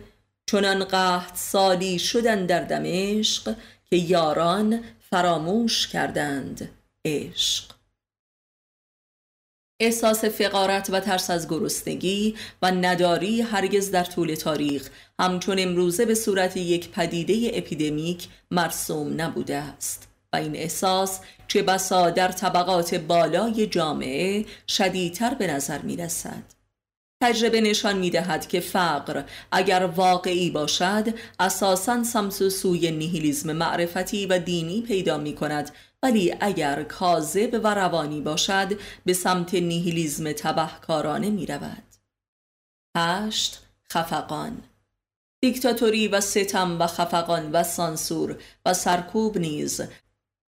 چنان 0.47 0.85
قحط 0.85 1.37
سالی 1.37 1.99
شدن 1.99 2.47
در 2.47 2.65
دمشق 2.65 3.57
که 3.91 3.97
یاران 3.97 4.81
فراموش 5.11 5.89
کردند 5.89 6.71
عشق. 7.05 7.82
احساس 9.81 10.25
فقارت 10.25 10.91
و 10.91 11.01
ترس 11.01 11.31
از 11.31 11.49
گرسنگی 11.49 12.35
و 12.63 12.71
نداری 12.71 13.41
هرگز 13.41 13.91
در 13.91 14.05
طول 14.05 14.35
تاریخ 14.35 14.91
همچون 15.21 15.59
امروزه 15.59 16.05
به 16.05 16.15
صورت 16.15 16.57
یک 16.57 16.91
پدیده 16.91 17.51
اپیدمیک 17.55 18.29
مرسوم 18.51 19.21
نبوده 19.21 19.57
است 19.57 20.09
و 20.33 20.37
این 20.37 20.57
احساس 20.57 21.21
چه 21.49 21.63
بسا 21.63 22.11
در 22.11 22.29
طبقات 22.29 22.95
بالای 22.95 23.67
جامعه 23.67 24.45
شدیدتر 24.69 25.35
به 25.35 25.47
نظر 25.47 25.79
می 25.79 25.97
رسد. 25.97 26.43
تجربه 27.23 27.61
نشان 27.61 27.99
می 27.99 28.11
دهد 28.11 28.49
که 28.49 28.61
فقر 28.61 29.25
اگر 29.53 29.83
واقعی 29.97 30.51
باشد 30.51 31.15
اساساً 31.41 32.05
سمس 32.05 32.43
و 32.43 32.51
سوی 32.51 32.91
نیهیلیزم 32.91 33.53
معرفتی 33.53 34.27
و 34.27 34.39
دینی 34.39 34.83
پیدا 34.83 35.19
می 35.19 35.35
کند 35.35 35.71
ولی 36.03 36.35
اگر 36.41 36.83
کاذب 36.83 37.61
و 37.65 37.75
روانی 37.75 38.21
باشد 38.21 38.79
به 39.05 39.13
سمت 39.13 39.55
نیهیلیزم 39.55 40.33
تبهکارانه 40.33 41.31
می 41.31 41.47
رود. 41.47 41.83
هشت 42.97 43.63
خفقان 43.93 44.63
دیکتاتوری 45.41 46.09
و 46.09 46.21
ستم 46.21 46.81
و 46.81 46.87
خفقان 46.87 47.53
و 47.53 47.63
سانسور 47.63 48.39
و 48.67 48.75
سرکوب 48.75 49.39
نیز 49.39 49.81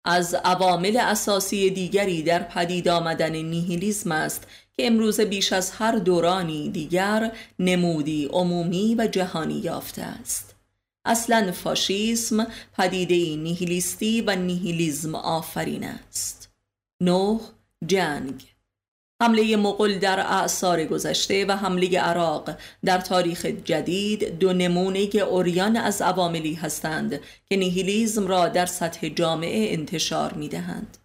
از 0.06 0.34
عوامل 0.34 0.98
اساسی 0.98 1.70
دیگری 1.70 2.24
در 2.24 2.44
پدید 2.44 2.88
آمدن 2.88 3.36
نیهیلیزم 3.36 4.12
است 4.12 4.48
که 4.74 4.88
امروز 4.88 5.22
بیش 5.22 5.54
از 5.54 5.72
هر 5.72 5.92
دورانی 5.92 6.70
دیگر 6.70 7.32
نمودی 7.60 8.26
عمومی 8.26 8.96
و 8.96 9.08
جهانی 9.08 9.60
یافته 9.60 10.02
است. 10.02 10.53
اصلا 11.06 11.52
فاشیسم 11.52 12.48
پدیده 12.78 13.36
نیهیلیستی 13.36 14.22
و 14.22 14.36
نیهیلیزم 14.36 15.16
آفرین 15.16 15.84
است 15.84 16.52
نه 17.02 17.40
جنگ 17.86 18.54
حمله 19.22 19.56
مغول 19.56 20.00
در 20.00 20.20
اعثار 20.20 20.86
گذشته 20.86 21.46
و 21.46 21.52
حمله 21.52 22.00
عراق 22.00 22.50
در 22.86 22.98
تاریخ 22.98 23.46
جدید 23.46 24.40
دو 24.40 24.54
نمونه 24.54 25.00
اوریان 25.16 25.78
از 25.78 26.02
عواملی 26.02 26.54
هستند 26.54 27.20
که 27.46 27.58
نیهیلیزم 27.58 28.28
را 28.28 28.48
در 28.48 28.66
سطح 28.66 29.10
جامعه 29.10 29.74
انتشار 29.74 30.34
می 30.34 30.50
دهند. 30.50 30.98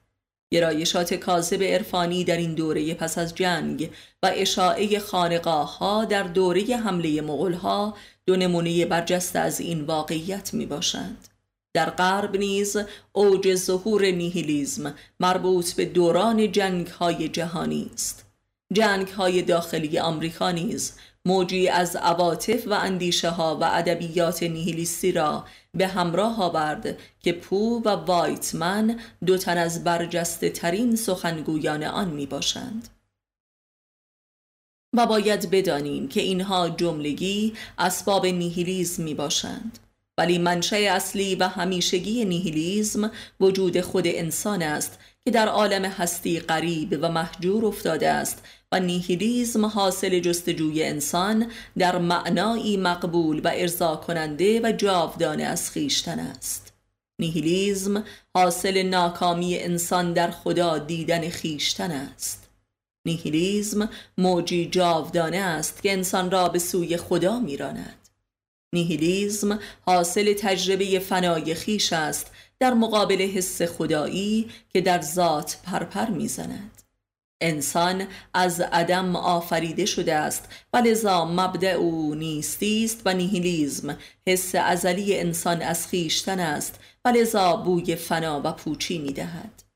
گرایشات 0.50 1.14
کاذب 1.14 1.62
عرفانی 1.62 2.24
در 2.24 2.36
این 2.36 2.54
دوره 2.54 2.94
پس 2.94 3.18
از 3.18 3.34
جنگ 3.34 3.90
و 4.22 4.30
اشاعه 4.34 4.98
خانقاه 4.98 5.78
ها 5.78 6.04
در 6.04 6.22
دوره 6.22 6.76
حمله 6.76 7.20
مغول 7.20 7.52
ها 7.52 7.94
دو 8.28 8.36
نمونه 8.36 8.86
برجسته 8.86 9.38
از 9.38 9.60
این 9.60 9.80
واقعیت 9.80 10.54
می 10.54 10.66
باشند. 10.66 11.28
در 11.74 11.90
غرب 11.90 12.36
نیز 12.36 12.76
اوج 13.12 13.54
ظهور 13.54 14.10
نیهیلیزم 14.10 14.94
مربوط 15.20 15.72
به 15.72 15.84
دوران 15.84 16.52
جنگ 16.52 16.86
های 16.86 17.28
جهانی 17.28 17.90
است 17.94 18.26
جنگ 18.72 19.08
های 19.08 19.42
داخلی 19.42 19.98
آمریکا 19.98 20.50
نیز 20.50 20.92
موجی 21.24 21.68
از 21.68 21.96
عواطف 21.96 22.66
و 22.66 22.72
اندیشه 22.72 23.30
ها 23.30 23.58
و 23.60 23.64
ادبیات 23.64 24.42
نیهیلیستی 24.42 25.12
را 25.12 25.44
به 25.74 25.86
همراه 25.86 26.42
آورد 26.42 26.98
که 27.20 27.32
پو 27.32 27.82
و 27.84 27.88
وایتمن 27.88 29.00
دو 29.26 29.38
تن 29.38 29.58
از 29.58 29.84
برجسته 29.84 30.50
ترین 30.50 30.96
سخنگویان 30.96 31.84
آن 31.84 32.08
می 32.08 32.26
باشند. 32.26 32.88
و 34.92 35.06
باید 35.06 35.50
بدانیم 35.50 36.08
که 36.08 36.20
اینها 36.20 36.70
جملگی 36.70 37.54
اسباب 37.78 38.26
نیهیلیزم 38.26 39.02
می 39.02 39.14
باشند 39.14 39.78
ولی 40.18 40.38
منشأ 40.38 40.76
اصلی 40.76 41.34
و 41.34 41.48
همیشگی 41.48 42.24
نیهیلیزم 42.24 43.10
وجود 43.40 43.80
خود 43.80 44.06
انسان 44.06 44.62
است 44.62 44.98
که 45.24 45.30
در 45.30 45.48
عالم 45.48 45.84
هستی 45.84 46.40
غریب 46.40 46.98
و 47.02 47.08
محجور 47.08 47.66
افتاده 47.66 48.08
است 48.08 48.42
و 48.72 48.80
نیهیلیزم 48.80 49.66
حاصل 49.66 50.20
جستجوی 50.20 50.84
انسان 50.84 51.50
در 51.78 51.98
معنایی 51.98 52.76
مقبول 52.76 53.40
و 53.44 53.50
ارضا 53.54 53.96
کننده 53.96 54.60
و 54.60 54.72
جاودانه 54.72 55.44
از 55.44 55.70
خیشتن 55.70 56.18
است. 56.18 56.72
نیهیلیزم 57.20 58.04
حاصل 58.34 58.82
ناکامی 58.82 59.58
انسان 59.58 60.12
در 60.12 60.30
خدا 60.30 60.78
دیدن 60.78 61.28
خیشتن 61.28 61.90
است. 61.90 62.47
نیهیلیزم 63.08 63.90
موجی 64.18 64.66
جاودانه 64.66 65.36
است 65.36 65.82
که 65.82 65.92
انسان 65.92 66.30
را 66.30 66.48
به 66.48 66.58
سوی 66.58 66.96
خدا 66.96 67.38
میراند. 67.40 68.08
نیهیلیزم 68.74 69.58
حاصل 69.86 70.32
تجربه 70.32 70.98
فنای 70.98 71.54
خیش 71.54 71.92
است 71.92 72.30
در 72.60 72.74
مقابل 72.74 73.22
حس 73.22 73.62
خدایی 73.62 74.50
که 74.72 74.80
در 74.80 75.00
ذات 75.00 75.58
پرپر 75.64 76.10
می‌زند. 76.10 76.82
انسان 77.40 78.06
از 78.34 78.60
عدم 78.60 79.16
آفریده 79.16 79.86
شده 79.86 80.14
است 80.14 80.48
و 80.72 80.76
لذا 80.76 81.24
مبدع 81.24 81.74
او 81.74 82.14
نیستی 82.14 82.84
است 82.84 83.02
و 83.04 83.14
نیهیلیزم 83.14 83.96
حس 84.26 84.54
ازلی 84.54 85.20
انسان 85.20 85.62
از 85.62 85.86
خیشتن 85.86 86.40
است 86.40 86.80
و 87.04 87.08
لذا 87.08 87.56
بوی 87.56 87.96
فنا 87.96 88.40
و 88.44 88.52
پوچی 88.52 88.98
می‌دهد. 88.98 89.67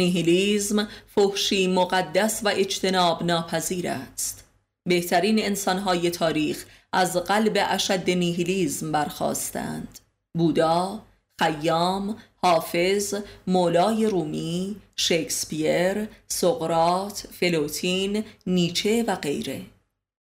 نیهیلیزم 0.00 0.88
فحشی 1.14 1.66
مقدس 1.66 2.40
و 2.44 2.48
اجتناب 2.48 3.22
ناپذیر 3.22 3.88
است. 3.88 4.44
بهترین 4.88 5.44
انسانهای 5.44 6.10
تاریخ 6.10 6.64
از 6.92 7.16
قلب 7.16 7.58
اشد 7.70 8.10
نیهیلیزم 8.10 8.92
برخواستند 8.92 9.98
بودا، 10.38 11.02
خیام، 11.40 12.16
حافظ، 12.42 13.14
مولای 13.46 14.06
رومی، 14.06 14.76
شکسپیر، 14.96 16.08
سقرات، 16.28 17.28
فلوتین، 17.40 18.24
نیچه 18.46 19.04
و 19.06 19.16
غیره. 19.16 19.60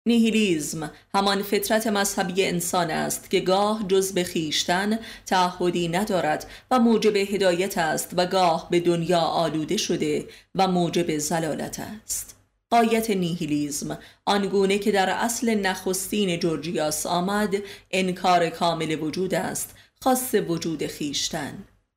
نیهیلیزم 0.05 0.91
همان 1.15 1.41
فطرت 1.41 1.87
مذهبی 1.87 2.45
انسان 2.45 2.91
است 2.91 3.29
که 3.29 3.39
گاه 3.39 3.87
جز 3.87 4.13
به 4.13 4.23
خیشتن 4.23 4.99
تعهدی 5.25 5.87
ندارد 5.87 6.49
و 6.71 6.79
موجب 6.79 7.15
هدایت 7.15 7.77
است 7.77 8.13
و 8.17 8.25
گاه 8.25 8.67
به 8.69 8.79
دنیا 8.79 9.19
آلوده 9.19 9.77
شده 9.77 10.27
و 10.55 10.67
موجب 10.67 11.17
زلالت 11.17 11.79
است. 11.79 12.35
قایت 12.69 13.09
نیهیلیزم 13.09 13.97
آنگونه 14.25 14.77
که 14.77 14.91
در 14.91 15.09
اصل 15.09 15.55
نخستین 15.55 16.39
جورجیاس 16.39 17.05
آمد 17.05 17.55
انکار 17.91 18.49
کامل 18.49 18.99
وجود 19.01 19.35
است 19.35 19.75
خاص 20.01 20.35
وجود 20.47 20.87
خیشتن. 20.87 21.53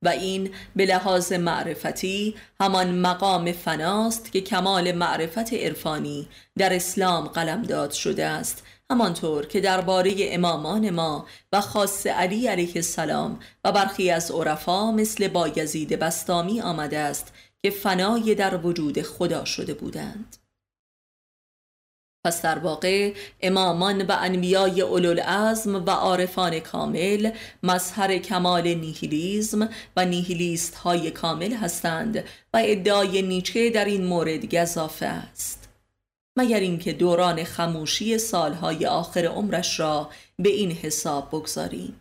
و 0.07 0.09
این 0.09 0.51
به 0.77 0.87
لحاظ 0.87 1.33
معرفتی 1.33 2.35
همان 2.61 2.99
مقام 2.99 3.53
فناست 3.53 4.33
که 4.33 4.41
کمال 4.41 4.93
معرفت 4.93 5.53
عرفانی 5.53 6.29
در 6.59 6.77
اسلام 6.77 7.27
قلمداد 7.27 7.91
شده 7.91 8.27
است. 8.27 8.63
همانطور 8.91 9.47
که 9.47 9.61
درباره 9.61 10.15
امامان 10.19 10.91
ما 10.91 11.27
و 11.53 11.61
خاص 11.61 12.07
علی 12.07 12.47
علیه 12.47 12.73
السلام 12.77 13.39
و 13.65 13.73
برخی 13.73 14.11
از 14.11 14.31
عرفا 14.31 14.93
مثل 14.93 15.29
بایزید 15.29 15.99
بستامی 15.99 16.61
آمده 16.61 16.99
است 16.99 17.33
که 17.63 17.71
فنای 17.71 18.35
در 18.35 18.57
وجود 18.57 19.03
خدا 19.03 19.45
شده 19.45 19.75
بودند. 19.75 20.37
پس 22.27 22.43
در 22.43 22.59
واقع 22.59 23.13
امامان 23.41 24.03
و 24.03 24.17
انبیای 24.19 24.81
اولوالعزم 24.81 25.85
و 25.87 25.91
عارفان 25.91 26.61
کامل 26.61 27.31
مظهر 27.63 28.19
کمال 28.19 28.75
نیهیلیزم 28.75 29.69
و 29.97 30.05
نیهیلیست 30.05 30.75
های 30.75 31.11
کامل 31.11 31.53
هستند 31.53 32.17
و 32.55 32.63
ادعای 32.65 33.23
نیچه 33.23 33.71
در 33.71 33.85
این 33.85 34.05
مورد 34.05 34.55
گذافه 34.55 35.07
است. 35.07 35.69
مگر 36.39 36.61
اینکه 36.61 36.93
دوران 36.93 37.45
خموشی 37.45 38.19
سالهای 38.19 38.87
آخر 38.87 39.25
عمرش 39.25 39.81
را 39.81 40.11
به 40.39 40.49
این 40.49 40.73
حساب 40.73 41.29
بگذاریم. 41.29 42.01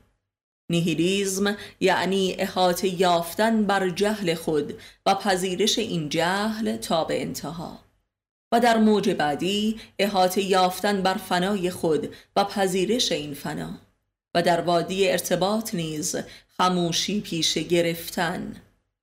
نیهیلیزم 0.69 1.57
یعنی 1.79 2.35
احاطه 2.39 3.01
یافتن 3.01 3.65
بر 3.65 3.89
جهل 3.89 4.33
خود 4.33 4.73
و 5.05 5.15
پذیرش 5.15 5.79
این 5.79 6.09
جهل 6.09 6.77
تا 6.77 7.03
به 7.03 7.21
انتها. 7.21 7.84
و 8.55 8.59
در 8.59 8.77
موج 8.77 9.09
بعدی 9.09 9.79
احاطه 9.99 10.41
یافتن 10.41 11.01
بر 11.01 11.13
فنای 11.13 11.69
خود 11.69 12.15
و 12.35 12.43
پذیرش 12.43 13.11
این 13.11 13.33
فنا 13.33 13.69
و 14.35 14.41
در 14.41 14.61
وادی 14.61 15.09
ارتباط 15.09 15.75
نیز 15.75 16.15
خموشی 16.57 17.21
پیش 17.21 17.57
گرفتن 17.57 18.55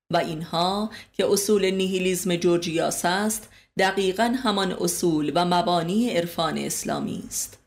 و 0.09 0.17
اینها 0.17 0.89
که 1.13 1.25
اصول 1.31 1.71
نیهیلیزم 1.71 2.35
جورجیاس 2.35 3.05
است 3.05 3.49
دقیقا 3.77 4.35
همان 4.43 4.71
اصول 4.71 5.31
و 5.35 5.45
مبانی 5.45 6.09
عرفان 6.09 6.57
اسلامی 6.57 7.23
است. 7.27 7.62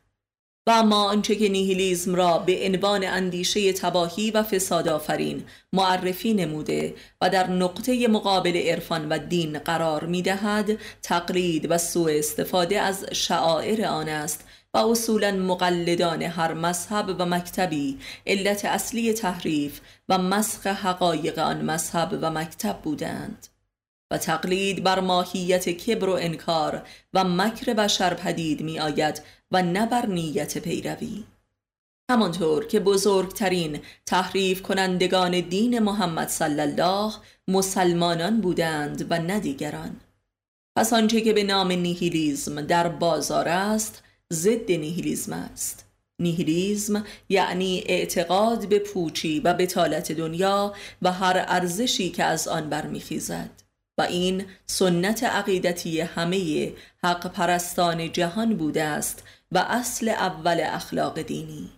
و 0.69 0.71
اما 0.71 1.05
آنچه 1.05 1.37
که 1.37 1.49
نیهیلیزم 1.49 2.15
را 2.15 2.39
به 2.39 2.67
عنوان 2.67 3.05
اندیشه 3.05 3.73
تباهی 3.73 4.31
و 4.31 4.43
فساد 4.43 4.89
آفرین 4.89 5.45
معرفی 5.73 6.35
نموده 6.35 6.95
و 7.21 7.31
در 7.31 7.51
نقطه 7.51 8.09
مقابل 8.09 8.57
عرفان 8.57 9.09
و 9.09 9.19
دین 9.19 9.59
قرار 9.59 10.05
می 10.05 10.23
دهد 10.23 10.79
تقلید 11.03 11.71
و 11.71 11.79
سوء 11.79 12.19
استفاده 12.19 12.81
از 12.81 13.07
شعائر 13.13 13.87
آن 13.87 14.09
است 14.09 14.45
و 14.75 14.79
اصولا 14.79 15.33
مقلدان 15.33 16.23
هر 16.23 16.55
مذهب 16.55 17.17
و 17.19 17.27
مکتبی 17.27 17.99
علت 18.27 18.65
اصلی 18.65 19.13
تحریف 19.13 19.81
و 20.09 20.19
مسخ 20.19 20.67
حقایق 20.67 21.39
آن 21.39 21.65
مذهب 21.65 22.19
و 22.23 22.31
مکتب 22.31 22.79
بودند. 22.83 23.56
و 24.11 24.19
تقلید 24.19 24.83
بر 24.85 25.01
ماهیت 25.01 25.69
کبر 25.69 26.09
و 26.09 26.13
انکار 26.13 26.89
و 27.15 27.25
مکر 27.25 27.75
بشر 27.75 28.15
پدید 28.15 28.63
می 28.63 28.79
آید 28.79 29.23
و 29.51 29.63
نه 29.63 29.87
بر 29.87 30.07
نیت 30.07 30.59
پیروی. 30.59 31.25
همانطور 32.11 32.67
که 32.67 32.81
بزرگترین 32.81 33.81
تحریف 34.07 34.63
کنندگان 34.63 35.41
دین 35.41 35.79
محمد 35.79 36.29
صلی 36.29 36.61
الله 36.61 37.13
مسلمانان 37.49 38.41
بودند 38.41 39.07
و 39.11 39.19
نه 39.19 39.41
دیگران. 39.41 40.01
پس 40.77 40.93
آنچه 40.93 41.21
که 41.21 41.33
به 41.33 41.45
نام 41.45 41.73
نیهیلیزم 41.73 42.61
در 42.61 42.89
بازار 42.89 43.49
است 43.49 44.03
ضد 44.33 44.71
نیهیلیزم 44.71 45.33
است. 45.33 45.85
نیهیلیزم 46.19 47.05
یعنی 47.29 47.85
اعتقاد 47.87 48.69
به 48.69 48.79
پوچی 48.79 49.41
و 49.41 49.55
بتالت 49.55 50.13
دنیا 50.13 50.75
و 51.03 51.13
هر 51.13 51.45
ارزشی 51.49 52.11
که 52.11 52.25
از 52.25 52.49
آن 52.49 52.71
برمیخیزد. 52.71 53.66
و 53.99 54.03
این 54.03 54.45
سنت 54.67 55.25
عقیدتی 55.25 56.01
همه 56.01 56.73
حق 57.05 57.33
پرستان 57.33 58.13
جهان 58.13 58.57
بوده 58.57 58.83
است 58.83 59.23
و 59.53 59.59
اصل 59.59 60.09
اول 60.09 60.61
اخلاق 60.65 61.23
دینی. 61.23 61.76